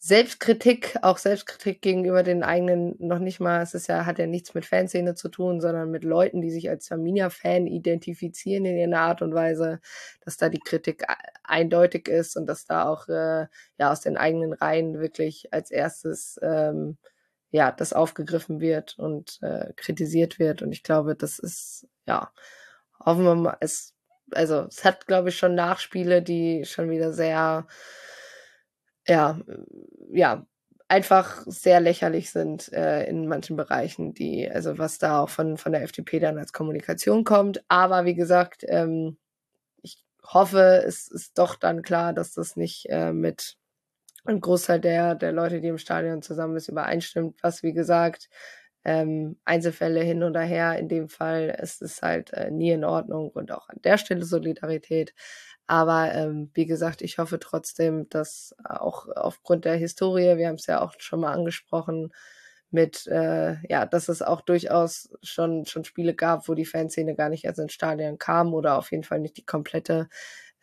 Selbstkritik, 0.02 0.96
auch 1.02 1.18
Selbstkritik 1.18 1.82
gegenüber 1.82 2.22
den 2.22 2.42
eigenen 2.42 2.94
noch 3.00 3.18
nicht 3.18 3.38
mal, 3.38 3.60
es 3.60 3.74
ist 3.74 3.86
ja, 3.88 4.06
hat 4.06 4.18
ja 4.18 4.26
nichts 4.26 4.54
mit 4.54 4.64
Fanszene 4.64 5.14
zu 5.14 5.28
tun, 5.28 5.60
sondern 5.60 5.90
mit 5.90 6.04
Leuten, 6.04 6.40
die 6.40 6.50
sich 6.50 6.70
als 6.70 6.90
Arminia-Fan 6.90 7.66
identifizieren 7.66 8.64
in 8.64 8.78
ihrer 8.78 8.98
Art 9.00 9.20
und 9.20 9.34
Weise, 9.34 9.80
dass 10.24 10.38
da 10.38 10.48
die 10.48 10.60
Kritik 10.60 11.02
e-, 11.02 11.14
eindeutig 11.44 12.08
ist 12.08 12.36
und 12.38 12.46
dass 12.46 12.64
da 12.64 12.88
auch 12.88 13.08
äh, 13.08 13.46
ja 13.78 13.92
aus 13.92 14.00
den 14.00 14.16
eigenen 14.16 14.54
Reihen 14.54 15.00
wirklich 15.00 15.52
als 15.52 15.70
erstes 15.70 16.38
ähm, 16.42 16.96
ja, 17.50 17.72
das 17.72 17.92
aufgegriffen 17.92 18.60
wird 18.60 18.98
und 18.98 19.38
äh, 19.42 19.72
kritisiert 19.76 20.38
wird. 20.38 20.62
Und 20.62 20.72
ich 20.72 20.82
glaube, 20.82 21.16
das 21.16 21.38
ist, 21.38 21.86
ja, 22.06 22.32
hoffen 23.04 23.24
wir 23.24 23.34
mal, 23.34 23.56
es, 23.60 23.94
also 24.32 24.66
es 24.68 24.84
hat, 24.84 25.06
glaube 25.06 25.30
ich, 25.30 25.38
schon 25.38 25.54
Nachspiele, 25.54 26.22
die 26.22 26.64
schon 26.64 26.90
wieder 26.90 27.12
sehr, 27.12 27.66
ja, 29.06 29.40
ja, 30.12 30.46
einfach 30.88 31.42
sehr 31.46 31.80
lächerlich 31.80 32.30
sind 32.30 32.72
äh, 32.72 33.04
in 33.04 33.28
manchen 33.28 33.56
Bereichen, 33.56 34.12
die, 34.12 34.50
also 34.50 34.76
was 34.78 34.98
da 34.98 35.20
auch 35.20 35.28
von, 35.30 35.56
von 35.56 35.72
der 35.72 35.82
FDP 35.82 36.18
dann 36.18 36.38
als 36.38 36.52
Kommunikation 36.52 37.24
kommt. 37.24 37.62
Aber 37.68 38.04
wie 38.04 38.14
gesagt, 38.14 38.64
ähm, 38.68 39.16
ich 39.82 40.04
hoffe, 40.24 40.82
es 40.84 41.08
ist 41.08 41.38
doch 41.38 41.54
dann 41.56 41.82
klar, 41.82 42.12
dass 42.12 42.32
das 42.34 42.56
nicht 42.56 42.86
äh, 42.90 43.12
mit 43.12 43.56
ein 44.24 44.40
Großteil 44.40 44.80
der, 44.80 45.14
der 45.14 45.32
Leute, 45.32 45.60
die 45.60 45.68
im 45.68 45.78
Stadion 45.78 46.22
zusammen 46.22 46.56
ist, 46.56 46.68
übereinstimmt, 46.68 47.38
was 47.42 47.62
wie 47.62 47.72
gesagt, 47.72 48.28
ähm, 48.84 49.38
Einzelfälle 49.44 50.00
hin 50.02 50.22
oder 50.22 50.40
her. 50.42 50.78
In 50.78 50.88
dem 50.88 51.08
Fall 51.08 51.56
ist 51.62 51.82
es 51.82 52.02
halt 52.02 52.32
äh, 52.32 52.50
nie 52.50 52.70
in 52.70 52.84
Ordnung 52.84 53.30
und 53.30 53.52
auch 53.52 53.68
an 53.68 53.78
der 53.84 53.98
Stelle 53.98 54.24
Solidarität. 54.24 55.14
Aber 55.66 56.12
ähm, 56.14 56.50
wie 56.54 56.66
gesagt, 56.66 57.02
ich 57.02 57.18
hoffe 57.18 57.38
trotzdem, 57.38 58.08
dass 58.08 58.54
auch 58.64 59.06
aufgrund 59.14 59.64
der 59.64 59.76
Historie, 59.76 60.36
wir 60.36 60.48
haben 60.48 60.56
es 60.56 60.66
ja 60.66 60.80
auch 60.80 60.94
schon 60.98 61.20
mal 61.20 61.32
angesprochen, 61.32 62.12
mit, 62.72 63.06
äh, 63.08 63.56
ja, 63.68 63.84
dass 63.86 64.08
es 64.08 64.22
auch 64.22 64.40
durchaus 64.42 65.10
schon, 65.22 65.66
schon 65.66 65.84
Spiele 65.84 66.14
gab, 66.14 66.48
wo 66.48 66.54
die 66.54 66.64
Fanszene 66.66 67.14
gar 67.16 67.28
nicht 67.28 67.44
erst 67.44 67.58
ins 67.58 67.72
Stadion 67.72 68.18
kam 68.18 68.54
oder 68.54 68.78
auf 68.78 68.90
jeden 68.92 69.02
Fall 69.04 69.20
nicht 69.20 69.36
die 69.36 69.44
komplette. 69.46 70.08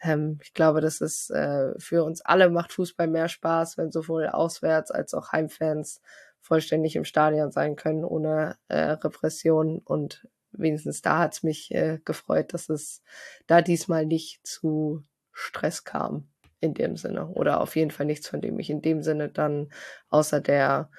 Ähm, 0.02 0.40
ich 0.44 0.54
glaube, 0.54 0.82
das 0.82 1.02
ist 1.02 1.30
äh, 1.32 1.74
für 1.80 2.04
uns 2.04 2.22
alle 2.22 2.50
macht 2.50 2.74
Fußball 2.74 3.08
mehr 3.08 3.30
Spaß, 3.30 3.78
wenn 3.78 3.92
sowohl 3.92 4.28
Auswärts- 4.28 4.92
als 4.92 5.14
auch 5.14 5.32
Heimfans 5.32 6.02
vollständig 6.42 6.96
im 6.96 7.04
Stadion 7.04 7.52
sein 7.52 7.76
können, 7.76 8.04
ohne 8.04 8.58
äh, 8.68 8.92
Repression. 8.92 9.80
Und 9.80 10.28
wenigstens 10.52 11.02
da 11.02 11.20
hat 11.20 11.34
es 11.34 11.44
mich 11.44 11.74
äh, 11.74 12.00
gefreut, 12.06 12.54
dass 12.54 12.70
es 12.70 13.02
da 13.48 13.62
diesmal 13.62 14.06
nicht 14.06 14.46
zu 14.46 15.04
Stress 15.34 15.84
kam 15.84 16.30
in 16.60 16.74
dem 16.74 16.96
Sinne. 16.96 17.28
Oder 17.28 17.62
auf 17.62 17.76
jeden 17.76 17.92
Fall 17.92 18.06
nichts, 18.06 18.28
von 18.28 18.42
dem 18.42 18.58
ich 18.60 18.70
in 18.70 18.82
dem 18.82 19.04
Sinne 19.04 19.30
dann 19.30 19.70
außer 20.10 20.42
der 20.42 20.90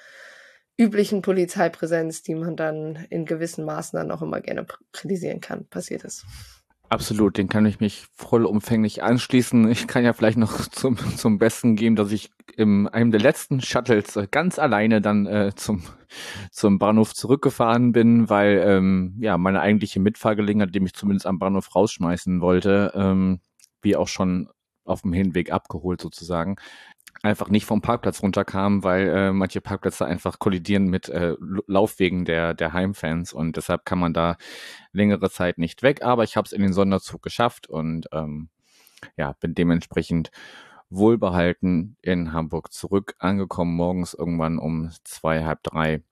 üblichen 0.77 1.23
Polizeipräsenz, 1.23 2.23
die 2.23 2.37
man 2.37 2.57
dann 2.57 3.07
in 3.11 3.25
gewissen 3.25 3.65
Maßen 3.65 3.97
dann 3.97 4.13
auch 4.13 4.23
immer 4.23 4.41
gerne 4.41 4.65
kritisieren 4.93 5.41
kann, 5.41 5.67
passiert 5.67 6.05
ist. 6.05 6.25
Absolut, 6.90 7.37
den 7.37 7.48
kann 7.48 7.66
ich 7.66 7.81
mich 7.81 8.07
vollumfänglich 8.14 9.03
anschließen. 9.03 9.70
Ich 9.70 9.87
kann 9.87 10.05
ja 10.05 10.14
vielleicht 10.14 10.38
noch 10.38 10.66
zum, 10.70 10.96
zum 10.96 11.38
Besten 11.38 11.77
geben, 11.77 11.96
dass 11.96 12.12
ich 12.12 12.31
in 12.57 12.88
einem 12.88 13.11
der 13.11 13.20
letzten 13.20 13.61
Shuttles 13.61 14.16
äh, 14.16 14.27
ganz 14.31 14.59
alleine 14.59 15.03
dann 15.03 15.27
äh, 15.27 15.53
zum, 15.55 15.83
zum 16.51 16.79
Bahnhof 16.79 17.14
zurückgefahren 17.14 17.92
bin, 17.92 18.31
weil 18.31 18.62
ähm, 18.64 19.16
ja 19.20 19.37
meine 19.37 19.61
eigentliche 19.61 20.01
Mitfahrgelegenheit, 20.01 20.74
die 20.74 20.81
mich 20.81 20.94
zumindest 20.94 21.27
am 21.27 21.38
Bahnhof 21.38 21.74
rausschmeißen 21.74 22.40
wollte, 22.40 22.92
ähm, 22.94 23.40
wie 23.83 23.94
auch 23.96 24.09
schon 24.09 24.48
auf 24.85 25.03
dem 25.03 25.12
Hinweg 25.12 25.53
abgeholt 25.53 26.01
sozusagen, 26.01 26.57
einfach 27.23 27.49
nicht 27.49 27.66
vom 27.66 27.81
Parkplatz 27.81 28.23
runterkam, 28.23 28.85
weil 28.85 29.09
äh, 29.09 29.33
manche 29.33 29.61
Parkplätze 29.61 30.07
einfach 30.07 30.38
kollidieren 30.38 30.87
mit 30.87 31.09
äh, 31.09 31.35
Laufwegen 31.66 32.25
der, 32.25 32.55
der 32.55 32.73
Heimfans 32.73 33.33
und 33.33 33.57
deshalb 33.57 33.85
kann 33.85 33.99
man 33.99 34.12
da 34.12 34.37
längere 34.92 35.31
Zeit 35.31 35.59
nicht 35.59 35.83
weg. 35.83 36.03
Aber 36.03 36.25
ich 36.25 36.37
habe 36.37 36.47
es 36.47 36.53
in 36.53 36.62
den 36.62 36.73
Sonderzug 36.73 37.23
geschafft 37.23 37.68
und 37.68 38.07
ähm, 38.12 38.49
ja, 39.16 39.33
bin 39.40 39.55
dementsprechend 39.55 40.31
wohlbehalten 40.90 41.97
in 42.03 42.33
Hamburg 42.33 42.73
zurück 42.73 43.14
angekommen, 43.18 43.75
morgens 43.75 44.14
irgendwann 44.14 44.59
um 44.59 44.90
zwei, 45.05 45.44
halb 45.44 45.62
drei. 45.62 46.03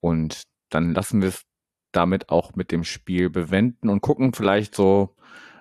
Und 0.00 0.44
dann 0.70 0.94
lassen 0.94 1.20
wir 1.20 1.28
es 1.28 1.44
damit 1.92 2.28
auch 2.30 2.54
mit 2.54 2.70
dem 2.72 2.84
Spiel 2.84 3.30
bewenden 3.30 3.88
und 3.88 4.00
gucken 4.00 4.32
vielleicht 4.32 4.74
so 4.74 5.16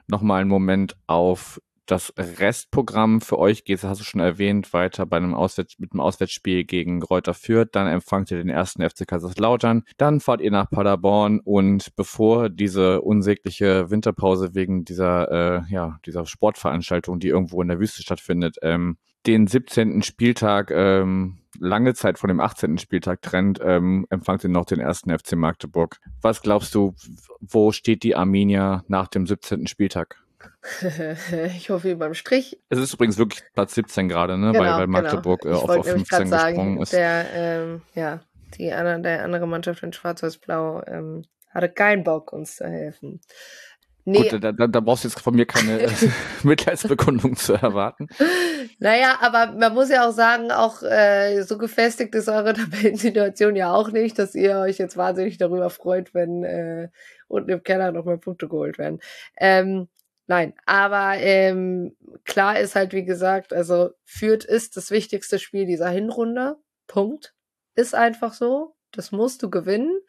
nochmal 0.07 0.41
einen 0.41 0.49
Moment 0.49 0.95
auf 1.07 1.61
das 1.89 2.13
Restprogramm 2.17 3.21
für 3.21 3.39
euch 3.39 3.63
geht, 3.63 3.83
hast 3.83 4.01
du 4.01 4.03
schon 4.03 4.21
erwähnt, 4.21 4.73
weiter 4.73 5.05
bei 5.05 5.17
einem 5.17 5.33
Auswärts 5.33 5.79
mit 5.79 5.91
einem 5.91 6.01
Auswärtsspiel 6.01 6.63
gegen 6.63 7.01
Reuter 7.01 7.33
Fürth, 7.33 7.69
dann 7.71 7.87
empfangt 7.87 8.31
ihr 8.31 8.37
den 8.37 8.49
ersten 8.49 8.87
FC 8.87 9.07
Kaiserslautern, 9.07 9.83
dann 9.97 10.19
fahrt 10.19 10.41
ihr 10.41 10.51
nach 10.51 10.69
Paderborn 10.69 11.39
und 11.39 11.95
bevor 11.95 12.49
diese 12.49 13.01
unsägliche 13.01 13.89
Winterpause 13.89 14.53
wegen 14.53 14.85
dieser 14.85 15.31
äh, 15.31 15.61
ja 15.69 15.99
dieser 16.05 16.25
Sportveranstaltung, 16.25 17.19
die 17.19 17.29
irgendwo 17.29 17.61
in 17.61 17.67
der 17.67 17.79
Wüste 17.79 18.01
stattfindet, 18.01 18.57
ähm, 18.61 18.97
den 19.25 19.47
17. 19.47 20.03
Spieltag 20.03 20.71
ähm, 20.71 21.39
lange 21.59 21.93
Zeit 21.93 22.19
von 22.19 22.27
dem 22.27 22.39
18. 22.39 22.77
Spieltag 22.77 23.21
trennt, 23.21 23.59
ähm, 23.61 24.05
empfangt 24.09 24.43
ihr 24.43 24.49
noch 24.49 24.65
den 24.65 24.79
ersten 24.79 25.17
FC 25.17 25.33
Magdeburg. 25.33 25.97
Was 26.21 26.41
glaubst 26.41 26.75
du, 26.75 26.95
wo 27.39 27.71
steht 27.71 28.03
die 28.03 28.15
Arminia 28.15 28.83
nach 28.87 29.07
dem 29.07 29.25
17. 29.25 29.67
Spieltag? 29.67 30.23
ich 31.57 31.69
hoffe 31.69 31.95
beim 31.95 32.13
Strich. 32.13 32.59
Es 32.69 32.79
ist 32.79 32.93
übrigens 32.93 33.17
wirklich 33.17 33.43
Platz 33.53 33.75
17 33.75 34.09
gerade, 34.09 34.37
ne? 34.37 34.51
Genau, 34.51 34.59
weil, 34.59 34.71
weil 34.71 34.85
genau. 34.85 35.01
Magdeburg 35.01 35.41
genau. 35.41 35.59
auf, 35.59 35.69
auf 35.69 35.87
15 35.87 36.29
gesprungen 36.29 36.81
ist. 36.81 36.93
Der, 36.93 37.25
ähm, 37.33 37.81
ja, 37.95 38.21
die 38.57 38.71
andere, 38.71 39.01
der 39.01 39.23
andere 39.23 39.47
Mannschaft 39.47 39.83
in 39.83 39.93
Schwarz-Weiß-Blau 39.93 40.83
ähm, 40.87 41.23
hatte 41.49 41.69
keinen 41.69 42.03
Bock, 42.03 42.31
uns 42.33 42.57
zu 42.57 42.67
helfen. 42.67 43.21
Nee. 44.05 44.29
Gut, 44.29 44.43
da, 44.43 44.51
da, 44.51 44.65
da 44.65 44.79
brauchst 44.79 45.03
du 45.03 45.07
jetzt 45.07 45.19
von 45.19 45.35
mir 45.35 45.45
keine 45.45 45.87
Mitleidsbekundung 46.43 47.35
zu 47.35 47.53
erwarten. 47.53 48.07
Naja, 48.79 49.19
aber 49.21 49.51
man 49.51 49.73
muss 49.73 49.89
ja 49.89 50.07
auch 50.07 50.13
sagen, 50.13 50.51
auch 50.51 50.81
äh, 50.81 51.43
so 51.43 51.57
gefestigt 51.57 52.15
ist 52.15 52.29
eure 52.29 52.53
Tabellensituation 52.53 53.55
ja 53.55 53.71
auch 53.71 53.91
nicht, 53.91 54.17
dass 54.17 54.35
ihr 54.35 54.57
euch 54.57 54.77
jetzt 54.77 54.97
wahnsinnig 54.97 55.37
darüber 55.37 55.69
freut, 55.69 56.13
wenn 56.13 56.43
äh, 56.43 56.89
unten 57.27 57.51
im 57.51 57.61
Keller 57.61 57.91
nochmal 57.91 58.17
Punkte 58.17 58.47
geholt 58.47 58.79
werden. 58.79 58.99
Ähm, 59.37 59.89
Nein, 60.29 60.53
aber 60.67 61.15
ähm, 61.17 61.97
klar 62.23 62.59
ist 62.59 62.75
halt, 62.75 62.93
wie 62.93 63.03
gesagt, 63.03 63.51
also 63.51 63.89
Fürth 64.05 64.45
ist 64.45 64.77
das 64.77 64.91
wichtigste 64.91 65.39
Spiel 65.39 65.65
dieser 65.65 65.89
Hinrunde. 65.89 66.57
Punkt. 66.85 67.33
Ist 67.73 67.95
einfach 67.95 68.33
so. 68.33 68.75
Das 68.91 69.11
musst 69.11 69.41
du 69.41 69.49
gewinnen. 69.49 69.99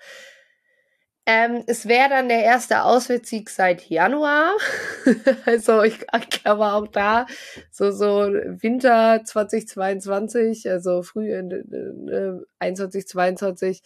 Ähm, 1.24 1.64
es 1.66 1.88
wäre 1.88 2.10
dann 2.10 2.28
der 2.28 2.42
erste 2.42 2.82
Auswärtssieg 2.82 3.48
seit 3.48 3.88
Januar. 3.88 4.58
also 5.46 5.82
ich, 5.84 5.98
glaube 6.42 6.66
auch 6.66 6.88
da 6.88 7.24
so 7.70 7.90
so 7.90 8.30
Winter 8.30 9.22
2022, 9.24 10.68
also 10.68 11.02
früh 11.02 11.32
in, 11.34 11.50
in 11.50 12.44
21 12.58 13.08
22 13.08 13.82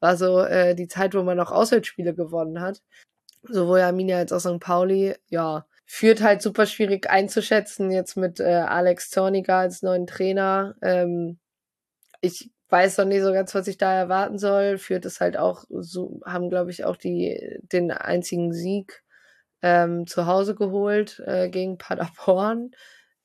war 0.00 0.18
so 0.18 0.40
äh, 0.40 0.74
die 0.74 0.88
Zeit, 0.88 1.14
wo 1.14 1.22
man 1.22 1.38
noch 1.38 1.50
Auswärtsspiele 1.50 2.14
gewonnen 2.14 2.60
hat. 2.60 2.82
Sowohl 3.44 3.80
Arminia 3.80 4.18
als 4.18 4.32
auch 4.32 4.40
St. 4.40 4.60
Pauli, 4.60 5.14
ja, 5.30 5.64
führt 5.90 6.22
halt 6.22 6.42
super 6.42 6.66
schwierig 6.66 7.08
einzuschätzen, 7.08 7.90
jetzt 7.90 8.16
mit 8.16 8.40
äh, 8.40 8.44
Alex 8.44 9.08
Zorniger 9.10 9.56
als 9.56 9.82
neuen 9.82 10.06
Trainer. 10.06 10.76
Ähm, 10.82 11.38
ich 12.20 12.52
weiß 12.68 12.98
noch 12.98 13.06
nicht 13.06 13.22
so 13.22 13.32
ganz, 13.32 13.54
was 13.54 13.66
ich 13.68 13.78
da 13.78 13.94
erwarten 13.94 14.38
soll. 14.38 14.76
Führt 14.76 15.06
es 15.06 15.20
halt 15.20 15.38
auch 15.38 15.64
so, 15.70 16.20
haben, 16.26 16.50
glaube 16.50 16.70
ich, 16.70 16.84
auch 16.84 16.96
die 16.98 17.58
den 17.62 17.90
einzigen 17.90 18.52
Sieg 18.52 19.02
ähm, 19.62 20.06
zu 20.06 20.26
Hause 20.26 20.54
geholt 20.54 21.22
äh, 21.26 21.48
gegen 21.48 21.78
Paderborn. 21.78 22.72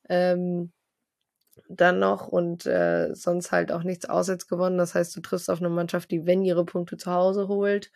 Ähm, 0.08 0.72
dann 1.68 1.98
noch 1.98 2.28
und 2.28 2.64
äh, 2.66 3.14
sonst 3.14 3.52
halt 3.52 3.72
auch 3.72 3.82
nichts 3.82 4.06
auswärts 4.08 4.48
gewonnen. 4.48 4.78
Das 4.78 4.94
heißt, 4.94 5.14
du 5.14 5.20
triffst 5.20 5.50
auf 5.50 5.60
eine 5.60 5.68
Mannschaft, 5.68 6.10
die, 6.10 6.26
wenn 6.26 6.42
ihre 6.42 6.64
Punkte 6.64 6.96
zu 6.96 7.12
Hause 7.12 7.46
holt, 7.48 7.90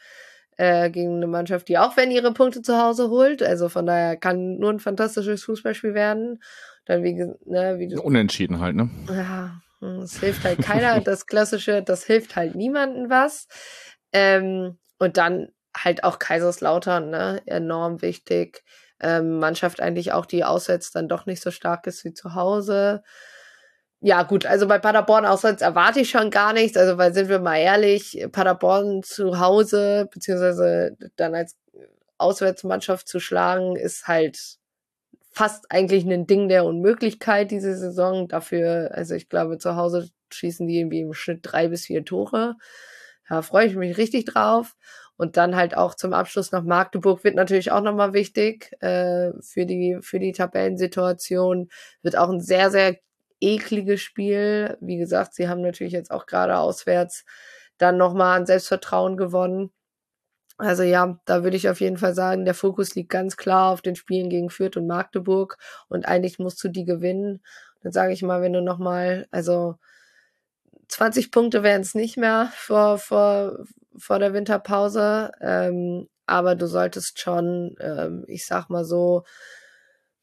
äh, 0.58 0.90
gegen 0.90 1.16
eine 1.16 1.28
Mannschaft, 1.28 1.68
die 1.68 1.78
auch 1.78 1.96
wenn 1.96 2.10
ihre 2.10 2.32
Punkte 2.32 2.62
zu 2.62 2.76
Hause 2.76 3.08
holt. 3.08 3.42
Also 3.42 3.68
von 3.68 3.86
daher 3.86 4.16
kann 4.16 4.58
nur 4.58 4.70
ein 4.70 4.80
fantastisches 4.80 5.44
Fußballspiel 5.44 5.94
werden. 5.94 6.42
Dann 6.84 7.02
wie, 7.04 7.14
ne, 7.14 7.78
wie 7.78 7.88
du, 7.88 8.02
Unentschieden 8.02 8.58
halt, 8.60 8.74
ne? 8.76 8.90
Ja, 9.08 9.60
es 10.02 10.18
hilft 10.18 10.44
halt 10.44 10.60
keiner. 10.60 11.00
das 11.04 11.26
Klassische, 11.26 11.82
das 11.82 12.04
hilft 12.04 12.36
halt 12.36 12.56
niemanden 12.56 13.08
was. 13.08 13.46
Ähm, 14.12 14.78
und 14.98 15.16
dann 15.16 15.48
halt 15.76 16.02
auch 16.02 16.18
Kaiserslautern, 16.18 17.08
ne? 17.10 17.40
Enorm 17.46 18.02
wichtig. 18.02 18.64
Ähm, 19.00 19.38
Mannschaft 19.38 19.80
eigentlich 19.80 20.12
auch, 20.12 20.26
die 20.26 20.44
auswärts 20.44 20.90
dann 20.90 21.08
doch 21.08 21.24
nicht 21.24 21.40
so 21.40 21.52
stark 21.52 21.86
ist 21.86 22.04
wie 22.04 22.14
zu 22.14 22.34
Hause 22.34 23.04
ja, 24.00 24.22
gut, 24.22 24.46
also 24.46 24.68
bei 24.68 24.78
Paderborn 24.78 25.26
auswärts 25.26 25.60
erwarte 25.60 26.00
ich 26.00 26.10
schon 26.10 26.30
gar 26.30 26.52
nichts. 26.52 26.76
Also, 26.76 26.98
weil 26.98 27.12
sind 27.14 27.28
wir 27.28 27.40
mal 27.40 27.58
ehrlich, 27.58 28.24
Paderborn 28.30 29.02
zu 29.02 29.40
Hause, 29.40 30.08
beziehungsweise 30.12 30.96
dann 31.16 31.34
als 31.34 31.56
Auswärtsmannschaft 32.18 33.08
zu 33.08 33.20
schlagen, 33.20 33.76
ist 33.76 34.06
halt 34.06 34.58
fast 35.32 35.70
eigentlich 35.70 36.04
ein 36.04 36.26
Ding 36.26 36.48
der 36.48 36.64
Unmöglichkeit 36.64 37.50
diese 37.50 37.76
Saison. 37.76 38.28
Dafür, 38.28 38.90
also 38.94 39.14
ich 39.14 39.28
glaube, 39.28 39.58
zu 39.58 39.76
Hause 39.76 40.10
schießen 40.32 40.66
die 40.66 40.78
irgendwie 40.80 41.00
im 41.00 41.14
Schnitt 41.14 41.40
drei 41.42 41.68
bis 41.68 41.86
vier 41.86 42.04
Tore. 42.04 42.56
Da 43.28 43.42
freue 43.42 43.66
ich 43.66 43.76
mich 43.76 43.98
richtig 43.98 44.26
drauf. 44.26 44.74
Und 45.16 45.36
dann 45.36 45.56
halt 45.56 45.76
auch 45.76 45.94
zum 45.94 46.12
Abschluss 46.12 46.52
nach 46.52 46.62
Magdeburg 46.62 47.24
wird 47.24 47.34
natürlich 47.34 47.72
auch 47.72 47.82
nochmal 47.82 48.12
wichtig 48.12 48.70
äh, 48.80 49.32
für 49.40 49.66
die 49.66 49.98
für 50.00 50.20
die 50.20 50.32
Tabellensituation. 50.32 51.68
Wird 52.02 52.16
auch 52.16 52.30
ein 52.30 52.40
sehr 52.40 52.70
sehr 52.70 52.96
ekliges 53.40 54.00
Spiel. 54.00 54.76
Wie 54.80 54.96
gesagt, 54.96 55.34
sie 55.34 55.48
haben 55.48 55.62
natürlich 55.62 55.92
jetzt 55.92 56.10
auch 56.10 56.26
gerade 56.26 56.58
auswärts 56.58 57.24
dann 57.78 57.96
nochmal 57.96 58.38
an 58.38 58.46
Selbstvertrauen 58.46 59.16
gewonnen. 59.16 59.70
Also 60.58 60.82
ja, 60.82 61.20
da 61.24 61.44
würde 61.44 61.56
ich 61.56 61.68
auf 61.68 61.80
jeden 61.80 61.98
Fall 61.98 62.14
sagen, 62.14 62.44
der 62.44 62.54
Fokus 62.54 62.94
liegt 62.96 63.10
ganz 63.10 63.36
klar 63.36 63.72
auf 63.72 63.80
den 63.80 63.94
Spielen 63.94 64.28
gegen 64.28 64.50
Fürth 64.50 64.76
und 64.76 64.88
Magdeburg 64.88 65.56
und 65.88 66.06
eigentlich 66.06 66.40
musst 66.40 66.62
du 66.64 66.68
die 66.68 66.84
gewinnen. 66.84 67.40
Dann 67.82 67.92
sage 67.92 68.12
ich 68.12 68.22
mal, 68.22 68.42
wenn 68.42 68.52
du 68.52 68.60
nochmal, 68.60 69.28
also 69.30 69.76
20 70.88 71.30
Punkte 71.30 71.62
wären 71.62 71.82
es 71.82 71.94
nicht 71.94 72.16
mehr 72.16 72.50
vor, 72.54 72.98
vor, 72.98 73.64
vor 73.96 74.18
der 74.18 74.32
Winterpause, 74.32 75.30
ähm, 75.40 76.08
aber 76.26 76.56
du 76.56 76.66
solltest 76.66 77.20
schon, 77.20 77.76
ähm, 77.80 78.24
ich 78.26 78.46
sag 78.46 78.68
mal 78.68 78.84
so, 78.84 79.24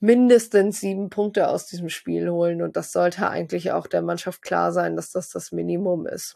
mindestens 0.05 0.79
sieben 0.79 1.09
Punkte 1.09 1.49
aus 1.49 1.65
diesem 1.65 1.89
Spiel 1.89 2.29
holen. 2.29 2.61
Und 2.61 2.75
das 2.75 2.91
sollte 2.91 3.29
eigentlich 3.29 3.71
auch 3.71 3.87
der 3.87 4.01
Mannschaft 4.01 4.41
klar 4.41 4.71
sein, 4.71 4.95
dass 4.95 5.11
das 5.11 5.29
das 5.29 5.51
Minimum 5.51 6.05
ist. 6.07 6.35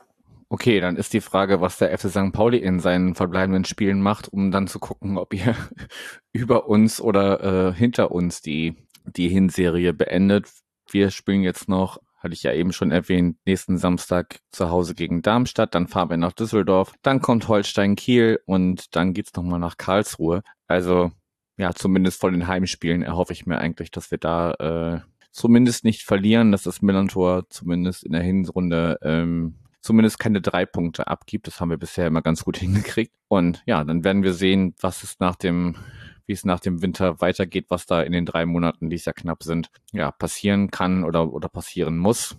Okay, 0.51 0.79
dann 0.79 0.95
ist 0.95 1.13
die 1.13 1.21
Frage, 1.21 1.61
was 1.61 1.77
der 1.77 1.95
FC 1.95 2.09
St. 2.09 2.33
Pauli 2.33 2.57
in 2.57 2.79
seinen 2.79 3.13
verbleibenden 3.13 3.65
Spielen 3.65 4.01
macht, 4.01 4.27
um 4.27 4.49
dann 4.49 4.67
zu 4.67 4.79
gucken, 4.79 5.19
ob 5.19 5.33
ihr 5.35 5.55
über 6.33 6.67
uns 6.67 6.99
oder 6.99 7.69
äh, 7.69 7.73
hinter 7.73 8.11
uns 8.11 8.41
die, 8.41 8.75
die 9.05 9.29
Hinserie 9.29 9.93
beendet. 9.93 10.47
Wir 10.89 11.11
spielen 11.11 11.43
jetzt 11.43 11.69
noch, 11.69 11.99
hatte 12.17 12.33
ich 12.33 12.41
ja 12.41 12.51
eben 12.51 12.73
schon 12.73 12.91
erwähnt, 12.91 13.37
nächsten 13.45 13.77
Samstag 13.77 14.39
zu 14.51 14.71
Hause 14.71 14.95
gegen 14.95 15.21
Darmstadt, 15.21 15.75
dann 15.75 15.87
fahren 15.87 16.09
wir 16.09 16.17
nach 16.17 16.33
Düsseldorf, 16.33 16.93
dann 17.03 17.21
kommt 17.21 17.47
Holstein 17.47 17.95
Kiel 17.95 18.39
und 18.47 18.95
dann 18.95 19.13
geht's 19.13 19.35
nochmal 19.35 19.59
nach 19.59 19.77
Karlsruhe. 19.77 20.41
Also 20.67 21.11
ja, 21.59 21.73
zumindest 21.73 22.21
von 22.21 22.31
den 22.31 22.47
Heimspielen 22.47 23.03
erhoffe 23.03 23.33
ich 23.33 23.45
mir 23.45 23.57
eigentlich, 23.57 23.91
dass 23.91 24.11
wir 24.11 24.17
da 24.17 24.53
äh, 24.53 24.99
zumindest 25.31 25.83
nicht 25.83 26.03
verlieren, 26.03 26.53
dass 26.53 26.63
das 26.63 26.81
Millantor 26.81 27.49
zumindest 27.49 28.05
in 28.05 28.13
der 28.13 28.21
Hinrunde 28.21 28.97
ähm, 29.03 29.55
zumindest 29.81 30.19
keine 30.19 30.39
drei 30.41 30.65
Punkte 30.65 31.07
abgibt. 31.07 31.47
Das 31.47 31.59
haben 31.59 31.69
wir 31.69 31.77
bisher 31.77 32.07
immer 32.07 32.21
ganz 32.21 32.45
gut 32.45 32.57
hingekriegt. 32.59 33.13
Und 33.27 33.61
ja, 33.65 33.83
dann 33.83 34.05
werden 34.05 34.23
wir 34.23 34.33
sehen, 34.33 34.73
was 34.79 35.03
es 35.03 35.19
nach 35.19 35.35
dem, 35.35 35.75
wie 36.25 36.31
es 36.31 36.45
nach 36.45 36.61
dem 36.61 36.81
Winter 36.81 37.19
weitergeht, 37.19 37.65
was 37.67 37.85
da 37.85 38.01
in 38.03 38.13
den 38.13 38.25
drei 38.25 38.45
Monaten, 38.45 38.89
die 38.89 38.95
es 38.95 39.03
ja 39.03 39.11
knapp 39.11 39.43
sind, 39.43 39.69
ja, 39.91 40.11
passieren 40.11 40.71
kann 40.71 41.03
oder, 41.03 41.33
oder 41.33 41.49
passieren 41.49 41.97
muss. 41.97 42.37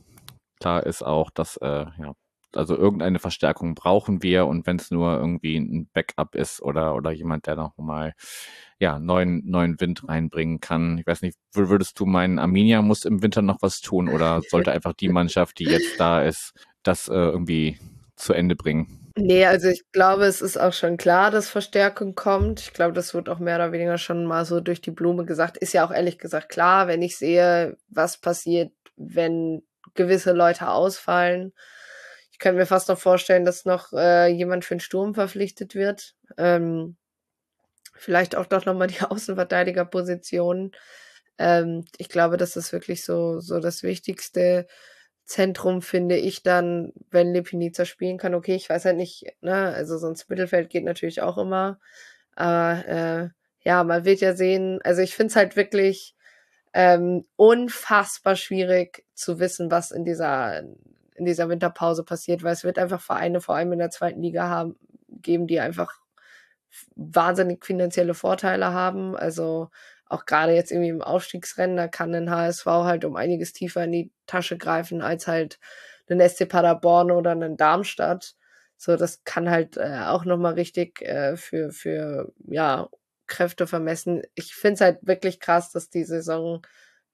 Klar 0.59 0.87
ist 0.87 1.03
auch, 1.03 1.29
dass 1.29 1.59
äh, 1.59 1.87
ja, 1.99 2.15
also 2.55 2.77
irgendeine 2.77 3.19
Verstärkung 3.19 3.75
brauchen 3.75 4.23
wir 4.23 4.47
und 4.47 4.67
wenn 4.67 4.77
es 4.77 4.91
nur 4.91 5.17
irgendwie 5.17 5.57
ein 5.57 5.89
Backup 5.93 6.35
ist 6.35 6.63
oder 6.63 6.95
oder 6.95 7.11
jemand, 7.11 7.47
der 7.47 7.57
noch 7.57 7.77
mal 7.79 8.15
ja 8.79 8.99
neuen 8.99 9.43
neuen 9.49 9.81
Wind 9.81 10.09
reinbringen 10.09 10.61
kann. 10.61 10.99
Ich 10.99 11.07
weiß 11.07 11.23
nicht, 11.23 11.39
würdest 11.53 11.99
du 12.01 12.07
meinen, 12.07 12.39
Arminia 12.39 12.83
muss 12.83 13.05
im 13.05 13.23
Winter 13.23 13.43
noch 13.43 13.59
was 13.61 13.81
tun 13.81 14.09
oder 14.09 14.41
sollte 14.49 14.73
einfach 14.73 14.95
die 14.95 15.09
Mannschaft, 15.09 15.59
die 15.59 15.65
jetzt 15.65 15.99
da 16.01 16.23
ist, 16.23 16.53
das 16.83 17.09
äh, 17.09 17.15
irgendwie 17.15 17.79
zu 18.17 18.33
Ende 18.33 18.57
bringen? 18.57 19.11
Nee, 19.17 19.45
also 19.45 19.69
ich 19.69 19.83
glaube, 19.93 20.25
es 20.25 20.41
ist 20.41 20.57
auch 20.57 20.73
schon 20.73 20.97
klar, 20.97 21.31
dass 21.31 21.49
Verstärkung 21.49 22.15
kommt. 22.15 22.61
Ich 22.61 22.73
glaube, 22.73 22.93
das 22.93 23.13
wird 23.13 23.29
auch 23.29 23.39
mehr 23.39 23.57
oder 23.57 23.73
weniger 23.73 23.99
schon 23.99 24.25
mal 24.25 24.45
so 24.45 24.61
durch 24.61 24.81
die 24.81 24.93
Blume 24.93 25.25
gesagt. 25.25 25.57
Ist 25.59 25.75
ja 25.75 25.85
auch 25.85 25.91
ehrlich 25.91 26.19
gesagt 26.19 26.49
klar, 26.49 26.87
wenn 26.87 27.03
ich 27.03 27.19
sehe, 27.19 27.77
was 27.89 28.19
passiert, 28.19 28.73
wenn 28.97 29.63
gewisse 29.95 30.33
Leute 30.33 30.69
ausfallen 30.69 31.53
kann 32.41 32.57
mir 32.57 32.67
fast 32.67 32.89
noch 32.89 32.99
vorstellen, 32.99 33.45
dass 33.45 33.65
noch 33.65 33.93
äh, 33.93 34.27
jemand 34.29 34.65
für 34.65 34.75
den 34.75 34.81
Sturm 34.81 35.15
verpflichtet 35.15 35.75
wird. 35.75 36.15
Ähm, 36.37 36.97
vielleicht 37.95 38.35
auch 38.35 38.47
doch 38.47 38.65
nochmal 38.67 38.89
die 38.89 39.01
Außenverteidigerposition. 39.09 40.73
Ähm, 41.39 41.85
ich 41.99 42.09
glaube, 42.09 42.37
das 42.37 42.57
ist 42.57 42.73
wirklich 42.73 43.05
so, 43.05 43.41
so 43.41 43.61
das 43.61 43.83
wichtigste 43.83 44.67
Zentrum, 45.25 45.81
finde 45.83 46.17
ich 46.17 46.43
dann, 46.43 46.93
wenn 47.11 47.33
Lepinica 47.33 47.85
spielen 47.85 48.19
kann. 48.19 48.35
Okay, 48.35 48.57
ich 48.57 48.69
weiß 48.69 48.85
halt 48.87 48.97
nicht, 48.97 49.27
ne, 49.41 49.73
also 49.75 49.97
sonst 49.99 50.29
Mittelfeld 50.29 50.71
geht 50.71 50.85
natürlich 50.85 51.23
auch 51.23 51.39
immer. 51.39 51.79
Aber 52.35 52.87
äh, 52.89 53.29
ja, 53.63 53.85
man 53.85 54.05
wird 54.05 54.21
ja 54.21 54.35
sehen, 54.35 54.81
also 54.83 55.03
ich 55.03 55.15
finde 55.15 55.31
es 55.31 55.37
halt 55.37 55.57
wirklich 55.57 56.17
ähm, 56.73 57.27
unfassbar 57.37 58.37
schwierig 58.37 59.05
zu 59.15 59.39
wissen, 59.39 59.71
was 59.71 59.91
in 59.91 60.05
dieser 60.05 60.63
in 61.21 61.27
dieser 61.27 61.49
Winterpause 61.49 62.05
passiert, 62.05 62.43
weil 62.43 62.53
es 62.55 62.65
wird 62.65 62.79
einfach 62.79 63.01
Vereine, 63.01 63.41
vor 63.41 63.55
allem 63.55 63.73
in 63.73 63.79
der 63.79 63.91
zweiten 63.91 64.23
Liga, 64.23 64.49
haben, 64.49 64.77
geben, 65.09 65.47
die 65.47 65.61
einfach 65.61 65.93
wahnsinnig 66.97 67.65
finanzielle 67.65 68.15
Vorteile 68.15 68.73
haben. 68.73 69.17
Also 69.17 69.71
auch 70.07 70.27
gerade 70.27 70.55
jetzt 70.55 70.73
irgendwie 70.73 70.91
im 70.91 71.03
Aufstiegsrennen, 71.03 71.77
da 71.77 71.89
kann 71.89 72.15
ein 72.15 72.31
HSV 72.31 72.67
halt 72.67 73.05
um 73.05 73.17
einiges 73.17 73.53
tiefer 73.53 73.85
in 73.85 73.93
die 73.93 74.13
Tasche 74.27 74.59
greifen 74.59 75.03
als 75.03 75.27
halt 75.29 75.59
ein 76.09 76.29
SC 76.29 76.49
Paderborn 76.49 77.13
oder 77.13 77.33
ein 77.33 77.57
Darmstadt. 77.57 78.35
So, 78.77 78.97
das 78.97 79.23
kann 79.25 79.51
halt 79.51 79.77
äh, 79.77 80.01
auch 80.07 80.25
nochmal 80.25 80.55
richtig 80.55 81.03
äh, 81.03 81.37
für, 81.37 81.71
für, 81.71 82.33
ja, 82.47 82.89
Kräfte 83.27 83.67
vermessen. 83.67 84.23
Ich 84.35 84.55
finde 84.55 84.75
es 84.75 84.81
halt 84.81 84.99
wirklich 85.03 85.39
krass, 85.39 85.71
dass 85.71 85.89
die 85.91 86.05
Saison 86.05 86.63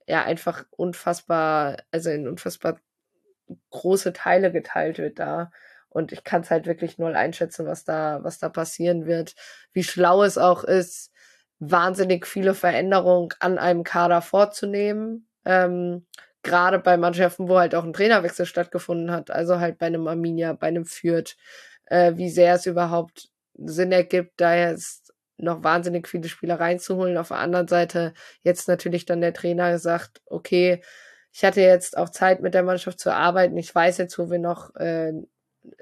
ja 0.06 0.24
einfach 0.24 0.64
unfassbar, 0.70 1.76
also 1.90 2.10
in 2.10 2.26
unfassbar 2.28 2.80
große 3.70 4.12
Teile 4.12 4.52
geteilt 4.52 4.98
wird 4.98 5.18
da. 5.18 5.50
Und 5.88 6.12
ich 6.12 6.24
kann 6.24 6.42
es 6.42 6.50
halt 6.50 6.66
wirklich 6.66 6.98
null 6.98 7.14
einschätzen, 7.14 7.66
was 7.66 7.84
da, 7.84 8.22
was 8.22 8.38
da 8.38 8.48
passieren 8.48 9.06
wird. 9.06 9.34
Wie 9.72 9.82
schlau 9.82 10.24
es 10.24 10.36
auch 10.36 10.62
ist, 10.64 11.10
wahnsinnig 11.58 12.26
viele 12.26 12.54
Veränderungen 12.54 13.30
an 13.40 13.58
einem 13.58 13.82
Kader 13.82 14.20
vorzunehmen. 14.20 15.28
Ähm, 15.44 16.06
Gerade 16.42 16.78
bei 16.78 16.96
Mannschaften, 16.96 17.48
wo 17.48 17.58
halt 17.58 17.74
auch 17.74 17.84
ein 17.84 17.92
Trainerwechsel 17.92 18.46
stattgefunden 18.46 19.10
hat. 19.10 19.30
Also 19.30 19.58
halt 19.58 19.78
bei 19.78 19.86
einem 19.86 20.06
Arminia, 20.06 20.52
bei 20.52 20.68
einem 20.68 20.84
Fürth, 20.84 21.36
äh, 21.86 22.12
wie 22.16 22.30
sehr 22.30 22.54
es 22.54 22.66
überhaupt 22.66 23.30
Sinn 23.54 23.90
ergibt, 23.90 24.40
da 24.40 24.54
jetzt 24.54 25.12
noch 25.38 25.64
wahnsinnig 25.64 26.08
viele 26.08 26.28
Spieler 26.28 26.60
reinzuholen. 26.60 27.18
Auf 27.18 27.28
der 27.28 27.38
anderen 27.38 27.68
Seite 27.68 28.14
jetzt 28.42 28.68
natürlich 28.68 29.06
dann 29.06 29.20
der 29.20 29.34
Trainer 29.34 29.72
gesagt, 29.72 30.22
okay, 30.26 30.82
ich 31.36 31.44
hatte 31.44 31.60
jetzt 31.60 31.98
auch 31.98 32.08
Zeit 32.08 32.40
mit 32.40 32.54
der 32.54 32.62
Mannschaft 32.62 32.98
zu 32.98 33.12
arbeiten. 33.12 33.58
Ich 33.58 33.74
weiß 33.74 33.98
jetzt, 33.98 34.18
wo 34.18 34.30
wir 34.30 34.38
noch, 34.38 34.74
äh, 34.76 35.12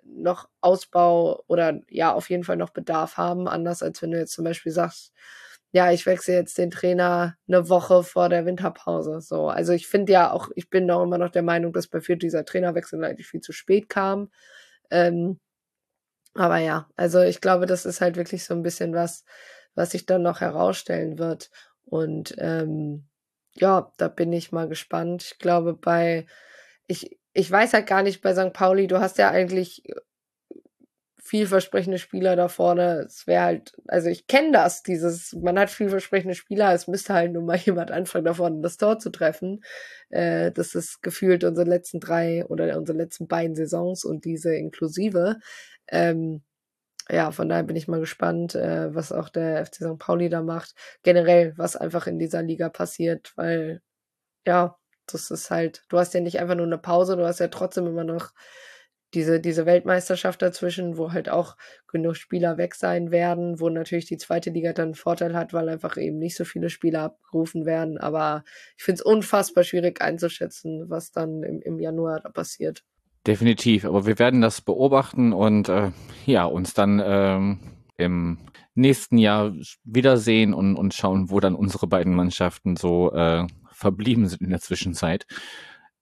noch 0.03 0.49
Ausbau 0.61 1.45
oder 1.47 1.81
ja, 1.89 2.13
auf 2.13 2.29
jeden 2.29 2.43
Fall 2.43 2.57
noch 2.57 2.71
Bedarf 2.71 3.19
haben. 3.19 3.47
Anders 3.47 3.81
als 3.81 4.03
wenn 4.03 4.11
du 4.11 4.19
jetzt 4.19 4.33
zum 4.33 4.45
Beispiel 4.45 4.73
sagst, 4.73 5.13
ja, 5.71 5.93
ich 5.93 6.07
wechsle 6.07 6.35
jetzt 6.35 6.59
den 6.59 6.73
Trainer 6.73 7.37
eine 7.47 7.69
Woche 7.69 8.03
vor 8.03 8.29
der 8.29 8.47
Winterpause. 8.47 9.21
So, 9.21 9.49
also 9.49 9.73
ich 9.73 9.87
finde 9.87 10.13
ja 10.13 10.33
auch, 10.33 10.49
ich 10.57 10.71
bin 10.71 10.91
auch 10.91 11.05
immer 11.05 11.19
noch 11.19 11.31
der 11.31 11.43
Meinung, 11.43 11.73
dass 11.73 11.87
bei 11.87 12.01
Fürth 12.01 12.23
dieser 12.23 12.45
Trainerwechsel 12.45 13.05
eigentlich 13.05 13.29
viel 13.29 13.41
zu 13.41 13.53
spät 13.53 13.89
kam. 13.89 14.33
Ähm, 14.91 15.39
aber 16.35 16.59
ja, 16.59 16.89
also 16.97 17.21
ich 17.21 17.41
glaube, 17.41 17.67
das 17.67 17.87
ist 17.87 18.01
halt 18.01 18.17
wirklich 18.17 18.45
so 18.45 18.55
ein 18.55 18.65
bisschen 18.65 18.93
was, 18.93 19.25
was 19.77 19.93
sich 19.93 20.05
dann 20.05 20.23
noch 20.23 20.41
herausstellen 20.41 21.17
wird. 21.21 21.51
Und 21.85 22.35
ähm, 22.39 23.07
ja, 23.57 23.93
da 23.97 24.09
bin 24.09 24.33
ich 24.33 24.53
mal 24.53 24.69
gespannt. 24.69 25.23
Ich 25.23 25.39
glaube, 25.39 25.75
bei, 25.75 26.27
ich, 26.87 27.19
ich 27.33 27.51
weiß 27.51 27.73
halt 27.75 27.87
gar 27.87 28.03
nicht 28.03 28.23
bei 28.23 28.35
St. 28.35 28.53
Pauli, 28.53 28.87
du 28.87 29.01
hast 29.01 29.19
ja 29.19 29.31
eigentlich 29.31 29.89
äh, 29.89 29.95
vielversprechende 31.23 31.99
Spieler 31.99 32.37
da 32.37 32.49
vorne. 32.49 33.05
Es 33.07 33.27
wäre 33.27 33.45
halt, 33.45 33.75
also 33.89 34.09
ich 34.09 34.27
kenne 34.27 34.53
das, 34.53 34.83
dieses, 34.83 35.33
man 35.33 35.59
hat 35.59 35.71
vielversprechende 35.71 36.35
Spieler, 36.35 36.75
es 36.75 36.87
müsste 36.87 37.15
halt 37.15 37.33
nur 37.33 37.43
mal 37.43 37.57
jemand 37.65 37.91
anfangen, 37.91 38.25
da 38.25 38.35
vorne 38.35 38.61
das 38.61 38.77
Tor 38.77 38.99
zu 38.99 39.11
treffen. 39.11 39.65
Äh, 40.11 40.53
das 40.53 40.75
ist 40.75 41.03
gefühlt 41.03 41.45
unsere 41.45 41.69
letzten 41.69 42.01
drei 42.01 42.45
oder 42.47 42.77
unsere 42.77 42.99
letzten 42.99 43.29
beiden 43.29 43.57
Saisons 43.57 44.05
und 44.05 44.25
diese 44.25 44.55
inklusive. 44.55 45.39
Ähm, 45.89 46.43
ja, 47.11 47.31
von 47.33 47.49
daher 47.49 47.65
bin 47.65 47.77
ich 47.77 47.89
mal 47.89 48.01
gespannt, 48.01 48.55
äh, 48.55 48.95
was 48.95 49.13
auch 49.13 49.29
der 49.29 49.65
FC 49.67 49.77
St. 49.77 49.99
Pauli 49.99 50.29
da 50.29 50.43
macht. 50.43 50.75
Generell, 51.03 51.53
was 51.57 51.77
einfach 51.77 52.07
in 52.07 52.19
dieser 52.19 52.43
Liga 52.43 52.69
passiert, 52.71 53.33
weil, 53.37 53.83
ja, 54.47 54.79
das 55.07 55.31
ist 55.31 55.51
halt, 55.51 55.85
du 55.91 55.99
hast 55.99 56.15
ja 56.15 56.21
nicht 56.21 56.41
einfach 56.41 56.55
nur 56.57 56.67
eine 56.67 56.79
Pause, 56.79 57.17
du 57.17 57.27
hast 57.27 57.41
ja 57.41 57.49
trotzdem 57.49 57.87
immer 57.87 58.05
noch 58.05 58.33
diese, 59.15 59.41
diese 59.41 59.67
Weltmeisterschaft 59.67 60.43
dazwischen, 60.43 60.99
wo 60.99 61.13
halt 61.13 61.29
auch 61.29 61.57
genug 61.89 62.17
Spieler 62.17 62.59
weg 62.59 62.75
sein 62.75 63.11
werden, 63.13 63.61
wo 63.61 63.69
natürlich 63.69 64.07
die 64.07 64.17
zweite 64.17 64.51
Liga 64.51 64.73
dann 64.73 64.87
einen 64.87 64.95
Vorteil 64.95 65.35
hat, 65.37 65.53
weil 65.53 65.69
einfach 65.69 65.97
eben 65.97 66.19
nicht 66.19 66.37
so 66.37 66.45
viele 66.45 66.69
Spieler 66.71 67.03
abgerufen 67.03 67.65
werden. 67.65 67.99
Aber 67.99 68.45
ich 68.77 68.85
finde 68.85 69.01
es 69.01 69.07
unfassbar 69.07 69.63
schwierig 69.65 70.01
einzuschätzen, 70.03 70.91
was 70.91 71.13
dann 71.13 71.43
im, 71.45 71.61
im 71.63 71.79
Januar 71.79 72.21
da 72.21 72.31
passiert. 72.31 72.83
Definitiv, 73.27 73.87
aber 73.87 74.05
wir 74.05 74.18
werden 74.18 74.43
das 74.43 74.61
beobachten 74.61 75.33
und 75.33 75.70
äh, 75.70 75.93
ja, 76.27 76.45
uns 76.45 76.75
dann 76.75 77.01
ähm, 77.03 77.59
im 77.97 78.39
nächsten 78.75 79.16
Jahr 79.16 79.55
wiedersehen 79.85 80.53
und, 80.53 80.77
und 80.77 80.93
schauen, 80.93 81.31
wo 81.31 81.41
dann 81.41 81.55
unsere 81.55 81.87
beiden 81.87 82.14
Mannschaften 82.14 82.77
so 82.77 83.12
äh, 83.12 83.47
verblieben 83.72 84.29
sind 84.29 84.43
in 84.43 84.51
der 84.51 84.61
Zwischenzeit. 84.61 85.27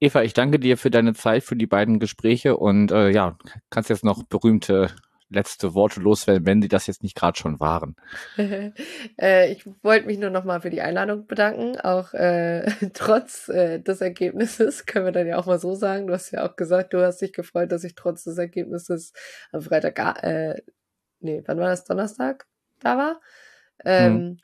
Eva, 0.01 0.23
ich 0.23 0.33
danke 0.33 0.59
dir 0.59 0.77
für 0.77 0.91
deine 0.91 1.15
Zeit, 1.15 1.45
für 1.45 1.55
die 1.55 1.69
beiden 1.69 2.01
Gespräche 2.01 2.57
und 2.57 2.91
äh, 2.91 3.11
ja, 3.11 3.39
kannst 3.71 3.89
jetzt 3.89 4.05
noch 4.05 4.25
berühmte 4.25 4.91
letzte 5.33 5.75
Worte 5.75 6.01
loswerden, 6.01 6.47
wenn 6.47 6.63
sie 6.63 6.69
das 6.69 6.87
jetzt 6.87 7.03
nicht 7.03 7.17
gerade 7.17 7.39
schon 7.39 7.61
waren. 7.61 7.97
äh, 9.21 9.51
ich 9.51 9.67
wollte 9.83 10.07
mich 10.07 10.19
nur 10.19 10.31
nochmal 10.31 10.61
für 10.61 10.71
die 10.71 10.83
Einladung 10.83 11.27
bedanken. 11.27 11.79
Auch 11.81 12.15
äh, 12.15 12.71
trotz 12.95 13.49
äh, 13.49 13.81
des 13.81 14.01
Ergebnisses 14.01 14.87
können 14.87 15.07
wir 15.07 15.13
dann 15.13 15.27
ja 15.27 15.39
auch 15.39 15.47
mal 15.47 15.59
so 15.59 15.75
sagen. 15.75 16.07
Du 16.07 16.13
hast 16.13 16.31
ja 16.31 16.47
auch 16.49 16.57
gesagt, 16.57 16.93
du 16.93 17.03
hast 17.05 17.21
dich 17.21 17.33
gefreut, 17.33 17.73
dass 17.73 17.85
ich 17.85 17.95
trotz 17.95 18.25
des 18.25 18.39
Ergebnisses 18.39 19.13
am 19.51 19.63
Freitag, 19.63 19.99
äh, 20.23 20.63
nee, 21.21 21.43
wann 21.47 21.59
war 21.59 21.69
das? 21.69 21.85
Donnerstag 21.85 22.47
da 22.81 22.99
war. 22.99 23.21
Ähm, 23.85 24.15
hm. 24.15 24.39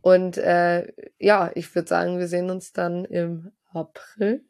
Und 0.00 0.36
äh, 0.36 0.92
ja, 1.18 1.50
ich 1.54 1.74
würde 1.74 1.88
sagen, 1.88 2.18
wir 2.18 2.28
sehen 2.28 2.50
uns 2.50 2.72
dann 2.72 3.04
im 3.06 3.52
April 3.72 4.42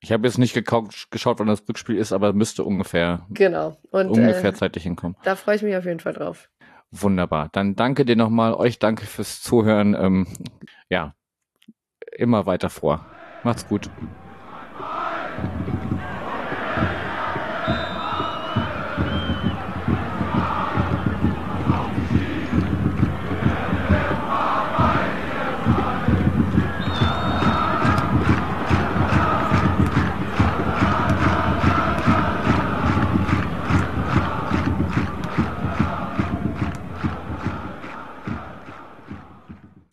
ich 0.00 0.12
habe 0.12 0.26
jetzt 0.26 0.38
nicht 0.38 0.54
geschaut, 0.54 1.38
wann 1.38 1.46
das 1.46 1.62
Rückspiel 1.68 1.96
ist, 1.96 2.12
aber 2.12 2.32
müsste 2.32 2.64
ungefähr, 2.64 3.26
genau. 3.30 3.76
Und, 3.90 4.08
ungefähr 4.08 4.50
äh, 4.50 4.54
zeitlich 4.54 4.84
hinkommen. 4.84 5.16
Da 5.24 5.36
freue 5.36 5.56
ich 5.56 5.62
mich 5.62 5.76
auf 5.76 5.84
jeden 5.84 6.00
Fall 6.00 6.14
drauf. 6.14 6.48
Wunderbar. 6.90 7.48
Dann 7.52 7.76
danke 7.76 8.04
dir 8.04 8.16
nochmal. 8.16 8.54
Euch 8.54 8.78
danke 8.78 9.06
fürs 9.06 9.40
Zuhören. 9.42 9.94
Ähm, 9.94 10.26
ja, 10.88 11.14
immer 12.16 12.46
weiter 12.46 12.70
vor. 12.70 13.06
Macht's 13.44 13.66
gut. 13.68 13.88